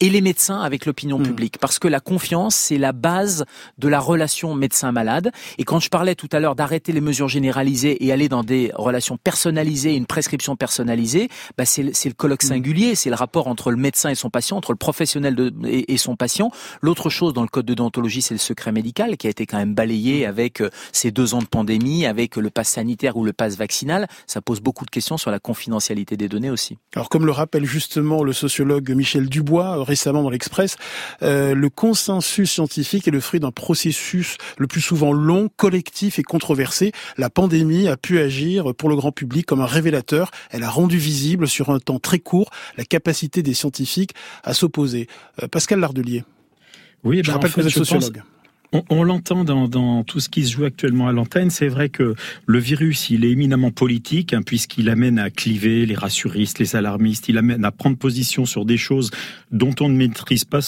et 0.00 0.10
les 0.10 0.20
médecins 0.20 0.60
avec 0.60 0.86
l'opinion 0.86 1.20
mm. 1.20 1.22
publique. 1.22 1.58
Parce 1.58 1.78
que 1.78 1.86
la 1.86 2.00
confiance, 2.00 2.56
c'est 2.56 2.78
la 2.78 2.92
base 2.92 3.44
de 3.78 3.86
la 3.86 4.00
relation 4.00 4.54
médecin-malade. 4.54 5.30
Et 5.58 5.64
quand 5.64 5.80
je 5.80 5.88
parlais 5.88 6.14
tout 6.14 6.28
à 6.32 6.40
l'heure 6.40 6.54
d'arrêter 6.54 6.92
les 6.92 7.00
mesures 7.00 7.28
généralisées 7.28 8.04
et 8.04 8.12
aller 8.12 8.28
dans 8.28 8.42
des 8.42 8.70
relations 8.74 9.16
personnalisées, 9.16 9.94
une 9.94 10.06
prescription 10.06 10.56
personnalisée, 10.56 11.28
bah 11.56 11.64
c'est 11.64 11.82
le 11.82 12.14
colloque 12.14 12.44
mm. 12.44 12.48
singulier, 12.48 12.94
c'est 12.94 13.10
le 13.10 13.16
rapport 13.16 13.46
entre 13.46 13.70
le 13.70 13.76
médecin 13.76 14.10
et 14.10 14.14
son 14.14 14.30
patient, 14.30 14.56
entre 14.56 14.72
le 14.72 14.78
professionnel 14.78 15.34
de, 15.34 15.52
et, 15.66 15.96
son 15.96 16.16
patient. 16.16 16.50
L'autre 16.80 17.10
chose 17.10 17.32
dans 17.32 17.42
le 17.42 17.48
code 17.48 17.66
de 17.66 17.74
déontologie, 17.74 18.22
c'est 18.22 18.34
le 18.34 18.38
secret 18.38 18.72
médical 18.72 19.16
qui 19.16 19.26
a 19.26 19.30
été 19.30 19.46
quand 19.46 19.58
même 19.58 19.74
balayé 19.74 20.26
mm. 20.26 20.28
avec 20.28 20.60
euh, 20.60 20.70
ces 20.92 21.10
deux 21.10 21.34
ans 21.34 21.40
de 21.40 21.46
pandémie, 21.46 22.06
avec 22.06 22.36
le 22.36 22.50
pass 22.50 22.68
sanitaire 22.68 23.16
ou 23.16 23.24
le 23.24 23.32
pass 23.32 23.56
vaccinal. 23.56 24.08
Ça 24.26 24.40
pose 24.40 24.60
beaucoup 24.60 24.84
de 24.84 24.90
questions 24.90 25.16
sur 25.16 25.30
la 25.30 25.38
confidentialité 25.38 26.16
des 26.16 26.28
données 26.28 26.50
aussi. 26.50 26.78
Alors 26.94 27.08
comme 27.08 27.26
le 27.26 27.32
rappelle 27.32 27.64
justement 27.64 28.24
le 28.24 28.32
sociologue 28.32 28.90
Michel 28.90 29.28
Dubois 29.28 29.78
euh, 29.78 29.82
récemment 29.82 30.22
dans 30.22 30.30
l'Express, 30.30 30.76
euh, 31.22 31.54
le 31.54 31.70
consensus 31.70 32.50
scientifique 32.50 33.08
est 33.08 33.12
le 33.12 33.20
fruit 33.20 33.40
d'un 33.40 33.50
processus 33.50 34.36
le 34.58 34.66
plus 34.66 34.80
souvent 34.80 35.12
long, 35.12 35.41
collectif 35.48 36.18
et 36.18 36.22
controversé. 36.22 36.92
La 37.16 37.30
pandémie 37.30 37.88
a 37.88 37.96
pu 37.96 38.18
agir 38.18 38.74
pour 38.74 38.88
le 38.88 38.96
grand 38.96 39.12
public 39.12 39.46
comme 39.46 39.60
un 39.60 39.66
révélateur. 39.66 40.30
Elle 40.50 40.62
a 40.62 40.70
rendu 40.70 40.98
visible 40.98 41.48
sur 41.48 41.70
un 41.70 41.78
temps 41.78 41.98
très 41.98 42.18
court 42.18 42.50
la 42.76 42.84
capacité 42.84 43.42
des 43.42 43.54
scientifiques 43.54 44.12
à 44.44 44.54
s'opposer. 44.54 45.08
Euh, 45.42 45.48
Pascal 45.48 45.80
Lardelier. 45.80 46.24
Oui, 47.04 47.18
je 47.18 47.28
ben 47.28 47.34
rappelle 47.34 47.52
que 47.52 47.60
vous 47.60 47.66
êtes 47.66 47.72
sociologue. 47.72 48.22
On, 48.88 49.04
l'entend 49.04 49.44
dans, 49.44 50.02
tout 50.02 50.18
ce 50.18 50.30
qui 50.30 50.46
se 50.46 50.52
joue 50.52 50.64
actuellement 50.64 51.06
à 51.06 51.12
l'antenne. 51.12 51.50
C'est 51.50 51.68
vrai 51.68 51.90
que 51.90 52.14
le 52.46 52.58
virus, 52.58 53.10
il 53.10 53.26
est 53.26 53.30
éminemment 53.30 53.70
politique, 53.70 54.32
hein, 54.32 54.40
puisqu'il 54.40 54.88
amène 54.88 55.18
à 55.18 55.28
cliver 55.28 55.84
les 55.84 55.94
rassuristes, 55.94 56.58
les 56.58 56.74
alarmistes. 56.74 57.28
Il 57.28 57.36
amène 57.36 57.66
à 57.66 57.70
prendre 57.70 57.98
position 57.98 58.46
sur 58.46 58.64
des 58.64 58.78
choses 58.78 59.10
dont 59.50 59.74
on 59.80 59.90
ne 59.90 59.96
maîtrise 59.96 60.46
pas 60.46 60.62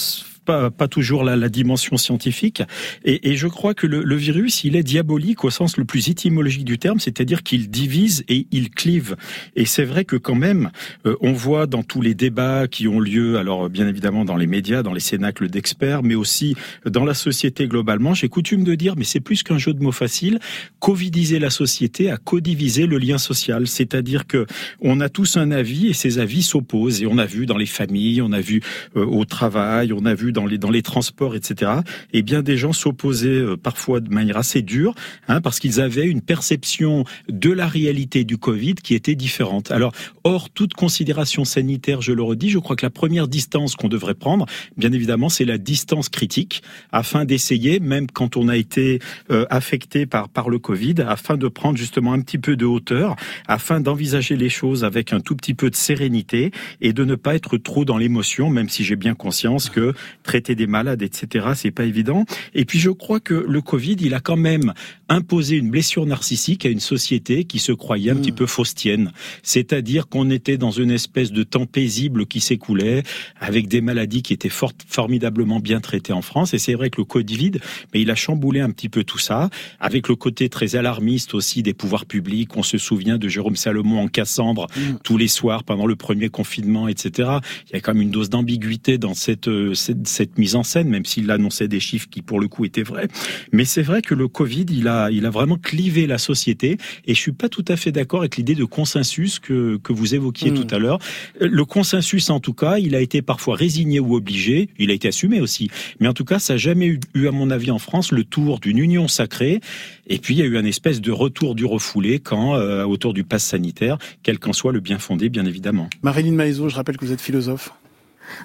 pas, 0.45 0.71
pas 0.71 0.87
toujours 0.87 1.23
la, 1.23 1.35
la 1.35 1.49
dimension 1.49 1.97
scientifique. 1.97 2.63
Et, 3.03 3.31
et, 3.31 3.35
je 3.35 3.47
crois 3.47 3.73
que 3.73 3.87
le, 3.87 4.03
le, 4.03 4.15
virus, 4.15 4.63
il 4.63 4.75
est 4.75 4.83
diabolique 4.83 5.43
au 5.43 5.49
sens 5.49 5.77
le 5.77 5.85
plus 5.85 6.09
étymologique 6.09 6.65
du 6.65 6.77
terme, 6.77 6.99
c'est-à-dire 6.99 7.43
qu'il 7.43 7.69
divise 7.69 8.23
et 8.29 8.47
il 8.51 8.69
clive. 8.69 9.15
Et 9.55 9.65
c'est 9.65 9.83
vrai 9.83 10.05
que 10.05 10.15
quand 10.15 10.35
même, 10.35 10.71
euh, 11.05 11.15
on 11.21 11.33
voit 11.33 11.67
dans 11.67 11.83
tous 11.83 12.01
les 12.01 12.13
débats 12.13 12.67
qui 12.67 12.87
ont 12.87 12.99
lieu, 12.99 13.37
alors 13.37 13.69
bien 13.69 13.87
évidemment 13.87 14.25
dans 14.25 14.37
les 14.37 14.47
médias, 14.47 14.83
dans 14.83 14.93
les 14.93 14.99
cénacles 14.99 15.49
d'experts, 15.49 16.03
mais 16.03 16.15
aussi 16.15 16.55
dans 16.85 17.05
la 17.05 17.13
société 17.13 17.67
globalement, 17.67 18.13
j'ai 18.13 18.29
coutume 18.29 18.63
de 18.63 18.75
dire, 18.75 18.95
mais 18.95 19.03
c'est 19.03 19.19
plus 19.19 19.43
qu'un 19.43 19.57
jeu 19.57 19.73
de 19.73 19.81
mots 19.81 19.91
facile, 19.91 20.39
covidiser 20.79 21.39
la 21.39 21.49
société 21.49 22.11
à 22.11 22.17
codiviser 22.17 22.85
le 22.85 22.97
lien 22.97 23.17
social. 23.17 23.67
C'est-à-dire 23.67 24.27
que 24.27 24.45
on 24.81 25.01
a 25.01 25.09
tous 25.09 25.37
un 25.37 25.51
avis 25.51 25.87
et 25.87 25.93
ces 25.93 26.19
avis 26.19 26.43
s'opposent. 26.43 27.01
Et 27.01 27.07
on 27.07 27.17
a 27.17 27.25
vu 27.25 27.45
dans 27.45 27.57
les 27.57 27.65
familles, 27.65 28.21
on 28.21 28.31
a 28.31 28.41
vu 28.41 28.61
euh, 28.95 29.05
au 29.05 29.25
travail, 29.25 29.93
on 29.93 30.05
a 30.05 30.13
vu 30.13 30.31
dans 30.35 30.45
les 30.45 30.59
dans 30.59 30.69
les 30.69 30.83
transports, 30.83 31.35
etc. 31.35 31.71
Et 32.13 32.21
bien 32.21 32.43
des 32.43 32.57
gens 32.57 32.73
s'opposaient 32.73 33.29
euh, 33.29 33.57
parfois 33.57 33.99
de 33.99 34.13
manière 34.13 34.37
assez 34.37 34.61
dure, 34.61 34.93
hein, 35.27 35.41
parce 35.41 35.59
qu'ils 35.59 35.81
avaient 35.81 36.05
une 36.05 36.21
perception 36.21 37.05
de 37.27 37.51
la 37.51 37.67
réalité 37.67 38.23
du 38.23 38.37
Covid 38.37 38.75
qui 38.75 38.93
était 38.93 39.15
différente. 39.15 39.71
Alors, 39.71 39.93
hors 40.23 40.51
toute 40.51 40.73
considération 40.73 41.45
sanitaire, 41.45 42.01
je 42.01 42.11
le 42.11 42.21
redis, 42.21 42.49
je 42.49 42.59
crois 42.59 42.75
que 42.75 42.85
la 42.85 42.91
première 42.91 43.27
distance 43.27 43.75
qu'on 43.75 43.87
devrait 43.87 44.13
prendre, 44.13 44.45
bien 44.77 44.91
évidemment, 44.91 45.29
c'est 45.29 45.45
la 45.45 45.57
distance 45.57 46.09
critique, 46.09 46.61
afin 46.91 47.25
d'essayer, 47.25 47.79
même 47.79 48.07
quand 48.11 48.37
on 48.37 48.47
a 48.47 48.57
été 48.57 48.99
euh, 49.31 49.45
affecté 49.49 50.05
par 50.05 50.29
par 50.29 50.49
le 50.49 50.59
Covid, 50.59 50.95
afin 51.07 51.37
de 51.37 51.47
prendre 51.47 51.77
justement 51.77 52.13
un 52.13 52.19
petit 52.19 52.37
peu 52.37 52.55
de 52.55 52.65
hauteur, 52.65 53.15
afin 53.47 53.79
d'envisager 53.79 54.35
les 54.35 54.49
choses 54.49 54.83
avec 54.83 55.13
un 55.13 55.21
tout 55.21 55.35
petit 55.35 55.53
peu 55.53 55.69
de 55.69 55.75
sérénité 55.75 56.51
et 56.81 56.91
de 56.91 57.05
ne 57.05 57.15
pas 57.15 57.35
être 57.35 57.57
trop 57.57 57.85
dans 57.85 57.97
l'émotion, 57.97 58.49
même 58.49 58.69
si 58.69 58.83
j'ai 58.83 58.97
bien 58.97 59.15
conscience 59.15 59.69
que 59.69 59.93
traiter 60.25 60.55
des 60.55 60.67
malades, 60.67 61.01
etc., 61.01 61.47
c'est 61.55 61.71
pas 61.71 61.85
évident. 61.85 62.25
Et 62.53 62.65
puis 62.65 62.79
je 62.79 62.89
crois 62.89 63.19
que 63.19 63.33
le 63.33 63.61
Covid, 63.61 63.95
il 64.01 64.13
a 64.13 64.19
quand 64.19 64.35
même 64.35 64.73
imposé 65.07 65.55
une 65.57 65.69
blessure 65.69 66.05
narcissique 66.05 66.65
à 66.65 66.69
une 66.69 66.79
société 66.79 67.45
qui 67.45 67.59
se 67.59 67.71
croyait 67.71 68.11
un 68.11 68.15
petit 68.15 68.31
peu 68.31 68.45
faustienne. 68.45 69.11
C'est-à-dire 69.43 70.07
qu'on 70.07 70.29
était 70.29 70.57
dans 70.57 70.71
une 70.71 70.91
espèce 70.91 71.31
de 71.31 71.43
temps 71.43 71.65
paisible 71.65 72.25
qui 72.25 72.41
s'écoulait, 72.41 73.03
avec 73.39 73.67
des 73.67 73.81
maladies 73.81 74.23
qui 74.23 74.33
étaient 74.33 74.49
fort, 74.49 74.73
formidablement 74.87 75.59
bien 75.59 75.79
traitées 75.79 76.13
en 76.13 76.21
France. 76.21 76.53
Et 76.53 76.57
c'est 76.57 76.73
vrai 76.73 76.89
que 76.89 76.99
le 76.99 77.05
Covid, 77.05 77.51
mais 77.93 78.01
il 78.01 78.11
a 78.11 78.15
chamboulé 78.15 78.59
un 78.59 78.71
petit 78.71 78.89
peu 78.89 79.03
tout 79.03 79.19
ça, 79.19 79.49
avec 79.79 80.07
le 80.07 80.15
côté 80.15 80.49
très 80.49 80.75
alarmiste 80.75 81.33
aussi 81.33 81.63
des 81.63 81.73
pouvoirs 81.73 82.05
publics. 82.05 82.55
On 82.57 82.63
se 82.63 82.77
souvient 82.77 83.17
de 83.17 83.27
Jérôme 83.27 83.55
Salomon 83.55 83.99
en 83.99 84.07
Cassandre 84.07 84.67
tous 85.03 85.17
les 85.17 85.27
soirs 85.27 85.63
pendant 85.63 85.85
le 85.85 85.95
premier 85.95 86.29
confinement, 86.29 86.87
etc. 86.87 87.29
Il 87.69 87.73
y 87.73 87.75
a 87.75 87.79
quand 87.81 87.93
même 87.93 88.03
une 88.03 88.11
dose 88.11 88.29
d'ambiguïté 88.29 88.97
dans 88.97 89.13
cette, 89.13 89.47
euh, 89.47 89.73
cette, 89.73 90.07
cette 90.15 90.37
mise 90.37 90.55
en 90.55 90.63
scène, 90.63 90.87
même 90.89 91.05
s'il 91.05 91.29
annonçait 91.29 91.67
des 91.67 91.79
chiffres 91.79 92.07
qui 92.09 92.21
pour 92.21 92.39
le 92.39 92.47
coup 92.47 92.65
étaient 92.65 92.83
vrais. 92.83 93.07
Mais 93.51 93.65
c'est 93.65 93.81
vrai 93.81 94.01
que 94.01 94.15
le 94.15 94.27
Covid, 94.27 94.65
il 94.69 94.87
a, 94.87 95.11
il 95.11 95.25
a 95.25 95.29
vraiment 95.29 95.57
clivé 95.57 96.07
la 96.07 96.17
société. 96.17 96.77
Et 97.05 97.13
je 97.13 97.19
suis 97.19 97.31
pas 97.33 97.49
tout 97.49 97.65
à 97.67 97.75
fait 97.75 97.91
d'accord 97.91 98.21
avec 98.21 98.37
l'idée 98.37 98.55
de 98.55 98.65
consensus 98.65 99.39
que, 99.39 99.77
que 99.77 99.93
vous 99.93 100.15
évoquiez 100.15 100.45
Hmm. 100.51 100.55
tout 100.55 100.75
à 100.75 100.79
l'heure. 100.79 100.99
Le 101.39 101.65
consensus, 101.65 102.29
en 102.29 102.39
tout 102.39 102.53
cas, 102.53 102.77
il 102.77 102.95
a 102.95 103.01
été 103.01 103.21
parfois 103.21 103.55
résigné 103.55 103.99
ou 103.99 104.15
obligé. 104.15 104.69
Il 104.77 104.91
a 104.91 104.93
été 104.93 105.07
assumé 105.07 105.41
aussi. 105.41 105.69
Mais 105.99 106.07
en 106.07 106.13
tout 106.13 106.25
cas, 106.25 106.39
ça 106.39 106.53
n'a 106.53 106.57
jamais 106.57 106.87
eu, 106.87 106.99
eu, 107.13 107.27
à 107.27 107.31
mon 107.31 107.49
avis, 107.51 107.71
en 107.71 107.79
France, 107.79 108.11
le 108.11 108.23
tour 108.23 108.59
d'une 108.59 108.77
union 108.77 109.07
sacrée. 109.07 109.59
Et 110.07 110.19
puis, 110.19 110.35
il 110.35 110.37
y 110.39 110.41
a 110.41 110.45
eu 110.45 110.57
un 110.57 110.65
espèce 110.65 111.01
de 111.01 111.11
retour 111.11 111.55
du 111.55 111.65
refoulé 111.65 112.19
quand, 112.19 112.55
euh, 112.55 112.83
autour 112.83 113.13
du 113.13 113.23
pass 113.23 113.43
sanitaire, 113.43 113.97
quel 114.23 114.39
qu'en 114.39 114.53
soit 114.53 114.71
le 114.71 114.79
bien 114.79 114.99
fondé, 114.99 115.29
bien 115.29 115.45
évidemment. 115.45 115.89
Marilyn 116.03 116.33
Maïzo, 116.33 116.69
je 116.69 116.75
rappelle 116.75 116.97
que 116.97 117.05
vous 117.05 117.11
êtes 117.11 117.21
philosophe. 117.21 117.71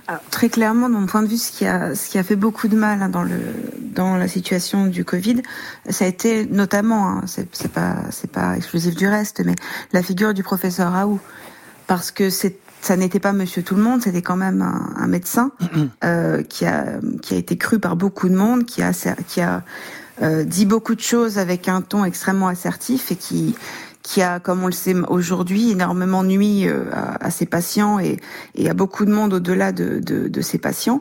Alors, 0.08 0.22
très 0.30 0.48
clairement, 0.48 0.88
de 0.88 0.94
mon 0.94 1.06
point 1.06 1.22
de 1.22 1.28
vue, 1.28 1.36
ce 1.36 1.52
qui 1.52 1.66
a, 1.66 1.94
ce 1.94 2.08
qui 2.08 2.18
a 2.18 2.22
fait 2.22 2.36
beaucoup 2.36 2.68
de 2.68 2.76
mal 2.76 3.02
hein, 3.02 3.08
dans, 3.08 3.22
le, 3.22 3.38
dans 3.80 4.16
la 4.16 4.28
situation 4.28 4.86
du 4.86 5.04
Covid, 5.04 5.42
ça 5.88 6.04
a 6.04 6.08
été 6.08 6.46
notamment, 6.46 7.08
hein, 7.08 7.22
c'est 7.26 7.48
c'est 7.54 7.70
pas, 7.72 7.96
c'est 8.10 8.30
pas 8.30 8.56
exclusif 8.56 8.94
du 8.94 9.08
reste, 9.08 9.42
mais 9.44 9.54
la 9.92 10.02
figure 10.02 10.34
du 10.34 10.42
professeur 10.42 10.92
Raoult. 10.92 11.20
Parce 11.86 12.10
que 12.10 12.30
c'est 12.30 12.56
ça 12.82 12.96
n'était 12.96 13.20
pas 13.20 13.32
Monsieur 13.32 13.62
Tout 13.62 13.74
le 13.74 13.82
Monde, 13.82 14.02
c'était 14.02 14.22
quand 14.22 14.36
même 14.36 14.62
un, 14.62 14.94
un 14.96 15.06
médecin 15.06 15.52
euh, 16.04 16.42
qui 16.42 16.64
a 16.64 16.98
qui 17.22 17.34
a 17.34 17.36
été 17.36 17.56
cru 17.56 17.78
par 17.78 17.96
beaucoup 17.96 18.28
de 18.28 18.34
monde, 18.34 18.64
qui 18.64 18.82
a 18.82 18.92
qui 19.28 19.40
a 19.40 19.62
euh, 20.22 20.44
dit 20.44 20.66
beaucoup 20.66 20.94
de 20.94 21.00
choses 21.00 21.38
avec 21.38 21.68
un 21.68 21.82
ton 21.82 22.04
extrêmement 22.04 22.48
assertif 22.48 23.10
et 23.12 23.16
qui 23.16 23.54
qui 24.10 24.22
a, 24.22 24.40
comme 24.40 24.64
on 24.64 24.66
le 24.66 24.72
sait 24.72 24.96
aujourd'hui, 25.06 25.70
énormément 25.70 26.24
nuit 26.24 26.66
euh, 26.66 26.82
à, 26.92 27.30
ses 27.30 27.46
patients 27.46 28.00
et, 28.00 28.18
à 28.68 28.74
beaucoup 28.74 29.04
de 29.04 29.12
monde 29.12 29.34
au-delà 29.34 29.70
de, 29.70 30.00
de, 30.00 30.26
de, 30.26 30.40
ses 30.40 30.58
patients. 30.58 31.00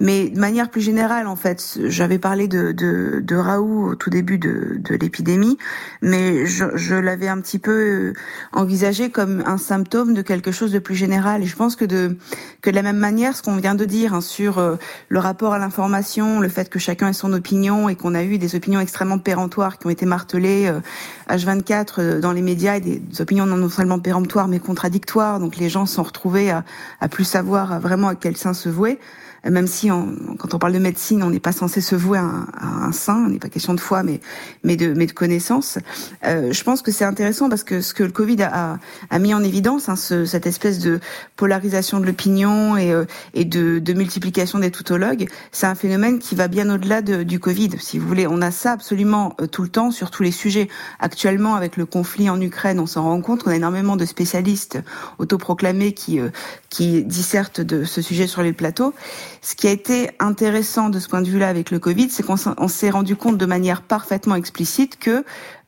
Mais 0.00 0.30
de 0.30 0.40
manière 0.40 0.70
plus 0.70 0.80
générale, 0.80 1.26
en 1.26 1.36
fait, 1.36 1.78
j'avais 1.84 2.18
parlé 2.18 2.48
de, 2.48 2.72
de, 2.72 3.20
de, 3.22 3.36
Raoult 3.36 3.90
au 3.90 3.94
tout 3.94 4.08
début 4.08 4.38
de, 4.38 4.78
de 4.78 4.94
l'épidémie, 4.94 5.58
mais 6.00 6.46
je, 6.46 6.64
je 6.74 6.94
l'avais 6.94 7.28
un 7.28 7.38
petit 7.42 7.58
peu 7.58 7.70
euh, 7.70 8.12
envisagé 8.52 9.10
comme 9.10 9.42
un 9.44 9.58
symptôme 9.58 10.14
de 10.14 10.22
quelque 10.22 10.52
chose 10.52 10.72
de 10.72 10.78
plus 10.78 10.94
général. 10.94 11.42
Et 11.42 11.46
je 11.46 11.54
pense 11.54 11.76
que 11.76 11.84
de, 11.84 12.16
que 12.62 12.70
de 12.70 12.74
la 12.74 12.82
même 12.82 12.96
manière, 12.96 13.36
ce 13.36 13.42
qu'on 13.42 13.56
vient 13.56 13.74
de 13.74 13.84
dire 13.84 14.14
hein, 14.14 14.22
sur 14.22 14.56
euh, 14.56 14.76
le 15.10 15.18
rapport 15.18 15.52
à 15.52 15.58
l'information, 15.58 16.40
le 16.40 16.48
fait 16.48 16.70
que 16.70 16.78
chacun 16.78 17.08
ait 17.08 17.12
son 17.12 17.34
opinion 17.34 17.90
et 17.90 17.94
qu'on 17.94 18.14
a 18.14 18.24
eu 18.24 18.38
des 18.38 18.56
opinions 18.56 18.80
extrêmement 18.80 19.18
péremptoires 19.18 19.78
qui 19.78 19.86
ont 19.86 19.90
été 19.90 20.06
martelées 20.06 20.66
euh, 20.66 20.80
H24 21.28 22.20
dans 22.20 22.32
les 22.32 22.42
médias 22.42 22.76
et 22.76 22.80
des 22.80 23.02
opinions 23.20 23.44
non 23.44 23.68
seulement 23.68 23.98
péremptoires 23.98 24.48
mais 24.48 24.60
contradictoires. 24.60 25.40
Donc 25.40 25.58
les 25.58 25.68
gens 25.68 25.84
sont 25.84 26.04
retrouvés 26.04 26.50
à, 26.50 26.64
à 27.02 27.08
plus 27.08 27.24
savoir 27.24 27.80
vraiment 27.80 28.08
à 28.08 28.14
quel 28.14 28.38
sein 28.38 28.54
se 28.54 28.70
vouer 28.70 28.98
même 29.48 29.66
si 29.66 29.90
on, 29.90 30.14
quand 30.38 30.54
on 30.54 30.58
parle 30.58 30.72
de 30.72 30.78
médecine, 30.78 31.22
on 31.22 31.30
n'est 31.30 31.40
pas 31.40 31.52
censé 31.52 31.80
se 31.80 31.94
vouer 31.94 32.18
à 32.18 32.22
un, 32.22 32.46
à 32.58 32.84
un 32.86 32.92
saint, 32.92 33.24
on 33.24 33.28
n'est 33.28 33.38
pas 33.38 33.48
question 33.48 33.74
de 33.74 33.80
foi, 33.80 34.02
mais 34.02 34.20
mais 34.64 34.76
de 34.76 34.92
mais 34.92 35.06
de 35.06 35.12
connaissance. 35.12 35.78
Euh, 36.24 36.52
je 36.52 36.62
pense 36.64 36.82
que 36.82 36.92
c'est 36.92 37.04
intéressant 37.04 37.48
parce 37.48 37.64
que 37.64 37.80
ce 37.80 37.94
que 37.94 38.02
le 38.02 38.10
Covid 38.10 38.42
a, 38.42 38.78
a 39.08 39.18
mis 39.18 39.32
en 39.32 39.42
évidence, 39.42 39.88
hein, 39.88 39.96
ce, 39.96 40.24
cette 40.24 40.46
espèce 40.46 40.78
de 40.78 41.00
polarisation 41.36 42.00
de 42.00 42.06
l'opinion 42.06 42.76
et, 42.76 42.92
euh, 42.92 43.04
et 43.34 43.44
de, 43.44 43.78
de, 43.78 43.92
multiplication 43.92 44.58
des 44.58 44.70
tautologues, 44.70 45.28
c'est 45.52 45.66
un 45.66 45.74
phénomène 45.74 46.18
qui 46.18 46.34
va 46.34 46.48
bien 46.48 46.68
au-delà 46.72 47.02
de, 47.02 47.22
du 47.22 47.38
Covid. 47.38 47.70
Si 47.78 47.98
vous 47.98 48.06
voulez, 48.06 48.26
on 48.26 48.42
a 48.42 48.50
ça 48.50 48.72
absolument 48.72 49.34
euh, 49.40 49.46
tout 49.46 49.62
le 49.62 49.68
temps 49.68 49.90
sur 49.90 50.10
tous 50.10 50.22
les 50.22 50.32
sujets. 50.32 50.68
Actuellement, 50.98 51.54
avec 51.54 51.76
le 51.76 51.86
conflit 51.86 52.28
en 52.28 52.40
Ukraine, 52.40 52.80
on 52.80 52.86
s'en 52.86 53.04
rend 53.04 53.20
compte. 53.20 53.42
On 53.46 53.50
a 53.50 53.56
énormément 53.56 53.96
de 53.96 54.04
spécialistes 54.04 54.78
autoproclamés 55.18 55.92
qui 55.92 56.20
qui 56.68 57.02
dissertent 57.04 57.60
de 57.60 57.84
ce 57.84 58.00
sujet 58.00 58.26
sur 58.26 58.42
les 58.42 58.52
plateaux. 58.52 58.94
Ce 59.42 59.54
qui 59.54 59.66
a 59.68 59.70
été 59.70 60.10
intéressant 60.18 60.90
de 60.90 60.98
ce 60.98 61.08
point 61.08 61.22
de 61.22 61.28
vue-là 61.28 61.48
avec 61.48 61.70
le 61.70 61.78
Covid, 61.78 62.10
c'est 62.10 62.22
qu'on 62.22 62.68
s'est 62.68 62.90
rendu 62.90 63.16
compte 63.16 63.38
de 63.38 63.46
manière 63.46 63.82
parfaitement 63.82 64.34
explicite 64.34 64.98
que 64.98 65.24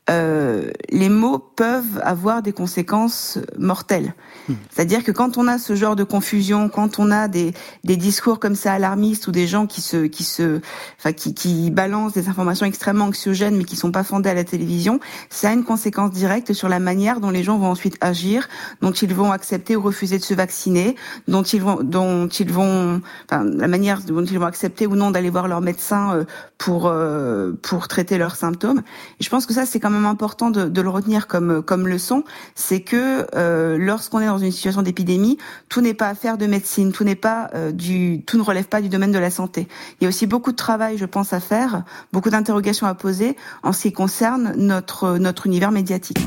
euh, 0.09 0.69
les 0.89 1.07
mots 1.07 1.39
peuvent 1.39 2.01
avoir 2.03 2.41
des 2.41 2.51
conséquences 2.51 3.39
mortelles. 3.57 4.13
Mmh. 4.49 4.53
C'est-à-dire 4.69 5.01
que 5.01 5.11
quand 5.11 5.37
on 5.37 5.47
a 5.47 5.57
ce 5.57 5.75
genre 5.75 5.95
de 5.95 6.03
confusion, 6.03 6.67
quand 6.67 6.99
on 6.99 7.09
a 7.09 7.29
des, 7.29 7.53
des 7.85 7.95
discours 7.95 8.41
comme 8.41 8.55
ça 8.55 8.73
alarmistes 8.73 9.27
ou 9.27 9.31
des 9.31 9.47
gens 9.47 9.65
qui 9.65 9.79
se 9.79 10.05
qui 10.05 10.25
se 10.25 10.59
enfin 10.99 11.13
qui, 11.13 11.33
qui 11.33 11.71
balancent 11.71 12.11
des 12.11 12.27
informations 12.27 12.65
extrêmement 12.65 13.05
anxiogènes 13.05 13.55
mais 13.55 13.63
qui 13.63 13.77
sont 13.77 13.93
pas 13.93 14.03
fondées 14.03 14.29
à 14.29 14.33
la 14.33 14.43
télévision, 14.43 14.99
ça 15.29 15.49
a 15.49 15.53
une 15.53 15.63
conséquence 15.63 16.11
directe 16.11 16.51
sur 16.51 16.67
la 16.67 16.79
manière 16.79 17.21
dont 17.21 17.29
les 17.29 17.43
gens 17.43 17.57
vont 17.57 17.71
ensuite 17.71 17.97
agir, 18.01 18.49
dont 18.81 18.91
ils 18.91 19.13
vont 19.13 19.31
accepter 19.31 19.77
ou 19.77 19.81
refuser 19.81 20.17
de 20.17 20.23
se 20.23 20.33
vacciner, 20.33 20.97
dont 21.29 21.43
ils 21.43 21.61
vont 21.61 21.81
dont 21.81 22.27
ils 22.27 22.51
vont 22.51 23.01
enfin 23.29 23.45
la 23.45 23.69
manière 23.69 24.01
dont 24.01 24.25
ils 24.25 24.37
vont 24.37 24.47
accepter 24.47 24.85
ou 24.85 24.97
non 24.97 25.11
d'aller 25.11 25.29
voir 25.29 25.47
leur 25.47 25.61
médecin 25.61 26.25
pour 26.57 26.87
euh, 26.87 27.53
pour 27.61 27.87
traiter 27.87 28.17
leurs 28.17 28.35
symptômes. 28.35 28.81
Et 29.21 29.23
je 29.23 29.29
pense 29.29 29.45
que 29.45 29.53
ça 29.53 29.65
c'est 29.65 29.79
quand 29.79 29.92
même 29.93 30.05
important 30.05 30.49
de, 30.49 30.81
le 30.81 30.89
retenir 30.89 31.27
comme 31.27 31.61
comme 31.63 31.87
leçon, 31.87 32.23
c'est 32.55 32.81
que 32.81 33.25
euh, 33.35 33.77
lorsqu'on 33.77 34.19
est 34.19 34.25
dans 34.25 34.37
une 34.37 34.51
situation 34.51 34.81
d'épidémie, 34.81 35.37
tout 35.69 35.81
n'est 35.81 35.93
pas 35.93 36.09
affaire 36.09 36.37
de 36.37 36.45
médecine, 36.45 36.91
tout 36.91 37.03
n'est 37.03 37.15
pas 37.15 37.49
euh, 37.55 37.71
du, 37.71 38.23
tout 38.25 38.37
ne 38.37 38.43
relève 38.43 38.65
pas 38.65 38.81
du 38.81 38.89
domaine 38.89 39.11
de 39.11 39.19
la 39.19 39.29
santé. 39.31 39.67
Il 39.99 40.03
y 40.03 40.07
a 40.07 40.09
aussi 40.09 40.27
beaucoup 40.27 40.51
de 40.51 40.57
travail, 40.57 40.97
je 40.97 41.05
pense, 41.05 41.33
à 41.33 41.39
faire, 41.39 41.83
beaucoup 42.11 42.29
d'interrogations 42.29 42.87
à 42.87 42.95
poser 42.95 43.37
en 43.63 43.71
ce 43.71 43.83
qui 43.83 43.93
concerne 43.93 44.53
notre 44.57 45.17
notre 45.17 45.47
univers 45.47 45.71
médiatique. 45.71 46.19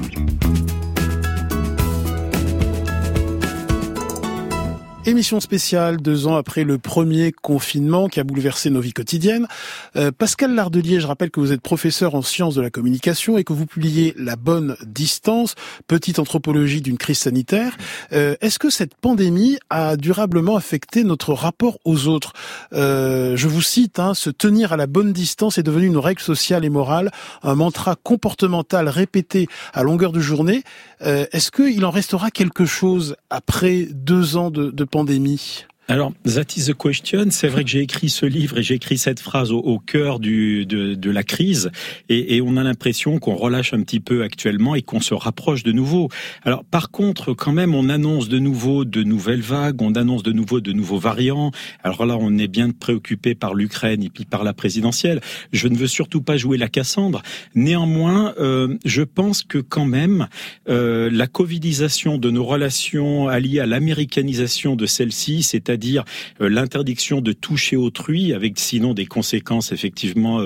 Émission 5.09 5.39
spéciale 5.39 5.99
deux 5.99 6.27
ans 6.27 6.35
après 6.35 6.65
le 6.65 6.79
premier 6.79 7.31
confinement 7.31 8.09
qui 8.09 8.19
a 8.19 8.25
bouleversé 8.25 8.71
nos 8.71 8.81
vies 8.81 8.93
quotidiennes. 8.93 9.47
Euh, 9.95 10.11
Pascal 10.11 10.53
Lardelier, 10.53 10.99
je 10.99 11.07
rappelle 11.07 11.31
que 11.31 11.39
vous 11.39 11.53
êtes 11.53 11.61
professeur 11.61 12.17
en 12.17 12.23
sciences 12.23 12.57
de 12.57 12.61
la 12.61 12.71
communication 12.71 13.39
et 13.39 13.45
que 13.45 13.53
vous 13.53 13.67
publiez 13.67 14.15
La 14.19 14.35
bonne 14.35 14.77
distance, 14.85 15.55
petite 15.87 16.19
anthropologie 16.19 16.81
d'une 16.81 16.99
crise 16.99 17.19
sanitaire. 17.19 17.77
Euh, 18.11 18.35
Est-ce 18.41 18.59
que 18.59 18.69
cette 18.69 18.97
pandémie 18.97 19.59
a 19.71 19.97
durablement 19.97 20.57
affecté 20.57 21.05
notre 21.05 21.35
rapport 21.35 21.79
aux 21.85 22.09
autres 22.09 22.33
euh, 22.73 23.37
Je 23.37 23.47
vous 23.47 23.63
cite, 23.63 24.01
hein, 24.01 24.13
se 24.13 24.29
tenir 24.31 24.73
à 24.73 24.77
la 24.77 24.89
bonne 24.89 25.13
distance 25.13 25.57
est 25.57 25.63
devenu 25.63 25.87
une 25.87 25.99
règle 25.99 26.21
sociale 26.21 26.65
et 26.65 26.69
morale, 26.69 27.13
un 27.45 27.55
mantra 27.55 27.95
comportemental 27.95 28.89
répété 28.89 29.47
à 29.73 29.85
longueur 29.85 30.11
de 30.11 30.19
journée. 30.19 30.65
Euh, 31.03 31.27
Est-ce 31.31 31.53
qu'il 31.53 31.85
en 31.85 31.93
restera 31.93 32.33
quelque 32.33 32.65
chose 32.65 33.15
après 33.31 33.87
deux 33.93 34.37
ans 34.37 34.51
de, 34.51 34.73
de 34.73 34.83
pandémie 34.83 34.96
pandémie 34.97 35.67
alors, 35.89 36.13
that 36.25 36.57
is 36.57 36.67
the 36.67 36.75
question. 36.75 37.27
C'est 37.31 37.47
vrai 37.47 37.63
que 37.63 37.71
j'ai 37.71 37.81
écrit 37.81 38.09
ce 38.09 38.27
livre 38.27 38.59
et 38.59 38.63
j'ai 38.65 38.75
écrit 38.75 38.99
cette 38.99 39.21
phrase 39.21 39.53
au, 39.53 39.59
au 39.59 39.79
cœur 39.79 40.19
du, 40.19 40.67
de, 40.67 40.95
de, 40.95 41.11
la 41.13 41.23
crise 41.23 41.71
et, 42.09 42.37
et 42.37 42.43
on 42.43 42.57
a 42.57 42.65
l'impression 42.65 43.21
qu'on 43.21 43.37
relâche 43.37 43.73
un 43.73 43.81
petit 43.83 44.01
peu 44.01 44.25
actuellement 44.25 44.75
et 44.75 44.83
qu'on 44.83 44.99
se 44.99 45.15
rapproche 45.15 45.63
de 45.63 45.71
nouveau. 45.71 46.09
Alors, 46.43 46.65
par 46.65 46.91
contre, 46.91 47.35
quand 47.35 47.53
même, 47.53 47.73
on 47.73 47.89
annonce 47.89 48.29
de 48.29 48.41
nouveau 48.41 48.85
de 48.85 49.05
nouvelles 49.05 49.43
vagues, 49.43 49.81
on 49.81 49.95
annonce 49.95 50.25
de 50.25 50.33
nouveau 50.33 50.61
de 50.61 50.73
nouveaux 50.73 50.99
variants. 50.99 51.53
Alors 51.85 52.05
là, 52.05 52.17
on 52.19 52.37
est 52.37 52.49
bien 52.49 52.71
préoccupé 52.71 53.37
par 53.37 53.55
l'Ukraine 53.55 54.03
et 54.03 54.11
puis 54.11 54.25
par 54.25 54.43
la 54.43 54.55
présidentielle. 54.55 55.21
Je 55.53 55.69
ne 55.69 55.77
veux 55.77 55.87
surtout 55.87 56.21
pas 56.21 56.37
jouer 56.37 56.59
la 56.59 56.69
Cassandre. 56.69 57.23
Néanmoins, 57.55 58.35
euh, 58.41 58.77
je 58.85 59.03
pense 59.03 59.45
que 59.45 59.59
quand 59.59 59.87
même, 59.87 60.27
euh, 60.69 61.11
la 61.13 61.29
covidisation 61.29 62.19
de 62.19 62.29
nos 62.29 62.45
relations 62.45 63.29
alliées 63.29 63.61
à 63.61 63.67
l'américanisation 63.67 64.75
de 64.75 64.87
celle-ci, 64.87 65.45
c'est-à-dire 65.45 65.76
c'est-à-dire 65.77 66.05
l'interdiction 66.41 67.21
de 67.21 67.33
toucher 67.33 67.77
autrui, 67.77 68.33
avec 68.33 68.59
sinon 68.59 68.95
des 68.95 69.05
conséquences 69.05 69.73
effectivement 69.73 70.41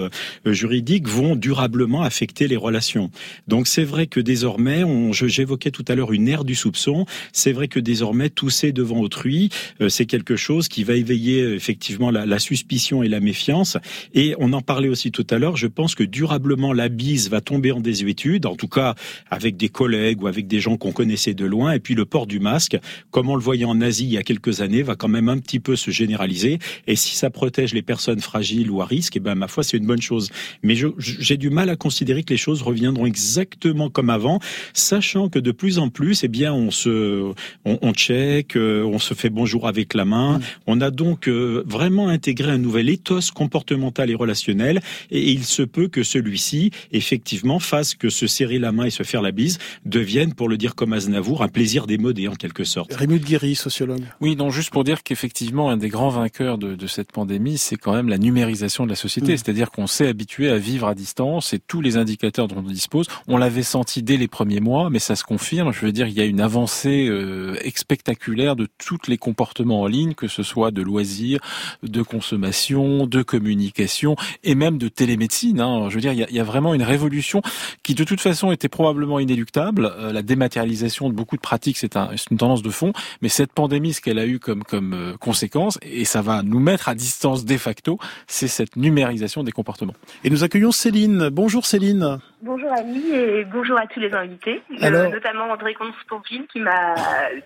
juridiques, 0.45 1.07
vont 1.07 1.37
durablement 1.37 2.03
affecter 2.03 2.49
les 2.49 2.57
relations. 2.57 3.13
Donc 3.47 3.69
c'est 3.69 3.85
vrai 3.85 4.09
que 4.09 4.19
désormais, 4.19 4.83
j'évoquais 5.13 5.71
tout 5.71 5.85
à 5.87 5.95
l'heure 5.95 6.13
une 6.13 6.27
ère 6.27 6.45
du 6.45 6.57
soupçon. 6.57 7.07
C'est 7.33 7.53
vrai 7.53 7.69
que 7.69 7.79
désormais, 7.79 8.29
tousser 8.29 8.73
devant 8.73 8.99
autrui, 8.99 9.51
c'est 9.89 10.07
quelque 10.07 10.35
chose 10.35 10.67
qui 10.67 10.83
va 10.83 10.95
éveiller 10.95 11.55
effectivement 11.55 12.11
la, 12.11 12.27
la 12.27 12.41
suspicion 12.41 13.05
et 13.05 13.09
la 13.09 13.21
méfiance. 13.21 13.77
Et 14.15 14.35
on 14.39 14.53
en 14.53 14.63
parlait 14.63 14.89
aussi 14.89 15.13
tout 15.13 15.27
à 15.31 15.39
l'heure. 15.39 15.57
Je 15.57 15.69
pense 15.69 15.95
que 15.95 16.03
durablement 16.03 16.73
la 16.73 16.89
bise 16.89 17.31
va 17.31 17.41
tomber 17.41 17.71
en 17.71 17.81
désuétude, 17.81 18.47
en 18.47 18.57
tout 18.57 18.69
cas 18.69 18.97
avec 19.31 19.57
des 19.57 19.69
collègues 19.69 20.23
ou 20.23 20.27
avec 20.27 20.49
des 20.49 20.59
gens 20.59 20.77
qu'on 20.77 20.93
connaissait 20.93 21.35
de 21.35 21.45
loin. 21.45 21.73
Et 21.73 21.79
puis 21.79 21.95
le 21.95 22.05
port 22.05 22.27
du 22.27 22.41
masque, 22.41 22.77
comme 23.13 23.29
on 23.29 23.37
le 23.37 23.43
voyait 23.43 23.65
en 23.65 23.81
Asie 23.81 24.05
il 24.05 24.13
y 24.13 24.19
a 24.19 24.23
quelques 24.23 24.61
années, 24.61 24.83
va 24.83 24.97
quand 24.97 25.09
même 25.09 25.20
un 25.29 25.39
petit 25.39 25.61
peu 25.61 25.77
se 25.77 25.91
généraliser. 25.91 26.59
Et 26.87 26.97
si 26.97 27.17
ça 27.17 27.31
protège 27.31 27.75
les 27.75 27.83
personnes 27.83 28.21
fragiles 28.21 28.71
ou 28.71 28.83
à 28.83 28.87
risque, 28.87 29.17
eh 29.17 29.21
ben 29.21 29.35
ma 29.35 29.49
foi 29.49 29.63
c'est 29.63 29.77
une 29.77 29.87
bonne 29.87 30.03
chose. 30.03 30.31
Mais 30.63 30.75
j'ai 30.99 31.37
du 31.37 31.51
mal 31.51 31.69
à 31.71 31.77
considérer 31.77 32.23
que 32.23 32.33
les 32.33 32.39
choses 32.39 32.63
reviendront 32.63 33.07
exactement 33.07 33.91
comme 33.91 34.11
avant, 34.11 34.41
sachant 34.73 35.29
que 35.29 35.39
de 35.39 35.53
plus 35.53 35.79
en 35.79 35.89
plus, 35.89 36.25
eh 36.25 36.29
bien 36.29 36.53
on 36.53 36.71
se 36.71 37.33
on, 37.65 37.79
on 37.83 37.93
check, 37.93 38.57
euh, 38.57 38.83
on 38.85 38.99
se 38.99 39.15
fait 39.15 39.31
bonjour 39.31 39.69
avec 39.69 39.95
la 39.95 40.05
main. 40.05 40.39
Mm. 40.39 40.43
On 40.67 40.81
a 40.81 40.91
donc 40.91 41.29
euh, 41.29 41.63
vraiment 41.67 42.09
intégré 42.09 42.51
un 42.51 42.59
nouvel 42.59 42.89
ethos 42.89 43.33
comportemental 43.35 44.11
et 44.11 44.15
relationnel, 44.15 44.81
et 45.11 45.31
il 45.31 45.45
se 45.45 45.63
peut 45.63 45.89
que 45.89 46.03
celui-ci 46.03 46.71
effectivement 46.93 47.59
fasse 47.59 47.95
que 47.95 48.09
se 48.09 48.27
serrer 48.27 48.59
la 48.59 48.73
main 48.73 48.85
et 48.85 48.91
se 48.91 49.03
faire 49.03 49.23
la 49.23 49.33
bise 49.33 49.59
devienne, 49.85 50.35
pour 50.35 50.49
le 50.49 50.57
dire 50.57 50.75
comme 50.75 50.93
Aznavour, 50.93 51.43
un 51.43 51.49
plaisir 51.49 51.87
démodé 51.87 52.29
en 52.29 52.35
quelque 52.35 52.65
sorte. 52.65 52.95
Rémi 52.95 53.19
Guéry, 53.19 53.55
sociologue. 53.55 54.05
Oui, 54.21 54.37
non, 54.37 54.51
juste 54.51 54.71
pour 54.71 54.85
dire 54.85 55.03
qu'effectivement, 55.11 55.71
un 55.71 55.77
des 55.77 55.89
grands 55.89 56.09
vainqueurs 56.09 56.57
de, 56.57 56.77
de 56.77 56.87
cette 56.87 57.11
pandémie, 57.11 57.59
c'est 57.59 57.75
quand 57.75 57.93
même 57.93 58.09
la 58.09 58.17
numérisation 58.17 58.85
de 58.85 58.91
la 58.91 58.95
société. 58.95 59.33
Mm. 59.33 59.37
C'est-à-dire 59.39 59.73
qu'on 59.73 59.89
s'est 59.89 60.07
habitué 60.07 60.49
à 60.49 60.57
vivre 60.57 60.87
à 60.87 60.95
distance 60.95 61.53
et 61.53 61.59
tous 61.59 61.81
les 61.81 61.97
indicateurs 61.97 62.47
dont 62.47 62.59
on 62.59 62.63
dispose, 62.63 63.09
on 63.27 63.37
l'avait 63.37 63.65
senti 63.65 64.05
dès 64.05 64.17
les 64.17 64.29
premiers 64.29 64.61
mois, 64.61 64.89
mais 64.89 65.01
ça 65.01 65.17
se 65.17 65.25
confirme. 65.25 65.73
Je 65.73 65.85
veux 65.85 65.91
dire, 65.91 66.07
il 66.07 66.15
y 66.15 66.21
a 66.21 66.25
une 66.25 66.41
avancée 66.41 67.09
euh, 67.09 67.57
spectaculaire 67.75 68.55
de 68.55 68.69
tous 68.79 68.99
les 69.09 69.19
comportements 69.19 69.81
en 69.81 69.89
ligne, 69.89 70.15
que 70.15 70.29
ce 70.29 70.45
soit 70.45 70.71
de 70.71 70.81
loisirs, 70.81 71.41
de 71.83 72.03
consommation, 72.03 73.09
de 73.09 73.23
communication 73.25 74.15
et 74.45 74.55
même 74.55 74.79
de 74.79 74.87
télémédecine. 74.87 75.61
Hein. 75.61 75.89
Je 75.89 75.97
veux 75.97 76.01
dire, 76.01 76.13
il 76.13 76.21
y, 76.21 76.23
a, 76.23 76.31
il 76.31 76.37
y, 76.37 76.41
a, 76.41 76.45
vraiment 76.45 76.73
une 76.73 76.85
révolution 76.85 77.43
qui 77.83 77.97
de 77.97 78.05
toute 78.05 78.21
façon 78.21 78.53
était 78.53 78.69
probablement 78.69 79.19
inéluctable. 79.19 79.91
Euh, 79.99 80.13
la 80.13 80.23
dématérialisation 80.23 81.09
de 81.09 81.15
beaucoup 81.15 81.35
de 81.35 81.41
pratiques, 81.41 81.79
c'est 81.79 81.97
un, 81.97 82.11
une 82.31 82.37
tendance 82.37 82.63
de 82.63 82.71
fond, 82.71 82.93
mais 83.23 83.29
cette 83.29 83.53
pandémie, 83.53 83.93
ce 83.93 84.01
qu'elle 84.01 84.21
a 84.21 84.27
eu 84.27 84.39
comme, 84.39 84.63
comme 84.63 85.00
euh, 85.01 85.17
conséquence, 85.17 85.79
et 85.83 86.05
ça 86.05 86.23
va 86.23 86.43
nous 86.43 86.61
mettre 86.61 86.89
à 86.89 86.95
distance 86.95 87.45
de 87.45 87.57
facto, 87.57 87.99
c'est 88.27 88.49
cette 88.49 88.77
numérisation 88.77 89.43
des 89.43 89.53
comportements. 89.53 89.95
Et 90.25 90.31
nous 90.31 90.45
accueillons 90.45 90.73
Céline. 90.73 91.29
Bonjour 91.31 91.67
Céline. 91.67 92.19
Bonjour 92.43 92.71
Annie 92.73 93.11
et 93.13 93.45
bonjour 93.45 93.79
à 93.79 93.87
tous 93.87 94.01
les 94.01 94.13
invités, 94.15 94.63
euh, 94.83 95.09
notamment 95.11 95.45
André 95.45 95.75
Comte-Spompil 95.75 96.47
qui 96.47 96.61
m'a, 96.61 96.95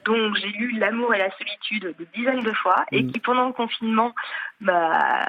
dont 0.04 0.34
j'ai 0.34 0.48
lu 0.48 0.78
L'amour 0.78 1.14
et 1.14 1.18
la 1.18 1.30
solitude 1.36 1.94
des 1.98 2.06
dizaines 2.14 2.42
de 2.42 2.52
fois 2.52 2.84
et 2.92 3.02
mm. 3.02 3.12
qui 3.12 3.18
pendant 3.20 3.46
le 3.46 3.52
confinement, 3.52 4.14
bah, 4.60 5.26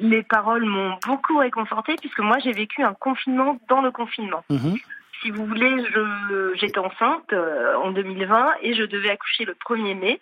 les 0.00 0.22
paroles 0.22 0.64
m'ont 0.64 0.94
beaucoup 1.06 1.38
réconfortée 1.38 1.96
puisque 2.00 2.20
moi 2.20 2.38
j'ai 2.38 2.52
vécu 2.52 2.82
un 2.82 2.94
confinement 2.94 3.58
dans 3.68 3.80
le 3.80 3.90
confinement. 3.90 4.44
Mm-hmm. 4.50 4.80
Si 5.22 5.30
vous 5.30 5.44
voulez, 5.44 5.84
je, 5.92 6.54
j'étais 6.54 6.78
enceinte 6.78 7.32
euh, 7.32 7.74
en 7.76 7.90
2020 7.90 8.52
et 8.62 8.74
je 8.74 8.84
devais 8.84 9.10
accoucher 9.10 9.44
le 9.44 9.54
1er 9.54 9.98
mai. 9.98 10.20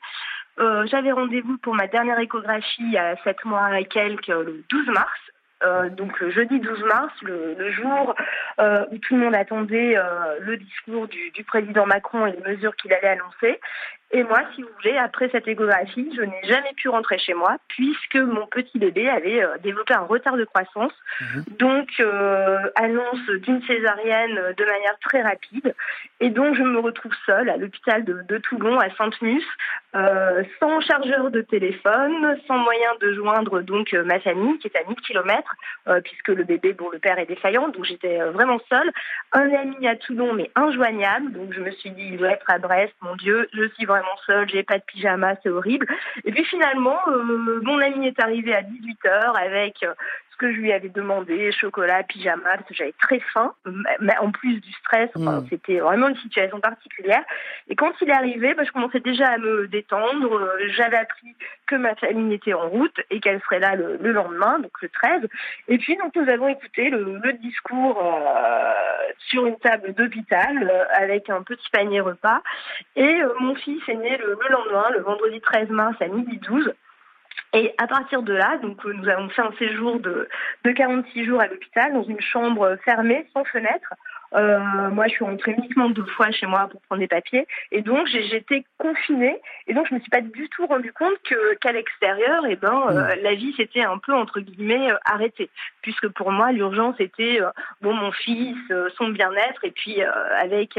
Euh, 0.59 0.87
j'avais 0.87 1.13
rendez-vous 1.13 1.59
pour 1.59 1.75
ma 1.75 1.87
dernière 1.87 2.19
échographie 2.19 2.97
à 2.97 3.17
7 3.23 3.45
mois 3.45 3.79
et 3.79 3.85
quelques 3.85 4.27
le 4.27 4.65
12 4.69 4.87
mars. 4.89 5.19
Euh, 5.65 5.89
donc 5.89 6.21
le 6.21 6.31
jeudi 6.31 6.61
12 6.61 6.85
mars, 6.85 7.13
le, 7.23 7.55
le 7.59 7.71
jour 7.73 8.15
euh, 8.61 8.85
où 8.93 8.99
tout 8.99 9.17
le 9.17 9.23
monde 9.23 9.35
attendait 9.35 9.97
euh, 9.97 10.39
le 10.41 10.57
discours 10.57 11.09
du, 11.09 11.31
du, 11.33 11.43
président 11.43 11.85
Macron 11.85 12.27
et 12.27 12.33
les 12.33 12.53
mesures 12.53 12.77
qu'il 12.77 12.93
allait 12.93 13.09
annoncer. 13.09 13.61
Et 14.11 14.23
moi, 14.23 14.39
si 14.55 14.63
vous 14.63 14.69
voulez, 14.81 14.97
après 14.97 15.29
cette 15.31 15.47
échographie, 15.49 16.11
je 16.17 16.23
n'ai 16.23 16.43
jamais 16.45 16.73
pu 16.77 16.89
rentrer 16.89 17.19
chez 17.19 17.35
moi 17.35 17.57
puisque 17.69 18.17
mon 18.17 18.47
petit 18.47 18.79
bébé 18.79 19.07
avait 19.07 19.45
développé 19.63 19.93
un 19.95 20.07
retard 20.07 20.37
de 20.37 20.45
croissance. 20.45 20.95
Mmh. 21.21 21.41
Donc, 21.59 22.03
annonce 22.77 23.27
d'une 23.43 23.63
césarienne 23.67 24.55
de 24.57 24.65
manière 24.65 24.99
très 25.01 25.21
rapide. 25.21 25.75
Et 26.21 26.31
donc, 26.31 26.55
je 26.55 26.63
me 26.63 26.79
retrouve 26.79 27.13
seule 27.27 27.51
à 27.51 27.59
l'hôpital 27.59 28.03
de, 28.03 28.23
de, 28.27 28.39
Toulon, 28.39 28.79
à 28.79 28.89
Sainte-Mus, 28.97 29.45
euh, 29.95 30.43
sans 30.61 30.81
chargeur 30.81 31.31
de 31.31 31.41
téléphone, 31.41 32.39
sans 32.47 32.59
moyen 32.59 32.91
de 33.01 33.13
joindre 33.15 33.61
donc 33.63 33.95
euh, 33.95 34.05
ma 34.05 34.21
famille 34.21 34.59
qui 34.59 34.69
est 34.69 34.77
à 34.77 34.85
1000 34.87 34.97
km, 34.97 35.55
puisque 36.05 36.29
le 36.29 36.45
bébé, 36.45 36.75
bon, 36.75 36.91
le 36.91 36.99
père 36.99 37.19
est 37.19 37.27
défaillant, 37.27 37.69
donc 37.69 37.85
j'étais 37.85 38.19
vraiment 38.31 38.59
seule. 38.69 38.91
Un 39.33 39.51
ami 39.53 39.87
à 39.87 39.97
Toulon, 39.97 40.35
mais 40.35 40.51
injoignable. 40.55 41.33
Donc, 41.33 41.53
je 41.53 41.61
me 41.61 41.71
suis 41.73 41.91
dit, 41.91 42.09
il 42.13 42.19
doit 42.19 42.31
être 42.31 42.49
à 42.49 42.59
Brest, 42.59 42.95
mon 43.03 43.17
Dieu, 43.17 43.49
je 43.53 43.69
suis 43.75 43.85
vraiment 43.85 44.17
seule, 44.27 44.49
j'ai 44.49 44.63
pas 44.63 44.79
de 44.79 44.85
pyjama, 44.85 45.35
c'est 45.43 45.49
horrible. 45.49 45.87
Et 46.25 46.33
puis 46.33 46.45
finalement, 46.45 46.99
euh, 47.09 47.61
mon 47.63 47.79
ami 47.81 48.07
est 48.07 48.21
arrivé 48.21 48.55
à 48.55 48.63
18h 48.63 49.37
avec 49.37 49.83
euh, 49.83 49.95
ce 50.28 50.28
que 50.39 50.53
je 50.53 50.59
lui 50.59 50.73
avais 50.73 50.89
demandé, 50.89 51.53
chocolat, 51.53 52.03
pyjama, 52.05 52.43
parce 52.45 52.69
que 52.69 52.75
j'avais 52.75 52.95
très 53.01 53.21
faim, 53.33 53.53
mais 54.01 54.17
en 54.19 54.31
plus 54.31 54.61
du 54.61 54.73
stress, 54.73 55.11
enfin, 55.17 55.41
mmh. 55.41 55.47
c'était 55.51 55.79
vraiment 55.79 56.09
une 56.09 56.17
situation 56.17 56.61
particulière. 56.61 57.25
Et 57.69 57.77
quand 57.77 57.93
il 58.01 58.09
est 58.09 58.13
arrivé, 58.13 58.55
bah, 58.55 58.65
je 58.65 58.73
commençais 58.73 59.01
déjà 59.01 59.29
à 59.29 59.39
me 59.39 59.67
détendre, 59.69 60.35
euh, 60.35 60.69
j'avais 60.77 60.97
appris 60.97 61.35
que 61.67 61.77
ma 61.77 61.95
famille 61.95 62.35
était 62.35 62.55
en 62.55 62.69
route 62.69 63.01
et 63.11 63.21
qu'elle 63.21 63.41
serait 63.43 63.61
là 63.61 63.75
le, 63.75 63.99
le, 64.01 64.13
lendemain, 64.13 64.59
donc 64.59 64.73
le 64.81 64.89
13. 64.89 65.29
Et 65.69 65.79
puis 65.79 65.97
donc 65.97 66.15
nous 66.17 66.29
avons 66.29 66.49
écouté 66.49 66.91
le, 66.91 67.19
le 67.23 67.33
discours 67.35 68.03
euh, 68.03 68.73
sur 69.29 69.47
une 69.47 69.59
table 69.59 69.93
d'hôpital 69.95 70.69
euh, 70.71 70.85
avec 70.95 71.31
un 71.31 71.43
petit 71.43 71.69
panier 71.71 72.01
repas. 72.01 72.43
Et 72.97 73.23
euh, 73.23 73.33
mon 73.41 73.55
fils 73.55 73.83
est 73.89 73.95
né 73.95 74.17
le, 74.17 74.39
le, 74.41 74.49
lendemain, 74.53 74.91
le 74.95 75.01
vendredi 75.01 75.41
13 75.41 75.69
mars 75.69 75.97
à 76.01 76.09
midi 76.09 76.39
12. 76.39 76.73
Et 77.59 77.75
à 77.77 77.89
partir 77.89 78.23
de 78.23 78.33
là, 78.33 78.57
euh, 78.63 78.93
nous 78.95 79.09
avons 79.09 79.29
fait 79.31 79.43
un 79.43 79.51
séjour 79.59 79.99
de, 79.99 80.29
de 80.65 80.71
46 80.71 81.25
jours 81.25 81.41
à 81.41 81.49
l'hôpital 81.49 81.93
dans 81.93 82.05
une 82.05 82.21
chambre 82.21 82.77
fermée, 82.85 83.27
sans 83.35 83.43
fenêtre, 83.47 83.95
euh, 84.35 84.91
moi, 84.91 85.07
je 85.07 85.13
suis 85.13 85.25
rentrée 85.25 85.53
uniquement 85.53 85.89
deux 85.89 86.05
fois 86.05 86.31
chez 86.31 86.47
moi 86.47 86.69
pour 86.71 86.81
prendre 86.83 87.01
des 87.01 87.09
papiers. 87.09 87.47
Et 87.73 87.83
donc, 87.83 88.07
j'étais 88.07 88.65
confinée. 88.77 89.41
Et 89.67 89.75
donc, 89.75 89.87
je 89.89 89.95
me 89.95 90.01
suis 90.01 90.11
pas 90.11 90.21
du 90.21 90.49
tout 90.51 90.67
rendu 90.67 90.93
compte 90.93 91.17
que 91.25 91.55
qu'à 91.57 91.73
l'extérieur, 91.73 92.45
eh 92.49 92.57
ben, 92.57 92.83
euh, 92.91 93.15
la 93.23 93.35
vie 93.35 93.55
s'était 93.55 93.83
un 93.83 93.99
peu, 93.99 94.13
entre 94.13 94.41
guillemets, 94.41 94.91
euh, 94.91 94.97
arrêtée. 95.05 95.51
Puisque 95.83 96.09
pour 96.09 96.31
moi, 96.31 96.53
l'urgence 96.53 96.97
était, 96.99 97.41
euh, 97.41 97.49
bon, 97.81 97.95
mon 97.95 98.13
fils, 98.13 98.57
euh, 98.71 98.89
son 98.97 99.09
bien-être. 99.09 99.65
Et 99.65 99.71
puis, 99.71 100.03
euh, 100.03 100.11
avec 100.39 100.79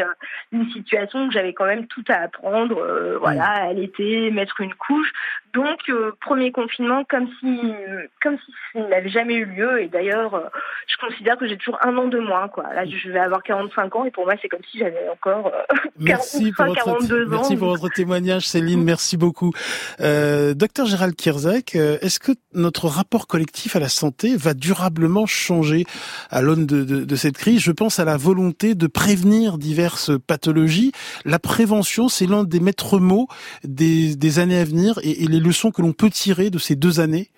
une 0.52 0.70
situation 0.72 1.26
où 1.26 1.32
j'avais 1.32 1.54
quand 1.54 1.66
même 1.66 1.88
tout 1.88 2.04
à 2.10 2.16
apprendre. 2.16 2.80
voilà, 3.20 3.46
allaiter, 3.46 4.32
mettre 4.32 4.62
une 4.62 4.74
couche. 4.74 5.12
Donc, 5.54 5.80
premier 6.22 6.52
confinement, 6.52 7.04
comme 7.04 7.28
si, 7.40 7.74
comme 8.22 8.38
si 8.38 8.54
ça 8.74 8.80
n'avait 8.82 9.10
jamais 9.10 9.36
eu 9.36 9.46
lieu. 9.46 9.82
Et 9.82 9.88
d'ailleurs, 9.88 10.52
je 10.88 10.98
considère 10.98 11.38
que 11.38 11.48
j'ai 11.48 11.58
toujours 11.58 11.80
un 11.84 11.98
an 11.98 12.08
de 12.08 12.20
moins, 12.20 12.48
quoi. 12.48 12.72
Là, 12.74 12.86
je 12.86 13.10
vais 13.10 13.20
avoir 13.20 13.39
45 13.42 13.96
ans 13.96 14.06
et 14.06 14.12
pour 14.12 14.26
moi 14.26 14.36
c'est 14.42 14.50
comme 14.50 14.62
si 14.72 14.80
j'avais 14.80 15.08
encore 15.10 15.48
euh, 15.48 15.76
merci 16.00 16.52
43, 16.52 16.66
pour 16.66 16.94
votre, 16.94 17.08
42 17.08 17.26
ans. 17.26 17.30
Merci 17.30 17.56
pour 17.56 17.78
votre 17.78 17.90
témoignage 17.94 18.48
Céline, 18.48 18.84
merci 18.84 19.18
beaucoup. 19.18 19.52
Euh, 20.00 20.54
docteur 20.54 20.86
Gérald 20.86 21.16
Kierzek, 21.16 21.76
euh, 21.76 21.98
est-ce 22.02 22.20
que 22.20 22.32
notre 22.54 22.88
rapport 22.88 23.28
collectif 23.28 23.76
à 23.76 23.80
la 23.80 23.90
santé 23.90 24.36
va 24.36 24.54
durablement 24.54 25.26
changer 25.26 25.86
à 26.30 26.42
l'aune 26.42 26.66
de, 26.66 26.84
de, 26.84 27.04
de, 27.04 27.16
cette 27.16 27.38
crise? 27.38 27.62
Je 27.62 27.72
pense 27.72 28.00
à 28.00 28.06
la 28.06 28.18
volonté 28.18 28.76
de 28.76 28.88
prévenir 28.88 29.58
diverses 29.58 30.12
pathologies. 30.26 30.92
La 31.26 31.40
prévention, 31.40 32.10
c'est 32.10 32.26
l'un 32.26 32.44
des 32.44 32.60
maîtres 32.60 33.00
mots 33.00 33.28
des, 33.64 34.16
des 34.16 34.40
années 34.40 34.60
à 34.60 34.64
venir 34.64 35.00
et, 35.04 35.24
et 35.24 35.28
les 35.28 35.40
leçons 35.40 35.72
que 35.72 35.82
l'on 35.82 35.94
peut 35.94 36.10
tirer 36.10 36.50
de 36.50 36.60
ces 36.60 36.76
deux 36.76 37.00
années? 37.00 37.30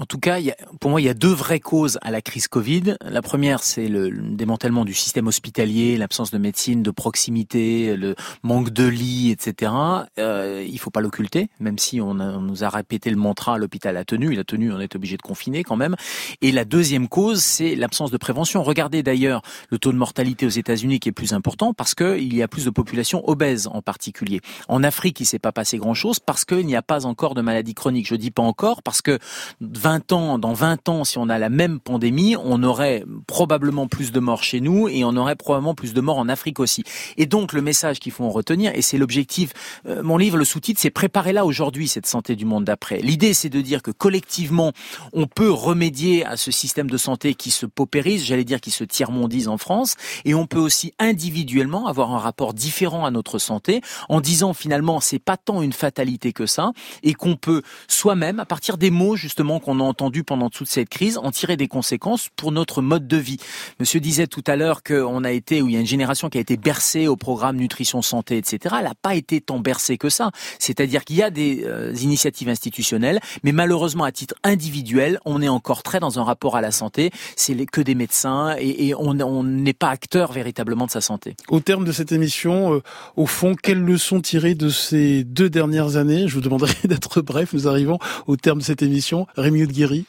En 0.00 0.06
tout 0.06 0.18
cas, 0.18 0.38
pour 0.80 0.90
moi, 0.90 1.02
il 1.02 1.04
y 1.04 1.10
a 1.10 1.14
deux 1.14 1.32
vraies 1.32 1.60
causes 1.60 1.98
à 2.00 2.10
la 2.10 2.22
crise 2.22 2.48
Covid. 2.48 2.96
La 3.02 3.20
première, 3.20 3.62
c'est 3.62 3.86
le 3.86 4.10
démantèlement 4.10 4.86
du 4.86 4.94
système 4.94 5.26
hospitalier, 5.26 5.98
l'absence 5.98 6.30
de 6.30 6.38
médecine 6.38 6.82
de 6.82 6.90
proximité, 6.90 7.94
le 7.96 8.14
manque 8.42 8.70
de 8.70 8.86
lits, 8.86 9.30
etc. 9.30 9.72
Euh, 10.18 10.66
il 10.66 10.78
faut 10.78 10.88
pas 10.88 11.02
l'occulter, 11.02 11.50
même 11.60 11.78
si 11.78 12.00
on, 12.00 12.18
a, 12.18 12.24
on, 12.24 12.40
nous 12.40 12.64
a 12.64 12.70
répété 12.70 13.10
le 13.10 13.16
mantra, 13.16 13.58
l'hôpital 13.58 13.94
a 13.98 14.06
tenu, 14.06 14.32
il 14.32 14.38
a 14.38 14.44
tenu, 14.44 14.72
on 14.72 14.80
est 14.80 14.96
obligé 14.96 15.18
de 15.18 15.22
confiner 15.22 15.64
quand 15.64 15.76
même. 15.76 15.96
Et 16.40 16.50
la 16.50 16.64
deuxième 16.64 17.06
cause, 17.06 17.42
c'est 17.42 17.76
l'absence 17.76 18.10
de 18.10 18.16
prévention. 18.16 18.62
Regardez 18.62 19.02
d'ailleurs 19.02 19.42
le 19.68 19.78
taux 19.78 19.92
de 19.92 19.98
mortalité 19.98 20.46
aux 20.46 20.48
États-Unis 20.48 20.98
qui 21.00 21.10
est 21.10 21.12
plus 21.12 21.34
important 21.34 21.74
parce 21.74 21.94
qu'il 21.94 22.34
y 22.34 22.42
a 22.42 22.48
plus 22.48 22.64
de 22.64 22.70
population 22.70 23.22
obèse 23.28 23.66
en 23.66 23.82
particulier. 23.82 24.40
En 24.66 24.82
Afrique, 24.82 25.20
il 25.20 25.26
s'est 25.26 25.38
pas 25.38 25.52
passé 25.52 25.76
grand-chose 25.76 26.20
parce 26.20 26.46
qu'il 26.46 26.64
n'y 26.64 26.76
a 26.76 26.82
pas 26.82 27.04
encore 27.04 27.34
de 27.34 27.42
maladie 27.42 27.74
chronique. 27.74 28.08
Je 28.08 28.14
dis 28.14 28.30
pas 28.30 28.42
encore 28.42 28.82
parce 28.82 29.02
que 29.02 29.18
20 29.60 29.89
20 29.90 30.12
ans, 30.12 30.38
dans 30.38 30.52
20 30.52 30.88
ans, 30.88 31.02
si 31.02 31.18
on 31.18 31.28
a 31.28 31.36
la 31.36 31.48
même 31.48 31.80
pandémie, 31.80 32.36
on 32.36 32.62
aurait 32.62 33.02
probablement 33.26 33.88
plus 33.88 34.12
de 34.12 34.20
morts 34.20 34.44
chez 34.44 34.60
nous 34.60 34.86
et 34.86 35.02
on 35.02 35.16
aurait 35.16 35.34
probablement 35.34 35.74
plus 35.74 35.94
de 35.94 36.00
morts 36.00 36.18
en 36.18 36.28
Afrique 36.28 36.60
aussi. 36.60 36.84
Et 37.16 37.26
donc 37.26 37.52
le 37.52 37.60
message 37.60 37.98
qu'il 37.98 38.12
faut 38.12 38.22
en 38.22 38.30
retenir, 38.30 38.70
et 38.72 38.82
c'est 38.82 38.98
l'objectif, 38.98 39.50
euh, 39.88 40.04
mon 40.04 40.16
livre, 40.16 40.36
le 40.36 40.44
sous-titre, 40.44 40.80
c'est 40.80 40.90
préparer 40.90 41.32
là 41.32 41.44
aujourd'hui 41.44 41.88
cette 41.88 42.06
santé 42.06 42.36
du 42.36 42.44
monde 42.44 42.64
d'après. 42.64 42.98
L'idée, 42.98 43.34
c'est 43.34 43.48
de 43.48 43.60
dire 43.60 43.82
que 43.82 43.90
collectivement, 43.90 44.70
on 45.12 45.26
peut 45.26 45.50
remédier 45.50 46.24
à 46.24 46.36
ce 46.36 46.52
système 46.52 46.88
de 46.88 46.96
santé 46.96 47.34
qui 47.34 47.50
se 47.50 47.66
paupérise, 47.66 48.24
j'allais 48.24 48.44
dire 48.44 48.60
qui 48.60 48.70
se 48.70 48.84
tiers-mondise 48.84 49.48
en 49.48 49.58
France, 49.58 49.96
et 50.24 50.34
on 50.34 50.46
peut 50.46 50.60
aussi 50.60 50.94
individuellement 51.00 51.88
avoir 51.88 52.12
un 52.12 52.18
rapport 52.18 52.54
différent 52.54 53.04
à 53.04 53.10
notre 53.10 53.40
santé 53.40 53.80
en 54.08 54.20
disant 54.20 54.54
finalement 54.54 55.00
c'est 55.00 55.18
pas 55.18 55.36
tant 55.36 55.62
une 55.62 55.72
fatalité 55.72 56.32
que 56.32 56.46
ça 56.46 56.70
et 57.02 57.14
qu'on 57.14 57.34
peut 57.34 57.62
soi-même 57.88 58.38
à 58.38 58.46
partir 58.46 58.78
des 58.78 58.92
mots 58.92 59.16
justement 59.16 59.58
qu'on 59.58 59.79
a 59.80 59.84
entendus 59.84 60.24
pendant 60.24 60.50
toute 60.50 60.68
cette 60.68 60.88
crise 60.88 61.18
en 61.18 61.30
tirer 61.30 61.56
des 61.56 61.68
conséquences 61.68 62.28
pour 62.36 62.52
notre 62.52 62.82
mode 62.82 63.06
de 63.06 63.16
vie. 63.16 63.38
Monsieur 63.78 64.00
disait 64.00 64.26
tout 64.26 64.44
à 64.46 64.56
l'heure 64.56 64.82
qu'on 64.82 65.24
a 65.24 65.30
été 65.30 65.62
ou 65.62 65.68
il 65.68 65.74
y 65.74 65.76
a 65.76 65.80
une 65.80 65.86
génération 65.86 66.28
qui 66.28 66.38
a 66.38 66.40
été 66.40 66.56
bercée 66.56 67.08
au 67.08 67.16
programme 67.16 67.56
nutrition 67.56 68.02
santé 68.02 68.36
etc. 68.36 68.76
Elle 68.78 68.84
n'a 68.84 68.94
pas 69.00 69.14
été 69.14 69.40
tant 69.40 69.58
bercée 69.58 69.98
que 69.98 70.08
ça. 70.08 70.30
C'est-à-dire 70.58 71.04
qu'il 71.04 71.16
y 71.16 71.22
a 71.22 71.30
des 71.30 71.64
euh, 71.64 71.94
initiatives 72.00 72.48
institutionnelles, 72.48 73.20
mais 73.42 73.52
malheureusement 73.52 74.04
à 74.04 74.12
titre 74.12 74.34
individuel, 74.42 75.20
on 75.24 75.42
est 75.42 75.48
encore 75.48 75.82
très 75.82 76.00
dans 76.00 76.18
un 76.18 76.24
rapport 76.24 76.56
à 76.56 76.60
la 76.60 76.70
santé. 76.70 77.10
C'est 77.36 77.54
que 77.66 77.80
des 77.80 77.94
médecins 77.94 78.56
et, 78.58 78.94
on 78.94 79.44
n'est 79.44 79.72
pas 79.74 79.90
acteur 79.90 80.32
véritablement 80.32 80.86
de 80.86 80.90
sa 80.90 81.00
santé. 81.00 81.36
Au 81.48 81.60
terme 81.60 81.84
de 81.84 81.92
cette 81.92 82.12
émission, 82.12 82.74
euh, 82.74 82.82
au 83.16 83.26
fond, 83.26 83.54
quelles 83.60 83.82
leçons 83.82 84.20
tirer 84.20 84.54
de 84.54 84.68
ces 84.70 85.24
deux 85.24 85.50
dernières 85.50 85.96
années? 85.96 86.26
Je 86.26 86.34
vous 86.34 86.40
demanderai 86.40 86.72
d'être 86.84 87.20
bref. 87.20 87.52
Nous 87.52 87.68
arrivons 87.68 87.98
au 88.26 88.36
terme 88.36 88.60
de 88.60 88.64
cette 88.64 88.82
émission. 88.82 89.26
Rémi 89.36 89.62
Guéry. 89.70 90.04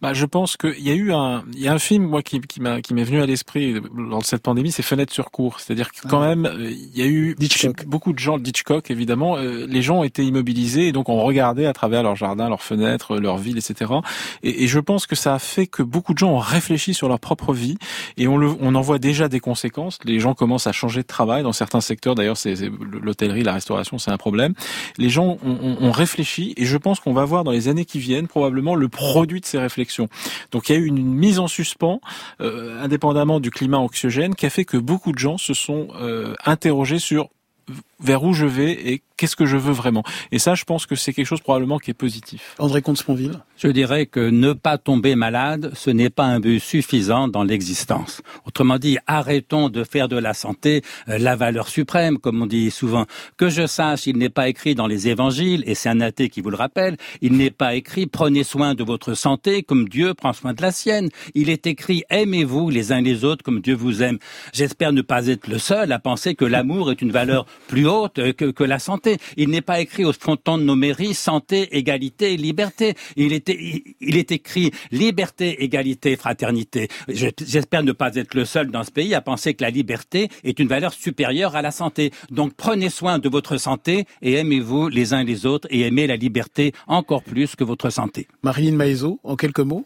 Bah, 0.00 0.14
je 0.14 0.26
pense 0.26 0.56
qu'il 0.56 0.80
y 0.80 0.90
a 0.90 0.94
eu 0.94 1.12
un, 1.12 1.44
il 1.52 1.60
y 1.60 1.68
a 1.68 1.72
un 1.72 1.78
film 1.78 2.04
moi 2.04 2.22
qui, 2.22 2.40
qui 2.40 2.60
m'a 2.60 2.80
qui 2.80 2.92
m'est 2.92 3.04
venu 3.04 3.22
à 3.22 3.26
l'esprit 3.26 3.80
lors 3.96 4.20
de 4.20 4.24
cette 4.24 4.42
pandémie, 4.42 4.72
c'est 4.72 4.82
Fenêtre 4.82 5.12
sur 5.12 5.30
cours. 5.30 5.60
C'est-à-dire 5.60 5.92
que 5.92 6.08
quand 6.08 6.22
ah. 6.22 6.34
même, 6.34 6.50
il 6.60 6.98
y 6.98 7.02
a 7.02 7.06
eu 7.06 7.36
beaucoup 7.86 8.12
de 8.12 8.18
gens, 8.18 8.38
Hitchcock 8.38 8.90
évidemment, 8.90 9.36
euh, 9.36 9.64
les 9.68 9.80
gens 9.80 10.00
ont 10.00 10.04
été 10.04 10.24
immobilisés 10.24 10.88
et 10.88 10.92
donc 10.92 11.08
on 11.08 11.22
regardait 11.22 11.66
à 11.66 11.72
travers 11.72 12.02
leur 12.02 12.16
jardin, 12.16 12.48
leurs 12.48 12.62
fenêtres, 12.62 13.16
leur 13.18 13.38
ville, 13.38 13.58
etc. 13.58 13.92
Et, 14.42 14.64
et, 14.64 14.66
je 14.66 14.80
pense 14.80 15.06
que 15.06 15.14
ça 15.14 15.34
a 15.34 15.38
fait 15.38 15.66
que 15.68 15.82
beaucoup 15.84 16.14
de 16.14 16.18
gens 16.18 16.32
ont 16.32 16.38
réfléchi 16.38 16.94
sur 16.94 17.08
leur 17.08 17.20
propre 17.20 17.52
vie 17.52 17.76
et 18.16 18.26
on, 18.26 18.36
le, 18.36 18.50
on 18.60 18.74
en 18.74 18.80
voit 18.80 18.98
déjà 18.98 19.28
des 19.28 19.40
conséquences. 19.40 19.98
Les 20.04 20.18
gens 20.18 20.34
commencent 20.34 20.66
à 20.66 20.72
changer 20.72 21.02
de 21.02 21.06
travail 21.06 21.44
dans 21.44 21.52
certains 21.52 21.80
secteurs. 21.80 22.16
D'ailleurs, 22.16 22.36
c'est 22.36 22.56
l'hôtellerie, 23.00 23.44
la 23.44 23.52
restauration, 23.52 23.98
c'est 23.98 24.10
un 24.10 24.16
problème. 24.16 24.54
Les 24.98 25.10
gens 25.10 25.38
ont, 25.44 25.76
ont 25.80 25.92
réfléchi 25.92 26.54
et 26.56 26.64
je 26.64 26.76
pense 26.76 26.98
qu'on 26.98 27.12
va 27.12 27.24
voir 27.24 27.44
dans 27.44 27.52
les 27.52 27.68
années 27.68 27.84
qui 27.84 27.98
viennent 27.98 28.26
probablement 28.26 28.74
le 28.74 28.88
produit 28.92 29.40
de 29.40 29.46
ces 29.46 29.58
réflexions. 29.58 30.08
Donc 30.52 30.68
il 30.68 30.72
y 30.72 30.76
a 30.76 30.78
eu 30.78 30.86
une 30.86 31.02
mise 31.02 31.40
en 31.40 31.48
suspens, 31.48 32.00
euh, 32.40 32.80
indépendamment 32.80 33.40
du 33.40 33.50
climat 33.50 33.78
anxiogène, 33.78 34.36
qui 34.36 34.46
a 34.46 34.50
fait 34.50 34.64
que 34.64 34.76
beaucoup 34.76 35.10
de 35.10 35.18
gens 35.18 35.38
se 35.38 35.54
sont 35.54 35.88
euh, 36.00 36.34
interrogés 36.44 37.00
sur 37.00 37.28
vers 38.02 38.22
où 38.24 38.32
je 38.32 38.46
vais 38.46 38.72
et 38.72 39.02
qu'est-ce 39.16 39.36
que 39.36 39.46
je 39.46 39.56
veux 39.56 39.72
vraiment. 39.72 40.02
Et 40.32 40.38
ça, 40.38 40.54
je 40.54 40.64
pense 40.64 40.84
que 40.84 40.96
c'est 40.96 41.12
quelque 41.12 41.26
chose 41.26 41.40
probablement 41.40 41.78
qui 41.78 41.92
est 41.92 41.94
positif. 41.94 42.56
André 42.58 42.82
Comte-Sponville 42.82 43.38
Je 43.56 43.68
dirais 43.68 44.06
que 44.06 44.18
ne 44.18 44.52
pas 44.52 44.78
tomber 44.78 45.14
malade, 45.14 45.70
ce 45.74 45.90
n'est 45.90 46.10
pas 46.10 46.24
un 46.24 46.40
but 46.40 46.58
suffisant 46.58 47.28
dans 47.28 47.44
l'existence. 47.44 48.22
Autrement 48.46 48.78
dit, 48.78 48.98
arrêtons 49.06 49.68
de 49.68 49.84
faire 49.84 50.08
de 50.08 50.16
la 50.16 50.34
santé 50.34 50.82
euh, 51.08 51.18
la 51.18 51.36
valeur 51.36 51.68
suprême, 51.68 52.18
comme 52.18 52.42
on 52.42 52.46
dit 52.46 52.72
souvent. 52.72 53.06
Que 53.36 53.48
je 53.48 53.66
sache, 53.68 54.08
il 54.08 54.18
n'est 54.18 54.28
pas 54.28 54.48
écrit 54.48 54.74
dans 54.74 54.88
les 54.88 55.06
évangiles, 55.06 55.62
et 55.66 55.76
c'est 55.76 55.88
un 55.88 56.00
athée 56.00 56.28
qui 56.28 56.40
vous 56.40 56.50
le 56.50 56.56
rappelle, 56.56 56.96
il 57.20 57.36
n'est 57.36 57.52
pas 57.52 57.76
écrit 57.76 58.06
prenez 58.06 58.42
soin 58.42 58.74
de 58.74 58.82
votre 58.82 59.14
santé 59.14 59.62
comme 59.62 59.88
Dieu 59.88 60.14
prend 60.14 60.32
soin 60.32 60.52
de 60.52 60.62
la 60.62 60.72
sienne. 60.72 61.10
Il 61.34 61.48
est 61.48 61.68
écrit 61.68 62.02
aimez-vous 62.10 62.70
les 62.70 62.90
uns 62.90 63.00
les 63.00 63.24
autres 63.24 63.44
comme 63.44 63.60
Dieu 63.60 63.74
vous 63.74 64.02
aime. 64.02 64.18
J'espère 64.52 64.92
ne 64.92 65.02
pas 65.02 65.28
être 65.28 65.46
le 65.46 65.58
seul 65.58 65.92
à 65.92 66.00
penser 66.00 66.34
que 66.34 66.44
l'amour 66.44 66.90
est 66.90 67.00
une 67.02 67.12
valeur 67.12 67.46
plus 67.68 67.86
haute 67.86 67.91
que, 68.12 68.50
que 68.50 68.64
la 68.64 68.78
santé. 68.78 69.16
Il 69.36 69.48
n'est 69.50 69.60
pas 69.60 69.80
écrit 69.80 70.04
au 70.04 70.12
fronton 70.12 70.58
de 70.58 70.62
nos 70.62 70.76
mairies 70.76 71.14
santé, 71.14 71.76
égalité, 71.76 72.36
liberté. 72.36 72.94
Il 73.16 73.32
est, 73.32 73.48
il 73.48 74.16
est 74.16 74.32
écrit 74.32 74.70
liberté, 74.90 75.62
égalité, 75.62 76.16
fraternité. 76.16 76.88
J'espère 77.08 77.82
ne 77.82 77.92
pas 77.92 78.14
être 78.16 78.34
le 78.34 78.44
seul 78.44 78.70
dans 78.70 78.84
ce 78.84 78.90
pays 78.90 79.14
à 79.14 79.20
penser 79.20 79.54
que 79.54 79.62
la 79.62 79.70
liberté 79.70 80.28
est 80.44 80.58
une 80.58 80.68
valeur 80.68 80.92
supérieure 80.92 81.56
à 81.56 81.62
la 81.62 81.70
santé. 81.70 82.10
Donc 82.30 82.54
prenez 82.54 82.90
soin 82.90 83.18
de 83.18 83.28
votre 83.28 83.56
santé 83.56 84.06
et 84.20 84.34
aimez-vous 84.34 84.88
les 84.88 85.12
uns 85.14 85.24
les 85.24 85.46
autres 85.46 85.68
et 85.70 85.80
aimez 85.82 86.06
la 86.06 86.16
liberté 86.16 86.72
encore 86.86 87.22
plus 87.22 87.56
que 87.56 87.64
votre 87.64 87.90
santé. 87.90 88.26
Marine 88.42 88.76
Maïzo, 88.76 89.20
en 89.24 89.36
quelques 89.36 89.60
mots? 89.60 89.84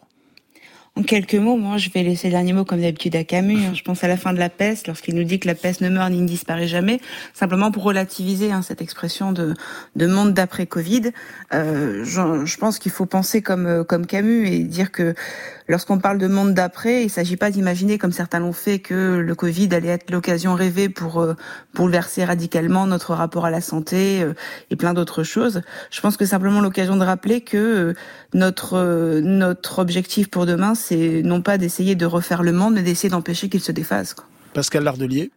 En 0.97 1.03
quelques 1.03 1.34
mots, 1.34 1.57
moi, 1.57 1.76
je 1.76 1.90
vais 1.90 2.03
laisser 2.03 2.28
le 2.28 2.32
dernier 2.32 2.55
mot 2.55 2.64
comme 2.64 2.80
d'habitude 2.80 3.14
à 3.16 3.24
Camus. 3.24 3.59
Hein. 3.59 3.72
Je 3.74 3.82
pense 3.82 4.03
à 4.03 4.09
la 4.09 4.16
fin 4.16 4.32
de 4.32 4.38
la 4.38 4.49
peste, 4.49 4.86
lorsqu'il 4.86 5.14
nous 5.14 5.24
dit 5.24 5.38
que 5.38 5.47
la 5.47 5.55
peste 5.55 5.82
ne 5.82 5.90
meurt 5.90 6.11
ni 6.11 6.22
ne 6.22 6.26
disparaît 6.26 6.66
jamais, 6.66 7.01
simplement 7.34 7.70
pour 7.70 7.82
relativiser 7.82 8.51
hein, 8.51 8.62
cette 8.62 8.80
expression 8.80 9.32
de, 9.32 9.55
de 9.94 10.07
monde 10.07 10.32
d'après 10.32 10.66
Covid. 10.66 11.12
Euh, 11.53 12.03
je, 12.05 12.47
je, 12.47 12.57
pense 12.57 12.78
qu'il 12.78 12.92
faut 12.92 13.05
penser 13.05 13.42
comme 13.42 13.66
euh, 13.66 13.84
comme 13.84 14.07
Camus 14.07 14.49
et 14.49 14.61
dire 14.61 14.90
que 14.90 15.14
lorsqu'on 15.68 15.99
parle 15.99 16.18
de 16.18 16.28
monde 16.28 16.55
d'après, 16.55 17.03
il 17.03 17.07
ne 17.07 17.11
s'agit 17.11 17.36
pas 17.36 17.51
d'imaginer, 17.51 17.99
comme 17.99 18.12
certains 18.12 18.38
l'ont 18.38 18.53
fait, 18.53 18.78
que 18.78 19.18
le 19.18 19.34
Covid 19.34 19.68
allait 19.72 19.88
être 19.88 20.11
l'occasion 20.11 20.55
rêvée 20.55 20.88
pour 20.88 21.20
euh, 21.20 21.34
bouleverser 21.74 22.24
radicalement 22.24 22.86
notre 22.86 23.12
rapport 23.12 23.44
à 23.44 23.51
la 23.51 23.61
santé 23.61 24.22
euh, 24.22 24.32
et 24.70 24.76
plein 24.76 24.94
d'autres 24.94 25.24
choses. 25.24 25.61
Je 25.90 26.01
pense 26.01 26.16
que 26.16 26.24
simplement 26.24 26.61
l'occasion 26.61 26.97
de 26.97 27.05
rappeler 27.05 27.42
que 27.42 27.94
notre 28.32 29.20
notre 29.20 29.78
objectif 29.78 30.28
pour 30.30 30.47
demain 30.47 30.74
c'est 30.89 31.22
non 31.24 31.43
pas 31.43 31.59
d'essayer 31.59 31.97
de 31.97 32.07
refaire 32.07 32.43
le 32.43 32.53
monde, 32.53 32.74
mais 32.74 32.82
d'essayer 32.82 33.09
d'empêcher 33.09 33.49
qu'il 33.49 33.61
se 33.61 33.72
défasse. 33.72 34.14
Pascal 34.55 34.84
Lardelier 34.84 35.30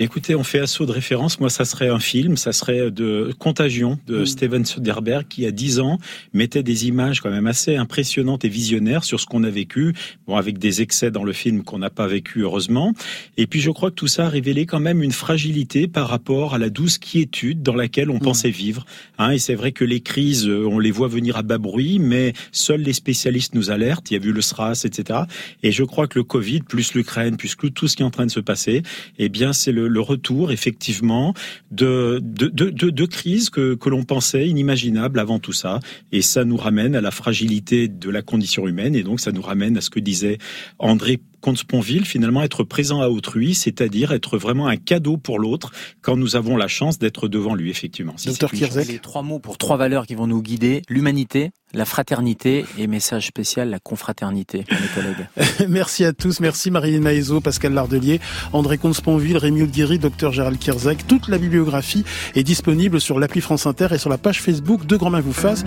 Écoutez, 0.00 0.34
on 0.34 0.42
fait 0.42 0.58
assaut 0.58 0.86
de 0.86 0.92
référence. 0.92 1.38
Moi, 1.38 1.50
ça 1.50 1.64
serait 1.64 1.88
un 1.88 2.00
film, 2.00 2.36
ça 2.36 2.52
serait 2.52 2.90
de 2.90 3.32
Contagion 3.38 3.98
de 4.08 4.20
mm. 4.20 4.26
Steven 4.26 4.64
Soderbergh 4.64 5.28
qui, 5.28 5.46
a 5.46 5.52
10 5.52 5.78
ans, 5.78 5.98
mettait 6.32 6.64
des 6.64 6.88
images 6.88 7.20
quand 7.20 7.30
même 7.30 7.46
assez 7.46 7.76
impressionnantes 7.76 8.44
et 8.44 8.48
visionnaires 8.48 9.04
sur 9.04 9.20
ce 9.20 9.26
qu'on 9.26 9.44
a 9.44 9.50
vécu. 9.50 9.94
Bon, 10.26 10.36
avec 10.36 10.58
des 10.58 10.82
excès 10.82 11.12
dans 11.12 11.22
le 11.22 11.32
film 11.32 11.62
qu'on 11.62 11.78
n'a 11.78 11.90
pas 11.90 12.08
vécu, 12.08 12.40
heureusement. 12.40 12.92
Et 13.36 13.46
puis, 13.46 13.60
je 13.60 13.70
crois 13.70 13.90
que 13.90 13.94
tout 13.94 14.08
ça 14.08 14.26
a 14.26 14.28
révélé 14.28 14.66
quand 14.66 14.80
même 14.80 15.00
une 15.00 15.12
fragilité 15.12 15.86
par 15.86 16.08
rapport 16.08 16.54
à 16.54 16.58
la 16.58 16.70
douce 16.70 16.98
quiétude 16.98 17.62
dans 17.62 17.76
laquelle 17.76 18.10
on 18.10 18.16
mm. 18.16 18.20
pensait 18.20 18.50
vivre. 18.50 18.84
Hein, 19.18 19.30
et 19.30 19.38
c'est 19.38 19.54
vrai 19.54 19.70
que 19.70 19.84
les 19.84 20.00
crises, 20.00 20.48
euh, 20.48 20.66
on 20.66 20.80
les 20.80 20.90
voit 20.90 21.08
venir 21.08 21.36
à 21.36 21.42
bas 21.42 21.58
bruit, 21.58 22.00
mais 22.00 22.32
seuls 22.50 22.82
les 22.82 22.94
spécialistes 22.94 23.54
nous 23.54 23.70
alertent. 23.70 24.10
Il 24.10 24.14
y 24.14 24.16
a 24.16 24.20
vu 24.20 24.32
le 24.32 24.40
SRAS, 24.40 24.82
etc. 24.84 25.20
Et 25.62 25.70
je 25.70 25.84
crois 25.84 26.08
que 26.08 26.18
le 26.18 26.24
Covid, 26.24 26.62
plus 26.62 26.94
l'Ukraine, 26.94 27.36
plus 27.36 27.54
tout 27.74 27.86
ce 27.86 27.96
qui 27.96 28.02
est 28.02 28.06
en 28.06 28.10
train 28.10 28.26
de 28.26 28.30
se 28.30 28.40
passer, 28.40 28.82
eh 29.18 29.28
bien, 29.28 29.52
c'est 29.52 29.72
le 29.72 29.83
le, 29.88 30.00
retour 30.00 30.52
effectivement 30.52 31.34
de, 31.70 32.20
de, 32.22 33.06
crises 33.06 33.50
que, 33.50 33.74
que 33.74 33.88
l'on 33.88 34.04
pensait 34.04 34.46
inimaginables 34.48 35.18
avant 35.18 35.38
tout 35.38 35.52
ça. 35.52 35.80
Et 36.12 36.22
ça 36.22 36.44
nous 36.44 36.56
ramène 36.56 36.94
à 36.94 37.00
la 37.00 37.10
fragilité 37.10 37.88
de 37.88 38.10
la 38.10 38.22
condition 38.22 38.68
humaine 38.68 38.94
et 38.94 39.02
donc 39.02 39.20
ça 39.20 39.32
nous 39.32 39.42
ramène 39.42 39.76
à 39.76 39.80
ce 39.80 39.90
que 39.90 40.00
disait 40.00 40.38
André 40.78 41.20
Comte-Sponville, 41.44 42.06
finalement 42.06 42.42
être 42.42 42.64
présent 42.64 43.02
à 43.02 43.08
autrui, 43.08 43.54
c'est-à-dire 43.54 44.12
être 44.12 44.38
vraiment 44.38 44.66
un 44.66 44.78
cadeau 44.78 45.18
pour 45.18 45.38
l'autre 45.38 45.72
quand 46.00 46.16
nous 46.16 46.36
avons 46.36 46.56
la 46.56 46.68
chance 46.68 46.98
d'être 46.98 47.28
devant 47.28 47.54
lui, 47.54 47.68
effectivement. 47.68 48.14
Docteur 48.24 48.50
Les 48.88 48.98
trois 48.98 49.20
mots 49.20 49.40
pour 49.40 49.58
trois 49.58 49.76
valeurs 49.76 50.06
qui 50.06 50.14
vont 50.14 50.26
nous 50.26 50.40
guider, 50.40 50.80
l'humanité, 50.88 51.50
la 51.74 51.84
fraternité 51.84 52.64
et 52.78 52.86
message 52.86 53.26
spécial, 53.26 53.68
la 53.68 53.78
confraternité, 53.78 54.64
mes 54.70 54.88
collègues. 54.94 55.68
merci 55.68 56.06
à 56.06 56.14
tous, 56.14 56.40
merci 56.40 56.70
Marilyn 56.70 57.00
Maïzo, 57.00 57.42
Pascal 57.42 57.74
Lardelier, 57.74 58.20
André 58.54 58.78
Comte-Sponville, 58.78 59.36
Rémi 59.36 59.66
Guéry, 59.66 59.98
Docteur 59.98 60.32
Gérald 60.32 60.58
Kirzek. 60.58 61.06
Toute 61.06 61.28
la 61.28 61.36
bibliographie 61.36 62.04
est 62.34 62.42
disponible 62.42 63.02
sur 63.02 63.18
l'appli 63.18 63.42
France 63.42 63.66
Inter 63.66 63.88
et 63.90 63.98
sur 63.98 64.08
la 64.08 64.16
page 64.16 64.40
Facebook 64.40 64.86
de 64.86 64.96
Grand 64.96 65.10
Main 65.10 65.20
vous 65.20 65.34
fasse. 65.34 65.62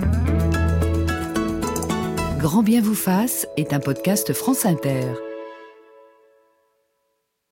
Grand 2.40 2.64
bien 2.64 2.80
vous 2.80 2.96
fasse 2.96 3.46
est 3.56 3.72
un 3.72 3.78
podcast 3.78 4.32
France 4.32 4.66
Inter. 4.66 5.27